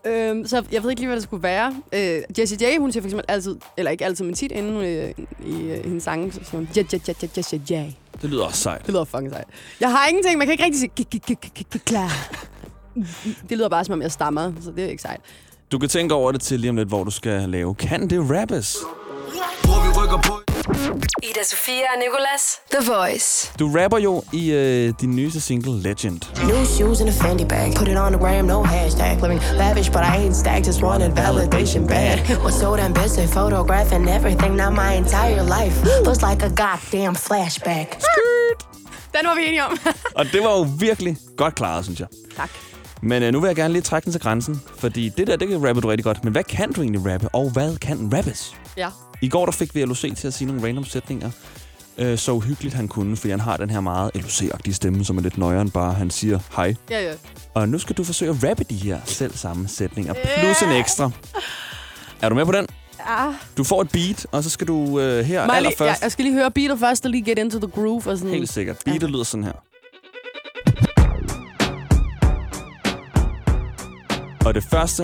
Øhm, 0.05 0.47
så 0.47 0.63
jeg 0.71 0.83
ved 0.83 0.89
ikke 0.89 1.01
lige, 1.01 1.07
hvad 1.07 1.15
det 1.15 1.23
skulle 1.23 1.43
være. 1.43 1.75
Øh, 1.93 2.21
Jessie 2.39 2.57
J, 2.75 2.79
hun 2.79 2.91
siger 2.91 3.01
for 3.01 3.07
eksempel 3.07 3.25
altid, 3.27 3.55
eller 3.77 3.91
ikke 3.91 4.05
altid, 4.05 4.25
men 4.25 4.33
tit 4.33 4.51
inden 4.51 4.75
øh, 4.75 5.09
i 5.45 5.61
øh, 5.61 5.83
hendes 5.83 6.03
sange, 6.03 6.31
så 6.31 6.39
sådan 6.43 6.67
ja, 6.75 6.83
ja, 6.93 6.99
ja, 7.07 7.13
ja, 7.23 7.27
Jessie 7.37 7.61
J. 7.69 7.73
Det 8.21 8.29
lyder 8.29 8.43
også 8.45 8.57
sejt. 8.61 8.81
Det 8.85 8.89
lyder 8.93 9.03
fucking 9.03 9.31
sejt. 9.31 9.47
Jeg 9.79 9.91
har 9.91 10.07
ingenting, 10.07 10.37
man 10.37 10.47
kan 10.47 10.51
ikke 10.51 10.63
rigtig 10.63 10.79
sige, 10.79 10.91
"K- 10.99 11.15
k- 11.15 11.31
k- 11.31 11.49
k- 11.59 11.75
k- 11.75 11.83
klar. 11.85 12.11
Det 13.49 13.57
lyder 13.57 13.69
bare, 13.69 13.85
som 13.85 13.93
om 13.93 14.01
jeg 14.01 14.11
stammer, 14.11 14.51
så 14.61 14.71
det 14.71 14.83
er 14.83 14.89
ikke 14.89 15.01
sejt. 15.01 15.19
Du 15.71 15.79
kan 15.79 15.89
tænke 15.89 16.13
over 16.15 16.31
det 16.31 16.41
til 16.41 16.59
lige 16.59 16.69
om 16.69 16.75
lidt, 16.75 16.87
hvor 16.87 17.03
du 17.03 17.11
skal 17.11 17.49
lave 17.49 17.75
Kan 17.75 18.09
det 18.09 18.29
rappes? 18.39 18.77
Ida 21.23 21.43
Sofia 21.43 21.87
og 21.93 21.99
Nicolas. 22.05 22.43
The 22.71 22.91
Voice. 22.93 23.51
Du 23.59 23.71
rapper 23.77 23.97
jo 23.97 24.23
i 24.33 24.51
øh, 24.51 24.93
din 25.01 25.15
nyeste 25.15 25.41
single 25.41 25.81
Legend. 25.81 26.21
New 26.43 26.65
shoes 26.65 26.99
in 27.01 27.07
a 27.07 27.11
Fendi 27.11 27.45
bag. 27.47 27.73
Put 27.75 27.87
it 27.87 27.97
on 27.97 28.11
the 28.13 28.19
gram, 28.19 28.45
no 28.45 28.63
hashtag. 28.63 29.21
Living 29.21 29.41
lavish, 29.57 29.89
but 29.95 30.01
I 30.13 30.15
ain't 30.23 30.35
stacked. 30.35 30.65
Just 30.65 30.81
wanted 30.83 31.11
validation 31.17 31.87
bad. 31.87 32.17
Was 32.43 32.53
so 32.59 32.75
damn 32.75 32.93
busy 32.93 33.27
photographing 33.27 34.09
everything. 34.17 34.55
Now 34.55 34.69
my 34.83 34.91
entire 35.03 35.43
life 35.57 35.75
looks 36.05 36.21
like 36.29 36.41
a 36.45 36.49
goddamn 36.63 37.15
flashback. 37.15 37.87
Den 39.15 39.25
var 39.25 39.35
vi 39.35 39.41
enige 39.47 39.65
om. 39.65 39.77
Og 40.15 40.25
det 40.33 40.43
var 40.43 40.51
jo 40.57 40.67
virkelig 40.79 41.17
godt 41.37 41.55
klaret, 41.55 41.83
synes 41.85 41.99
jeg. 41.99 42.07
Tak. 42.37 42.49
Men 43.03 43.23
øh, 43.23 43.31
nu 43.33 43.39
vil 43.39 43.47
jeg 43.47 43.55
gerne 43.55 43.73
lige 43.73 43.81
trække 43.81 44.05
den 44.05 44.11
til 44.11 44.21
grænsen, 44.21 44.61
fordi 44.77 45.09
det 45.09 45.27
der, 45.27 45.35
det 45.35 45.47
kan 45.47 45.67
rappe 45.67 45.81
du 45.81 45.87
rigtig 45.87 46.03
godt. 46.03 46.23
Men 46.23 46.31
hvad 46.33 46.43
kan 46.43 46.73
du 46.73 46.81
egentlig 46.81 47.13
rappe, 47.13 47.29
og 47.29 47.49
hvad 47.49 47.77
kan 47.77 48.13
rappes? 48.13 48.55
Ja. 48.77 48.89
I 49.21 49.29
går 49.29 49.45
der 49.45 49.51
fik 49.51 49.75
vi 49.75 49.85
LOC 49.85 50.15
til 50.17 50.27
at 50.27 50.33
sige 50.33 50.47
nogle 50.47 50.67
random 50.67 50.85
sætninger. 50.85 51.31
Øh, 51.97 52.17
så 52.17 52.31
uhyggeligt 52.31 52.75
han 52.75 52.87
kunne, 52.87 53.17
fordi 53.17 53.31
han 53.31 53.39
har 53.39 53.57
den 53.57 53.69
her 53.69 53.79
meget 53.81 54.11
LOC-agtige 54.15 54.73
stemme, 54.73 55.05
som 55.05 55.17
er 55.17 55.21
lidt 55.21 55.37
nøjere 55.37 55.61
end 55.61 55.71
bare, 55.71 55.93
han 55.93 56.09
siger 56.09 56.39
hej. 56.55 56.75
Ja, 56.89 57.01
ja. 57.03 57.13
Og 57.53 57.69
nu 57.69 57.79
skal 57.79 57.95
du 57.95 58.03
forsøge 58.03 58.31
at 58.31 58.49
rappe 58.49 58.63
de 58.63 58.75
her 58.75 58.99
selv 59.05 59.33
samme 59.35 59.67
sætninger, 59.67 60.13
plus 60.13 60.61
en 60.61 60.71
ekstra. 60.71 61.11
Er 62.21 62.29
du 62.29 62.35
med 62.35 62.45
på 62.45 62.51
den? 62.51 62.67
Ja. 63.09 63.33
Du 63.57 63.63
får 63.63 63.81
et 63.81 63.89
beat, 63.91 64.27
og 64.31 64.43
så 64.43 64.49
skal 64.49 64.67
du 64.67 64.99
øh, 64.99 65.25
her 65.25 65.45
lige, 65.45 65.55
allerførst... 65.55 66.01
ja, 66.01 66.05
jeg 66.05 66.11
skal 66.11 66.25
lige 66.25 66.35
høre 66.35 66.51
beatet 66.51 66.79
først, 66.79 67.05
og 67.05 67.11
lige 67.11 67.23
get 67.23 67.39
into 67.39 67.59
the 67.59 67.67
groove. 67.67 68.07
Og 68.07 68.17
sådan. 68.17 68.33
Helt 68.33 68.49
sikkert. 68.49 68.77
Beatet 68.85 69.09
lyder 69.09 69.23
sådan 69.23 69.43
her. 69.43 69.70
Og 74.45 74.53
det 74.53 74.63
første, 74.63 75.03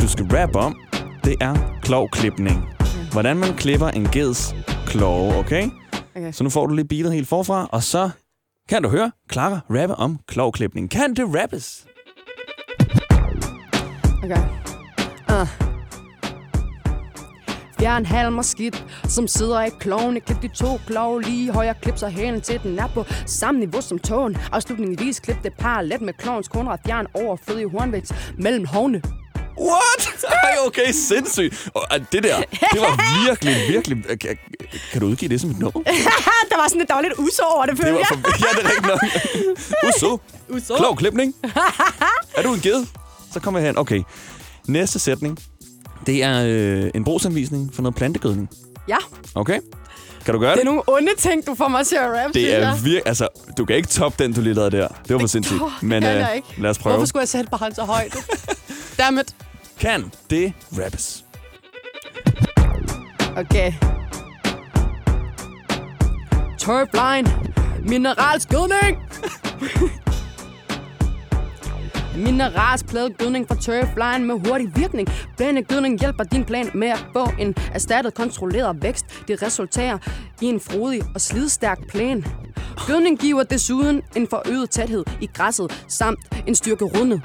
du 0.00 0.08
skal 0.08 0.24
rappe 0.24 0.58
om, 0.58 0.76
det 1.24 1.36
er 1.40 1.80
klovklipning. 1.82 2.68
Hvordan 3.12 3.36
man 3.36 3.56
klipper 3.56 3.88
en 3.88 4.04
geds 4.12 4.54
kloge, 4.86 5.34
okay? 5.36 5.70
Okay. 6.16 6.32
Så 6.32 6.44
nu 6.44 6.50
får 6.50 6.66
du 6.66 6.74
lige 6.74 6.88
beatet 6.88 7.12
helt 7.12 7.28
forfra, 7.28 7.68
og 7.72 7.82
så 7.82 8.10
kan 8.68 8.82
du 8.82 8.88
høre 8.88 9.12
Clara 9.32 9.60
rappe 9.70 9.94
om 9.94 10.18
klovklipning. 10.28 10.90
Kan 10.90 11.14
det 11.14 11.42
rappes? 11.42 11.86
Okay. 14.24 14.42
Uh. 15.28 15.63
Halm 17.92 18.38
og 18.38 18.44
skidt, 18.44 18.84
som 19.08 19.28
sidder 19.28 19.62
i 19.64 19.68
klovene. 19.80 20.20
Klip 20.20 20.42
de 20.42 20.48
to 20.48 20.80
klove 20.86 21.22
lige 21.22 21.52
højre. 21.52 21.74
Klip 21.82 21.98
så 21.98 22.08
hælen 22.08 22.40
til 22.40 22.60
den 22.62 22.78
er 22.78 22.86
på 22.86 23.04
samme 23.26 23.60
niveau 23.60 23.80
som 23.80 23.98
tåen. 23.98 24.36
Afslutningsvis 24.52 25.20
klip 25.20 25.36
det 25.42 25.52
parallelt 25.58 26.02
med 26.02 26.12
klovens 26.18 26.48
konrad. 26.48 26.78
Fjern 26.86 27.06
overflødig 27.14 27.70
hornvækst 27.70 28.12
mellem 28.38 28.64
hovne. 28.66 29.02
What? 29.60 30.24
Ej, 30.44 30.54
okay, 30.66 30.92
sindssygt. 30.92 31.68
Og 31.74 31.82
øh, 31.94 32.00
det 32.12 32.22
der, 32.22 32.36
det 32.72 32.80
var 32.80 33.24
virkelig, 33.26 33.56
virkelig... 33.68 34.04
øh, 34.10 34.18
Kan, 34.18 34.38
kan 34.92 35.00
du 35.00 35.06
udgive 35.06 35.28
det 35.28 35.40
som 35.40 35.50
et 35.50 35.58
nummer? 35.58 35.80
der 36.50 36.56
var 36.56 36.68
sådan 36.68 36.82
et 36.82 36.90
dårligt 36.90 37.14
uso 37.18 37.42
over 37.56 37.66
det, 37.66 37.76
føler 37.78 37.92
var 37.92 37.98
jeg. 37.98 38.06
for, 38.08 38.16
ja, 38.16 38.60
det 38.60 38.64
er 38.64 38.68
rigtigt 38.70 38.86
nok. 38.86 39.00
Uso. 39.96 40.20
Uso. 40.48 40.74
Klog 40.76 40.96
klipning. 40.98 41.34
Er 42.36 42.42
du 42.42 42.54
en 42.54 42.60
ged? 42.60 42.86
Så 43.32 43.40
kommer 43.40 43.60
jeg 43.60 43.66
hen. 43.68 43.78
Okay. 43.78 44.02
Næste 44.68 44.98
sætning. 44.98 45.38
Det 46.06 46.22
er 46.22 46.44
øh, 46.46 46.90
en 46.94 47.04
brugsanvisning 47.04 47.74
for 47.74 47.82
noget 47.82 47.94
plantegødning. 47.94 48.50
Ja, 48.88 48.96
Okay? 49.34 49.60
Kan 50.24 50.34
du 50.34 50.40
gøre 50.40 50.50
det 50.50 50.56
det? 50.58 50.62
er 50.62 50.64
nogle 50.64 50.82
onde 50.86 51.10
ting, 51.18 51.46
du 51.46 51.54
får 51.54 51.68
mig 51.68 51.86
til 51.86 51.96
at 51.96 52.02
rap, 52.10 52.30
synes 52.32 52.32
Det 52.32 52.54
er 52.54 52.74
virkelig... 52.74 53.02
Altså, 53.06 53.28
du 53.58 53.64
kan 53.64 53.76
ikke 53.76 53.88
toppe 53.88 54.24
den, 54.24 54.32
du 54.32 54.40
lige 54.40 54.54
lavede 54.54 54.76
der. 54.76 54.88
Det 54.88 55.14
var 55.14 55.18
for 55.20 55.26
sindssygt. 55.26 55.62
Åh, 55.62 55.70
Men 55.82 56.02
kan 56.02 56.12
øh, 56.12 56.18
jeg 56.18 56.32
ikke. 56.36 56.48
lad 56.62 56.70
os 56.70 56.78
prøve. 56.78 56.92
Hvorfor 56.96 57.06
skulle 57.06 57.20
jeg 57.20 57.28
sætte 57.28 57.50
barn 57.50 57.74
så 57.74 57.82
højt? 57.82 58.16
Dammit. 58.98 59.34
Kan 59.80 60.12
det 60.30 60.52
rappes? 60.84 61.24
Okay. 63.36 63.72
Turfline. 66.58 67.32
Mineralskydning. 67.88 68.98
Mineralspladet 72.16 73.18
gødning 73.18 73.48
fra 73.48 73.54
Turfline 73.54 74.24
med 74.26 74.48
hurtig 74.48 74.68
virkning. 74.76 75.08
Blande 75.36 75.62
gødning 75.62 76.00
hjælper 76.00 76.24
din 76.24 76.44
plan 76.44 76.70
med 76.74 76.88
at 76.88 77.04
få 77.12 77.28
en 77.38 77.54
erstattet 77.74 78.14
kontrolleret 78.14 78.82
vækst. 78.82 79.04
Det 79.28 79.42
resulterer 79.42 79.98
i 80.40 80.46
en 80.46 80.60
frodig 80.60 81.02
og 81.14 81.20
slidstærk 81.20 81.78
plan. 81.88 82.24
Gødning 82.86 83.18
giver 83.18 83.42
desuden 83.42 84.02
en 84.16 84.26
forøget 84.30 84.70
tæthed 84.70 85.04
i 85.20 85.28
græsset 85.34 85.84
samt 85.88 86.18
en 86.46 86.54
styrke 86.54 86.84
rundet. 86.84 87.20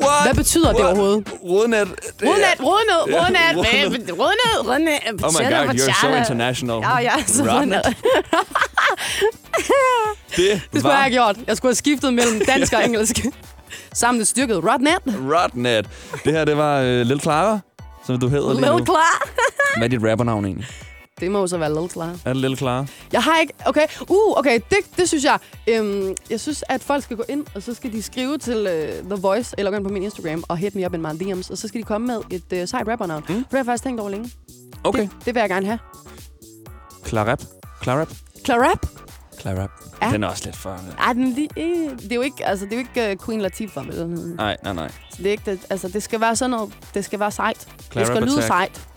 What? 0.00 0.24
Hvad 0.24 0.34
betyder 0.34 0.72
det 0.72 0.84
overhovedet? 0.86 1.28
Rodnet. 1.44 1.78
er- 1.80 1.84
Rodnet, 2.26 2.60
rodnet, 2.60 3.16
rodnet, 3.56 4.18
rodnet. 4.18 4.68
rodnet. 4.68 5.24
Oh 5.24 5.32
my 5.32 5.50
god, 5.50 5.74
you're 5.74 6.00
so 6.00 6.14
international. 6.16 6.78
Ja, 6.82 6.98
ja, 6.98 7.12
så 7.26 7.42
Rodnet. 7.42 7.56
rodnet. 7.58 7.96
Det, 10.36 10.62
Det 10.72 10.80
skulle 10.80 10.88
jeg 10.94 11.02
have 11.02 11.12
gjort. 11.12 11.36
Jeg 11.46 11.56
skulle 11.56 11.70
have 11.70 11.74
skiftet 11.76 12.14
mellem 12.14 12.40
dansk 12.46 12.72
og 12.72 12.84
engelsk. 12.84 13.16
Sammen 13.94 14.20
et 14.20 14.26
styrket 14.26 14.56
rodnet. 14.56 14.98
Rodnet. 15.06 15.88
Det 16.24 16.32
her, 16.32 16.44
det 16.44 16.56
var 16.56 16.80
øh, 16.80 17.06
Lil 17.06 17.20
Clara, 17.20 17.58
som 18.06 18.18
du 18.20 18.28
hedder 18.28 18.54
lige 18.54 18.66
nu. 18.66 18.76
Lil 18.76 18.86
klar. 18.86 19.28
Hvad 19.76 19.84
er 19.84 19.88
dit 19.88 20.10
rappernavn 20.10 20.44
egentlig? 20.44 20.66
Det 21.20 21.30
må 21.30 21.38
jo 21.38 21.46
så 21.46 21.58
være 21.58 21.74
Lil 21.80 21.88
klar. 21.88 22.16
Er 22.24 22.32
det 22.32 22.36
Lil 22.36 22.56
Clara? 22.56 22.86
Jeg 23.12 23.22
har 23.22 23.38
ikke... 23.40 23.52
Okay, 23.66 23.86
uh, 24.08 24.38
okay, 24.38 24.60
det, 24.70 24.78
det 24.96 25.08
synes 25.08 25.24
jeg. 25.24 25.38
Øhm, 25.68 26.14
jeg 26.30 26.40
synes, 26.40 26.64
at 26.68 26.82
folk 26.82 27.02
skal 27.02 27.16
gå 27.16 27.24
ind, 27.28 27.46
og 27.54 27.62
så 27.62 27.74
skal 27.74 27.92
de 27.92 28.02
skrive 28.02 28.38
til 28.38 28.56
uh, 28.56 29.10
The 29.10 29.22
Voice, 29.22 29.54
eller 29.58 29.70
gå 29.70 29.76
ind 29.76 29.84
på 29.84 29.92
min 29.92 30.02
Instagram, 30.02 30.44
og 30.48 30.56
hit 30.56 30.74
me 30.74 30.86
up 30.86 30.94
in 30.94 31.02
my 31.02 31.06
DM's, 31.06 31.50
og 31.50 31.58
så 31.58 31.68
skal 31.68 31.80
de 31.80 31.86
komme 31.86 32.06
med 32.06 32.20
et 32.30 32.62
uh, 32.62 32.68
sejt 32.68 32.88
rappernavn. 32.88 33.24
Mm. 33.28 33.34
Det 33.34 33.46
har 33.50 33.58
jeg 33.58 33.66
faktisk 33.66 33.84
tænkt 33.84 34.00
over 34.00 34.10
længe. 34.10 34.30
Okay. 34.84 35.02
Det, 35.02 35.10
det 35.24 35.34
vil 35.34 35.40
jeg 35.40 35.48
gerne 35.48 35.66
have. 35.66 35.78
Clarap. 37.06 37.42
Clarap. 37.82 38.08
Clarap? 38.44 39.05
Clarap. 39.40 39.70
Ja. 40.02 40.10
Den 40.10 40.24
er 40.24 40.28
også 40.28 40.44
lidt 40.44 40.56
for... 40.56 40.80
Ej, 40.98 41.12
den 41.12 41.32
lige, 41.32 41.48
øh, 41.56 41.98
det 41.98 42.12
er 42.12 42.16
jo 42.16 42.22
ikke, 42.22 42.46
altså, 42.46 42.64
det 42.64 42.72
er 42.72 42.76
jo 42.76 42.86
ikke 42.88 43.12
uh, 43.20 43.26
Queen 43.26 43.40
Latifah, 43.40 43.88
vel? 43.88 44.08
Nej, 44.36 44.56
nej, 44.62 44.72
nej. 44.72 44.88
Så 45.10 45.16
det 45.18 45.26
er 45.26 45.30
ikke 45.30 45.50
det, 45.50 45.60
altså, 45.70 45.88
det 45.88 46.02
skal 46.02 46.20
være 46.20 46.36
sådan 46.36 46.50
noget, 46.50 46.72
det 46.94 47.04
skal 47.04 47.20
være 47.20 47.30
sejt. 47.30 47.68
Clarap 47.92 48.08
det 48.08 48.16
skal 48.16 48.28
lyde 48.28 48.42
sejt. 48.42 48.88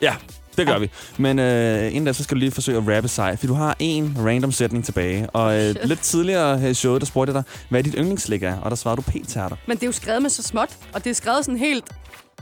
Ja, 0.00 0.14
det 0.56 0.66
gør 0.66 0.78
vi. 0.78 0.90
Men 1.18 1.38
øh, 1.38 1.86
inden 1.86 2.04
da, 2.04 2.12
så 2.12 2.22
skal 2.22 2.34
du 2.34 2.38
lige 2.38 2.50
forsøge 2.50 2.78
at 2.78 2.96
rappe 2.96 3.08
sej, 3.08 3.36
for 3.36 3.46
du 3.46 3.54
har 3.54 3.76
en 3.78 4.16
random 4.18 4.52
sætning 4.52 4.84
tilbage. 4.84 5.30
Og 5.30 5.60
øh, 5.60 5.74
lidt 5.84 6.00
tidligere 6.00 6.58
her 6.58 6.68
i 6.68 6.74
showet, 6.74 7.00
der 7.00 7.06
spurgte 7.06 7.32
jeg 7.32 7.42
dig, 7.42 7.52
hvad 7.68 7.82
dit 7.82 7.94
yndlingsslik 7.98 8.42
er, 8.42 8.58
og 8.58 8.70
der 8.70 8.76
svarede 8.76 8.96
du 8.96 9.10
p-tærter. 9.10 9.56
Men 9.66 9.76
det 9.76 9.82
er 9.82 9.86
jo 9.86 9.92
skrevet 9.92 10.22
med 10.22 10.30
så 10.30 10.42
småt, 10.42 10.76
og 10.92 11.04
det 11.04 11.10
er 11.10 11.14
skrevet 11.14 11.44
sådan 11.44 11.58
helt... 11.58 11.84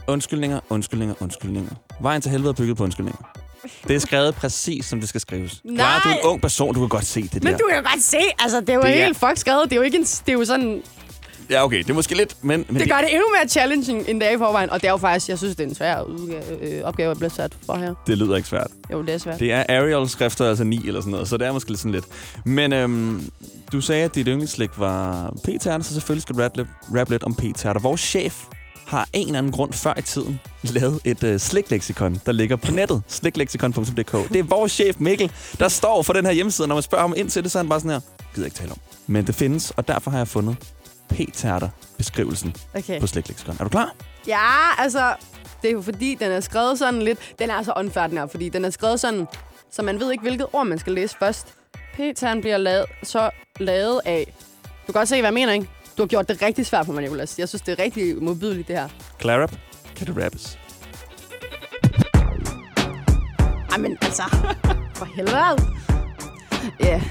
Undskyldninger, 0.07 0.61
undskyldninger, 0.69 1.15
undskyldninger. 1.21 1.71
Vejen 2.01 2.23
til 2.23 2.31
helvede 2.31 2.49
er 2.49 2.53
bygget 2.53 2.77
på 2.77 2.85
undskyldninger. 2.85 3.40
Det 3.89 3.97
er 3.97 4.01
skrevet 4.01 4.35
præcis, 4.35 4.87
som 4.87 5.01
det 5.01 5.09
skal 5.09 5.21
skrives. 5.21 5.61
Nej. 5.65 5.77
Clara, 5.77 6.01
du 6.05 6.09
er 6.09 6.13
en 6.13 6.21
ung 6.25 6.41
person, 6.41 6.75
du 6.75 6.81
kan 6.81 6.89
godt 6.89 7.07
se 7.07 7.23
det 7.23 7.45
Men 7.45 7.53
der. 7.53 7.59
du 7.59 7.65
kan 7.73 7.83
godt 7.83 8.03
se, 8.03 8.19
altså, 8.39 8.61
det 8.61 8.69
er 8.69 8.75
jo 8.75 8.83
Det 8.83 8.91
er- 9.01 9.05
helt 9.05 9.17
fuck 9.19 9.37
skrevet. 9.37 9.65
Det 9.65 9.73
er 9.73 9.77
jo 9.77 9.83
ikke 9.83 9.97
en, 9.97 10.05
det 10.05 10.29
er 10.29 10.33
jo 10.33 10.45
sådan, 10.45 10.83
Ja, 11.51 11.65
okay, 11.65 11.79
det 11.79 11.91
er 11.91 11.95
måske 11.95 12.15
lidt, 12.17 12.37
men... 12.45 12.65
men 12.69 12.81
det 12.81 12.91
gør 12.91 12.99
det 12.99 13.13
endnu 13.13 13.25
mere 13.39 13.49
challenging, 13.49 14.09
end 14.09 14.23
er 14.23 14.31
i 14.31 14.39
forvejen. 14.39 14.71
Og 14.71 14.81
det 14.81 14.87
er 14.89 14.91
jo 14.93 14.97
faktisk, 14.97 15.29
jeg 15.29 15.39
synes, 15.39 15.57
det 15.57 15.65
er 15.65 15.69
en 15.69 15.75
svær 15.75 16.01
øh, 16.63 16.83
opgave 16.85 17.11
at 17.11 17.17
blive 17.19 17.31
sat 17.31 17.53
for 17.67 17.75
her. 17.77 17.95
det 18.07 18.19
lyder 18.19 18.37
ikke 18.37 18.49
svært. 18.49 18.67
Jo, 18.93 19.03
det 19.03 19.15
er 19.15 19.19
svært. 19.19 19.41
Det 19.41 19.53
er 19.53 19.65
Arial-skrifter, 19.69 20.49
altså 20.49 20.65
9 20.65 20.87
eller 20.87 21.01
sådan 21.01 21.11
noget, 21.11 21.29
så 21.29 21.37
det 21.37 21.47
er 21.47 21.53
måske 21.53 21.71
lidt 21.71 21.81
sådan 21.81 21.93
lidt. 21.93 22.05
Men 22.45 22.73
øhm, 22.73 23.31
du 23.73 23.81
sagde, 23.81 24.05
at 24.05 24.15
dit 24.15 24.27
yndlingsslik 24.27 24.71
var 24.77 25.31
p-tærter, 25.45 25.85
så 25.85 25.95
selvfølgelig 25.95 26.23
skal 26.23 26.37
du 26.37 26.43
rap 26.43 26.57
lidt, 26.57 26.69
rap 26.97 27.11
lidt 27.11 27.23
om 27.23 27.35
p-tærter. 27.35 27.81
Vores 27.81 28.01
chef 28.01 28.45
har 28.91 29.09
en 29.13 29.27
eller 29.27 29.39
anden 29.39 29.53
grund 29.53 29.73
før 29.73 29.95
i 29.99 30.03
tiden 30.03 30.41
lavet 30.63 31.01
et 31.05 31.23
øh, 31.25 31.39
slikleksikon, 31.41 32.21
der 32.27 32.33
ligger 32.33 32.57
på 32.57 32.73
nettet. 32.73 33.03
Slikleksikon.dk. 33.09 34.13
Det 34.33 34.37
er 34.39 34.43
vores 34.43 34.73
chef 34.73 34.97
Mikkel, 34.99 35.33
der 35.59 35.69
står 35.69 36.03
for 36.03 36.13
den 36.13 36.27
her 36.27 36.33
hjemmeside. 36.33 36.69
Når 36.69 36.75
man 36.75 36.83
spørger 36.83 37.03
ham 37.03 37.15
ind 37.17 37.31
til 37.31 37.43
det, 37.43 37.51
så 37.51 37.59
er 37.59 37.63
han 37.63 37.69
bare 37.69 37.81
sådan 37.81 37.91
her, 37.91 38.01
gider 38.35 38.47
ikke 38.47 38.57
tale 38.57 38.71
om. 38.73 38.79
Men 39.07 39.27
det 39.27 39.35
findes, 39.35 39.71
og 39.71 39.89
derfor 39.89 40.11
har 40.11 40.19
jeg 40.19 40.29
fundet 40.29 40.57
p-tærter 41.09 41.69
beskrivelsen 41.99 42.55
Okay. 42.75 43.01
på 43.01 43.07
slikleksikon. 43.07 43.57
Er 43.61 43.65
du 43.65 43.71
klar? 43.71 43.95
Ja, 44.27 44.39
altså, 44.79 45.15
det 45.63 45.69
er 45.69 45.73
jo 45.73 45.83
fordi, 45.83 46.15
den 46.21 46.33
er 46.33 46.41
skrevet 46.41 46.79
sådan 46.79 47.03
lidt... 47.03 47.19
Den 47.39 47.51
er 47.51 47.63
så 47.63 47.73
unfair, 47.77 48.07
den 48.07 48.19
her, 48.19 48.27
fordi 48.27 48.49
den 48.49 48.65
er 48.65 48.71
skrevet 48.71 49.01
sådan, 49.01 49.27
så 49.73 49.83
man 49.83 50.01
ved 50.01 50.13
ikke, 50.13 50.23
hvilket 50.23 50.47
ord 50.53 50.67
man 50.67 50.79
skal 50.79 50.93
læse 50.93 51.17
først. 51.19 51.47
P-tern 51.95 52.41
bliver 52.41 52.57
lavet, 52.59 52.85
så 53.03 53.31
lavet 53.61 54.01
af... 54.05 54.33
Du 54.87 54.93
kan 54.93 55.01
godt 55.01 55.09
se, 55.09 55.15
hvad 55.15 55.29
jeg 55.29 55.35
mener, 55.35 55.53
ikke? 55.53 55.69
Du 55.97 56.03
har 56.03 56.07
gjort 56.07 56.29
det 56.29 56.43
rigtig 56.43 56.67
svært 56.67 56.87
for 56.87 56.93
mig, 56.93 57.03
Nicolas. 57.03 57.39
Jeg 57.39 57.49
synes, 57.49 57.63
det 57.63 57.79
er 57.79 57.83
rigtig 57.83 58.23
modbydeligt, 58.23 58.69
det 58.69 58.77
her. 58.77 58.89
Clarap, 59.21 59.53
kan 59.97 60.07
du 60.07 60.13
rappes? 60.23 60.59
Ej, 63.73 63.79
men 63.79 63.99
altså... 64.03 64.23
For 64.95 65.05
helvede. 65.05 65.37
Ja. 66.81 66.87
Yeah. 66.87 67.03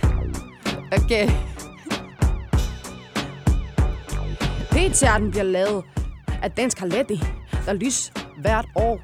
Okay. 1.04 1.30
P-tærten 4.72 5.32
bliver 5.32 5.44
lavet 5.44 5.84
af 6.44 6.52
Dansk 6.52 6.78
Carletti, 6.78 7.22
der 7.66 7.74
lys 7.74 8.12
hvert 8.42 8.66
år. 8.76 9.02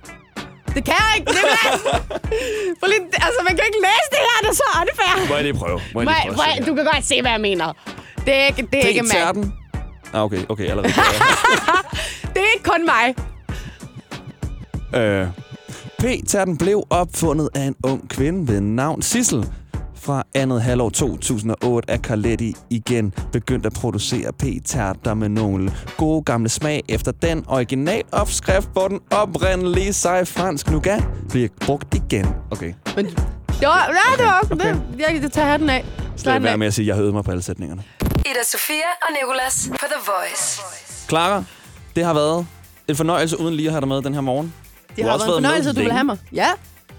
Det 0.68 0.86
kan 0.86 0.94
jeg 1.00 1.14
ikke, 1.18 1.32
Nicolas! 1.32 1.82
For 2.80 2.88
lige, 2.88 3.02
altså, 3.26 3.40
man 3.48 3.56
kan 3.58 3.66
ikke 3.70 3.82
læse 3.88 4.08
det 4.12 4.20
her, 4.28 4.38
det 4.42 4.50
er 4.50 4.54
så 4.64 4.70
unfair. 4.82 5.30
Må 5.30 5.36
jeg 5.36 5.44
lige 5.44 5.54
prøve? 5.54 5.80
Må 5.94 6.02
jeg 6.02 6.08
lige 6.08 6.22
prøve 6.24 6.36
må 6.36 6.44
jeg-? 6.44 6.68
Du 6.68 6.76
kan 6.76 6.86
godt 6.86 7.06
se, 7.06 7.22
hvad 7.22 7.32
jeg 7.32 7.42
mener. 7.42 7.74
Det 8.26 8.34
er 8.36 8.46
ikke, 8.46 8.62
det 8.72 8.84
er 8.84 8.88
ikke 8.88 9.04
mand. 9.04 9.52
Ah, 10.16 10.24
okay, 10.24 10.40
okay, 10.50 10.64
allerede. 10.70 10.94
Det 12.34 12.42
er 12.42 12.54
ikke 12.56 12.64
kun 12.64 12.86
mig. 12.86 13.16
øh, 15.02 15.28
P-tærten 16.00 16.58
blev 16.58 16.84
opfundet 16.90 17.50
af 17.56 17.62
en 17.64 17.76
ung 17.84 18.10
kvinde 18.10 18.48
ved 18.48 18.62
navn 18.62 19.02
Sissel. 19.02 19.46
Fra 19.96 20.24
andet 20.36 20.62
halvår 20.62 20.90
2008 20.90 21.92
er 21.94 21.98
Carletti 21.98 22.56
igen 22.70 23.14
begyndt 23.32 23.66
at 23.66 23.74
producere 23.74 24.34
p-tærter 24.34 25.14
med 25.14 25.30
nogle 25.30 25.72
gode 25.98 26.24
gamle 26.24 26.50
smag 26.50 26.84
efter 26.90 27.12
den 27.12 27.46
original 27.48 28.04
opskrift, 28.12 28.70
hvor 28.74 28.88
den 28.88 29.00
oprindelige 29.12 29.94
seje 29.94 30.26
fransk 30.26 30.70
nougat 30.72 31.04
bliver 31.30 31.48
brugt 31.62 31.96
igen. 31.96 32.26
Okay. 32.52 32.74
Men 32.96 33.06
det 33.06 33.16
var, 33.62 33.88
nej, 33.88 34.18
det 34.18 34.26
var 34.26 34.40
også 34.42 34.54
okay. 34.54 34.74
det. 34.74 34.82
Jeg, 35.00 35.20
jeg 35.22 35.32
tager 35.32 35.48
hatten 35.48 35.70
af. 35.70 35.86
Lad 36.26 36.34
den 36.34 36.44
være 36.44 36.58
med 36.58 36.68
at 36.68 36.74
sige, 36.74 36.84
at 36.84 36.88
jeg 36.88 36.96
høvede 36.96 37.14
mig 37.14 37.24
på 37.24 37.32
alle 37.32 37.44
sætningerne. 37.44 37.84
Ida 38.32 38.44
Sofia 38.44 38.90
og 39.02 39.08
Nicolas 39.22 39.70
på 39.72 39.86
The 39.86 40.02
Voice. 40.06 40.62
Clara, 41.10 41.44
det 41.96 42.06
har 42.06 42.14
været 42.14 42.48
en 42.88 42.96
fornøjelse 42.96 43.40
uden 43.40 43.54
lige 43.56 43.68
at 43.68 43.72
have 43.74 43.82
dig 43.82 43.88
med 43.88 44.02
den 44.02 44.14
her 44.14 44.22
morgen. 44.22 44.54
Det 44.96 45.04
har 45.04 45.12
været 45.12 45.28
en 45.28 45.34
fornøjelse, 45.34 45.70
at 45.70 45.76
du 45.76 45.82
vil 45.82 45.92
have 45.92 46.04
mig. 46.04 46.18
Ja, 46.34 46.50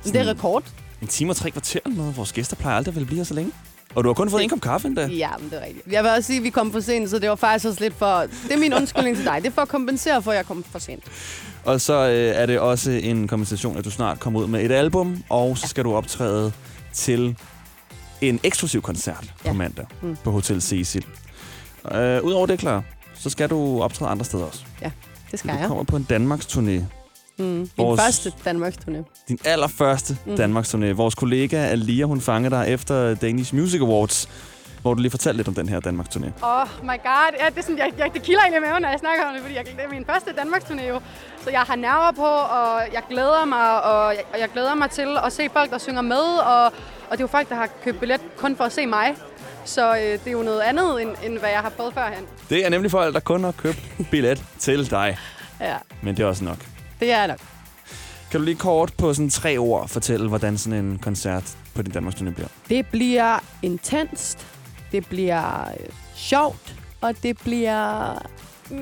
men 0.04 0.12
det 0.12 0.20
er 0.20 0.26
rekord. 0.26 0.64
En 1.02 1.08
time 1.08 1.32
og 1.32 1.36
tre 1.36 1.50
kvarter 1.50 1.80
eller 1.84 1.96
noget. 1.96 2.16
Vores 2.16 2.32
gæster 2.32 2.56
plejer 2.56 2.76
aldrig 2.76 2.92
at 2.92 2.94
ville 2.94 3.06
blive 3.06 3.18
her 3.18 3.24
så 3.24 3.34
længe. 3.34 3.52
Og 3.94 4.04
du 4.04 4.08
har 4.08 4.14
kun 4.14 4.30
fået 4.30 4.42
en 4.42 4.48
kop 4.48 4.60
kaffe 4.60 4.88
endda. 4.88 5.06
Ja, 5.06 5.30
men 5.38 5.50
det 5.50 5.58
er 5.62 5.66
rigtigt. 5.66 5.86
Jeg 5.92 6.02
vil 6.02 6.10
også 6.10 6.26
sige, 6.26 6.36
at 6.36 6.42
vi 6.44 6.50
kom 6.50 6.72
for 6.72 6.80
sent, 6.80 7.10
så 7.10 7.18
det 7.18 7.28
var 7.28 7.34
faktisk 7.36 7.66
også 7.66 7.80
lidt 7.80 7.94
for... 7.98 8.16
Det 8.20 8.52
er 8.52 8.56
min 8.56 8.74
undskyldning 8.74 9.16
til 9.16 9.24
dig. 9.24 9.38
Det 9.42 9.48
er 9.48 9.52
for 9.52 9.62
at 9.62 9.68
kompensere 9.68 10.22
for, 10.22 10.30
at 10.30 10.36
jeg 10.36 10.46
kom 10.46 10.64
for 10.72 10.78
sent. 10.78 11.04
Og 11.64 11.80
så 11.80 11.94
øh, 11.94 12.42
er 12.42 12.46
det 12.46 12.58
også 12.58 12.90
en 12.90 13.28
kompensation, 13.28 13.76
at 13.76 13.84
du 13.84 13.90
snart 13.90 14.20
kommer 14.20 14.40
ud 14.40 14.46
med 14.46 14.64
et 14.64 14.72
album, 14.72 15.22
og 15.28 15.58
så 15.58 15.68
skal 15.68 15.84
du 15.84 15.94
optræde 15.94 16.52
til 16.92 17.36
en 18.20 18.40
eksklusiv 18.42 18.82
koncert 18.82 19.32
ja. 19.44 19.48
på 19.48 19.54
mandag 19.54 19.86
Mm. 20.02 20.16
på 20.24 20.30
Hotel 20.30 20.62
Cecil. 20.62 21.04
Øh, 21.92 22.22
Udover 22.24 22.46
det, 22.46 22.58
klar, 22.58 22.82
så 23.14 23.30
skal 23.30 23.50
du 23.50 23.82
optræde 23.82 24.10
andre 24.10 24.24
steder 24.24 24.44
også. 24.44 24.64
Ja, 24.82 24.90
det 25.30 25.38
skal 25.38 25.50
Du 25.54 25.56
jeg. 25.58 25.66
kommer 25.68 25.84
på 25.84 25.96
en 25.96 26.02
Danmarks 26.10 26.46
turné. 26.46 26.60
Mm. 27.38 27.44
Min 27.44 27.68
Vores- 27.76 28.00
første 28.00 28.32
Danmarks 28.44 28.76
turné. 28.76 29.24
Din 29.28 29.38
allerførste 29.44 30.18
mm. 30.26 30.36
Danmarks 30.36 30.74
turné. 30.74 30.86
Vores 30.92 31.14
kollega 31.14 31.56
Alia, 31.56 32.04
hun 32.04 32.20
fangede 32.20 32.54
dig 32.54 32.68
efter 32.68 33.14
Danish 33.14 33.54
Music 33.54 33.80
Awards, 33.80 34.28
hvor 34.86 34.94
du 34.94 35.00
lige 35.00 35.10
fortalte 35.10 35.36
lidt 35.36 35.48
om 35.48 35.54
den 35.54 35.68
her 35.68 35.80
Danmarks 35.80 36.08
turné. 36.16 36.28
Oh 36.42 36.66
my 36.82 36.96
god, 37.10 37.30
ja, 37.40 37.46
det, 37.50 37.58
er 37.58 37.62
sådan, 37.62 37.78
jeg, 37.78 37.92
jeg, 37.98 38.10
det 38.14 38.22
kilder 38.22 38.40
egentlig 38.40 38.58
i 38.58 38.68
maven, 38.68 38.82
når 38.82 38.88
jeg 38.88 38.98
snakker 38.98 39.24
om 39.24 39.32
det, 39.34 39.42
fordi 39.42 39.54
jeg, 39.54 39.64
det 39.64 39.84
er 39.84 39.88
min 39.88 40.04
første 40.06 40.32
Danmarks 40.32 40.64
turné 40.64 40.82
jo. 40.88 41.00
Så 41.44 41.50
jeg 41.50 41.60
har 41.60 41.76
nerver 41.76 42.12
på, 42.12 42.30
og 42.58 42.80
jeg 42.92 43.02
glæder 43.10 43.44
mig, 43.44 43.82
og 43.82 44.14
jeg, 44.14 44.24
og 44.32 44.38
jeg 44.40 44.48
glæder 44.52 44.74
mig 44.74 44.90
til 44.90 45.08
at 45.24 45.32
se 45.32 45.48
folk, 45.52 45.70
der 45.70 45.78
synger 45.78 46.02
med, 46.02 46.24
og, 46.52 46.64
og 47.08 47.12
det 47.12 47.16
er 47.18 47.24
jo 47.24 47.26
folk, 47.26 47.48
der 47.48 47.54
har 47.54 47.68
købt 47.84 48.00
billet 48.00 48.20
kun 48.36 48.56
for 48.56 48.64
at 48.64 48.72
se 48.72 48.86
mig. 48.86 49.14
Så 49.64 49.96
øh, 49.96 50.02
det 50.02 50.26
er 50.26 50.30
jo 50.30 50.42
noget 50.42 50.60
andet, 50.60 51.02
end, 51.02 51.10
end 51.24 51.38
hvad 51.38 51.50
jeg 51.50 51.60
har 51.60 51.70
prøvet 51.70 51.94
førhen. 51.94 52.24
Det 52.50 52.66
er 52.66 52.70
nemlig 52.70 52.90
folk, 52.90 53.14
der 53.14 53.20
kun 53.20 53.44
har 53.44 53.52
købt 53.52 53.82
billet 54.10 54.44
til 54.58 54.90
dig. 54.90 55.18
Ja, 55.60 55.76
Men 56.02 56.16
det 56.16 56.22
er 56.22 56.26
også 56.26 56.44
nok. 56.44 56.58
det 57.00 57.12
er 57.12 57.26
nok. 57.26 57.38
Kan 58.30 58.40
du 58.40 58.44
lige 58.44 58.56
kort 58.56 58.92
på 58.98 59.14
sådan 59.14 59.30
tre 59.30 59.58
ord 59.58 59.88
fortælle, 59.88 60.28
hvordan 60.28 60.58
sådan 60.58 60.84
en 60.84 60.98
koncert 60.98 61.56
på 61.74 61.82
din 61.82 61.92
Danmarks 61.92 62.16
turné 62.16 62.30
bliver? 62.30 62.48
Det 62.68 62.86
bliver 62.86 63.38
intenst, 63.62 64.46
det 64.92 65.06
bliver 65.08 65.64
øh, 65.64 65.86
sjovt, 66.14 66.74
og 67.00 67.14
det 67.22 67.38
bliver 67.44 68.12
mm, 68.70 68.76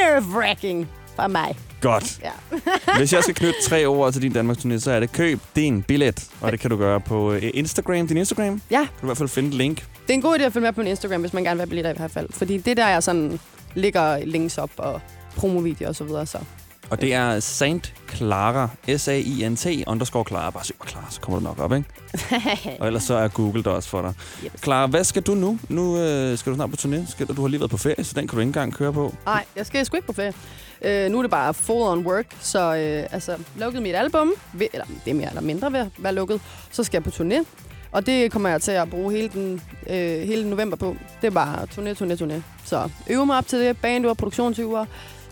nerve-wracking 0.00 0.86
for 1.16 1.26
mig. 1.26 1.56
Godt. 1.80 2.20
Ja. 2.22 2.30
Hvis 2.98 3.12
jeg 3.12 3.22
skal 3.22 3.34
knytte 3.34 3.62
tre 3.62 3.86
ord 3.86 4.12
til 4.12 4.22
din 4.22 4.32
Danmarks 4.32 4.64
turné, 4.64 4.78
så 4.78 4.90
er 4.90 5.00
det 5.00 5.12
køb 5.12 5.40
din 5.56 5.82
billet. 5.82 6.30
Og 6.40 6.52
det 6.52 6.60
kan 6.60 6.70
du 6.70 6.76
gøre 6.76 7.00
på 7.00 7.32
øh, 7.32 7.50
Instagram. 7.54 8.08
Din 8.08 8.16
Instagram? 8.16 8.62
Ja. 8.70 8.78
Kan 8.78 8.88
du 9.00 9.06
i 9.06 9.08
hvert 9.08 9.18
fald 9.18 9.28
finde 9.28 9.48
et 9.48 9.54
link. 9.54 9.76
Det 9.78 10.10
er 10.10 10.14
en 10.14 10.22
god 10.22 10.38
idé 10.38 10.42
at 10.42 10.52
følge 10.52 10.64
med 10.64 10.72
på 10.72 10.80
min 10.80 10.88
Instagram, 10.88 11.20
hvis 11.20 11.32
man 11.32 11.44
gerne 11.44 11.56
vil 11.56 11.60
have 11.60 11.68
billetter 11.68 11.90
i 11.90 11.96
hvert 11.96 12.10
fald. 12.10 12.28
Fordi 12.30 12.58
det 12.58 12.76
der, 12.76 12.88
jeg 12.88 13.02
sådan 13.02 13.40
ligger 13.74 14.24
links 14.24 14.58
op 14.58 14.70
og 14.76 15.00
promovideoer 15.36 15.88
og 15.88 15.96
så 15.96 16.04
videre, 16.04 16.26
så. 16.26 16.38
Og 16.90 17.00
det 17.00 17.14
er 17.14 17.40
Saint 17.40 17.94
Clara, 18.14 18.68
S-A-I-N-T, 18.96 19.66
underscore 19.86 20.24
Clara. 20.28 20.50
Bare 20.50 20.64
søg 20.64 20.76
på 20.80 20.86
Clara, 20.86 21.06
så 21.10 21.20
kommer 21.20 21.38
du 21.38 21.44
nok 21.44 21.58
op, 21.58 21.72
ikke? 21.72 21.88
Og 22.80 22.86
ellers 22.86 23.02
så 23.02 23.14
er 23.14 23.28
Google 23.28 23.62
der 23.62 23.70
også 23.70 23.88
for 23.88 24.02
dig. 24.02 24.14
Yep. 24.44 24.62
Clara, 24.62 24.86
hvad 24.86 25.04
skal 25.04 25.22
du 25.22 25.34
nu? 25.34 25.58
Nu 25.68 25.98
øh, 25.98 26.38
skal 26.38 26.52
du 26.52 26.56
snart 26.56 26.70
på 26.70 26.76
turné. 26.80 27.10
Skal, 27.10 27.26
du 27.26 27.40
har 27.40 27.48
lige 27.48 27.60
været 27.60 27.70
på 27.70 27.76
ferie, 27.76 28.04
så 28.04 28.12
den 28.16 28.28
kan 28.28 28.36
du 28.36 28.40
ikke 28.40 28.48
engang 28.48 28.74
køre 28.74 28.92
på. 28.92 29.14
Nej, 29.26 29.44
jeg 29.56 29.66
skal 29.66 29.86
sgu 29.86 29.96
ikke 29.96 30.06
på 30.06 30.12
ferie. 30.12 30.32
Øh, 30.82 31.10
nu 31.10 31.18
er 31.18 31.22
det 31.22 31.30
bare 31.30 31.54
full 31.54 31.82
on 31.82 32.06
work, 32.06 32.26
så 32.40 32.76
øh, 32.76 33.14
altså, 33.14 33.36
lukket 33.56 33.82
mit 33.82 33.94
album, 33.94 34.32
ved, 34.52 34.66
eller 34.72 34.86
det 35.04 35.10
er 35.10 35.14
mere 35.14 35.28
eller 35.28 35.42
mindre 35.42 35.72
ved 35.72 35.80
at 35.80 35.88
være 35.98 36.14
lukket, 36.14 36.40
så 36.70 36.84
skal 36.84 37.02
jeg 37.04 37.12
på 37.12 37.22
turné. 37.22 37.44
Og 37.92 38.06
det 38.06 38.32
kommer 38.32 38.48
jeg 38.48 38.62
til 38.62 38.72
at 38.72 38.90
bruge 38.90 39.12
hele, 39.12 39.28
den, 39.28 39.62
øh, 39.86 40.26
hele 40.26 40.50
november 40.50 40.76
på. 40.76 40.96
Det 41.20 41.26
er 41.26 41.30
bare 41.30 41.62
turné, 41.62 42.02
turné, 42.02 42.24
turné. 42.24 42.42
Så 42.64 42.90
øve 43.10 43.26
mig 43.26 43.38
op 43.38 43.46
til 43.46 43.58
det, 43.60 43.76
bandøver, 43.76 44.14
produktionsøver. 44.14 44.86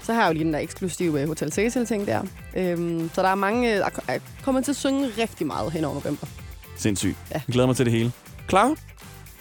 Så 0.07 0.13
har 0.13 0.21
jeg 0.23 0.29
jo 0.29 0.33
lige 0.33 0.45
den 0.45 0.53
der 0.53 0.59
eksklusive 0.59 1.21
øh, 1.21 1.29
Hotel 1.29 1.53
Cecil-ting 1.53 2.07
der. 2.07 2.23
Øhm, 2.57 3.11
så 3.15 3.23
der 3.23 3.29
er 3.29 3.35
mange, 3.35 3.73
øh, 3.75 3.79
der 3.79 3.89
jeg 4.09 4.21
kommer 4.45 4.61
til 4.61 4.73
at 4.73 4.77
synge 4.77 5.07
rigtig 5.19 5.47
meget 5.47 5.73
hen 5.73 5.85
over 5.85 5.95
november. 5.95 6.27
Sindssygt. 6.77 7.17
Ja. 7.31 7.35
Jeg 7.47 7.53
glæder 7.53 7.67
mig 7.67 7.77
til 7.77 7.87
det 7.87 7.93
hele. 7.93 8.13
Klar? 8.49 8.75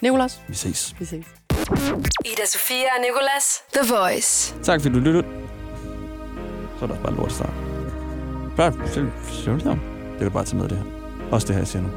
Nicolas, 0.01 0.41
Vi 0.47 0.55
ses. 0.55 0.95
vi 0.99 1.05
ses. 1.05 1.26
Ida 2.26 2.45
Sofia 2.47 2.76
og 2.97 3.01
Nicolas. 3.01 3.63
The 3.74 3.93
Voice. 3.95 4.55
Tak 4.63 4.82
fordi 4.82 4.93
du 4.95 4.99
lyttede. 4.99 5.26
Så 6.80 6.86
er 6.86 6.88
der 6.88 6.93
også 6.93 7.03
bare 7.03 7.16
lort 7.16 7.32
start. 7.32 7.53
Bare, 8.57 8.72
det 8.72 9.11
kan 10.18 10.28
du 10.28 10.30
bare 10.30 10.45
tage 10.45 10.57
med 10.57 10.70
det 10.70 10.78
her. 10.78 10.86
Også 11.32 11.47
det 11.47 11.55
her, 11.55 11.61
jeg 11.61 11.68
siger 11.68 11.84
nu. 11.84 11.89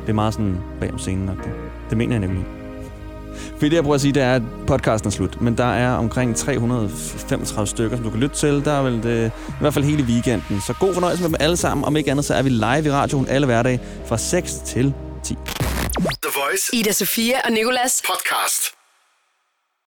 Det 0.00 0.08
er 0.08 0.12
meget 0.12 0.34
sådan 0.34 0.56
bag 0.80 0.92
om 0.92 0.98
scenen 0.98 1.28
-agtigt. 1.28 1.50
Det 1.90 1.98
mener 1.98 2.12
jeg 2.12 2.20
nemlig. 2.20 2.57
Fordi 3.52 3.68
det, 3.68 3.76
jeg 3.76 3.82
prøver 3.82 3.94
at 3.94 4.00
sige, 4.00 4.12
det 4.12 4.22
er, 4.22 4.34
at 4.34 4.42
podcasten 4.66 5.08
er 5.08 5.10
slut. 5.10 5.40
Men 5.40 5.58
der 5.58 5.64
er 5.64 5.90
omkring 5.92 6.36
335 6.36 7.66
stykker, 7.66 7.96
som 7.96 8.04
du 8.04 8.10
kan 8.10 8.20
lytte 8.20 8.36
til. 8.36 8.64
Der 8.64 8.72
er 8.72 8.82
vel 8.82 9.02
det, 9.02 9.32
i 9.48 9.52
hvert 9.60 9.74
fald 9.74 9.84
hele 9.84 10.02
weekenden. 10.02 10.60
Så 10.66 10.74
god 10.80 10.94
fornøjelse 10.94 11.22
med 11.22 11.28
dem 11.28 11.36
alle 11.40 11.56
sammen. 11.56 11.84
Om 11.84 11.96
ikke 11.96 12.10
andet, 12.10 12.24
så 12.24 12.34
er 12.34 12.42
vi 12.42 12.48
live 12.48 12.84
i 12.86 12.90
radioen 12.90 13.28
alle 13.28 13.46
hverdage 13.46 13.80
fra 14.06 14.18
6 14.18 14.52
til 14.66 14.94
10. 15.24 15.34
The 16.22 16.30
Voice 16.34 16.70
Ida 16.72 16.92
Sofia 16.92 17.40
og 17.44 17.52
Nicolas. 17.52 18.02
podcast. 18.06 18.77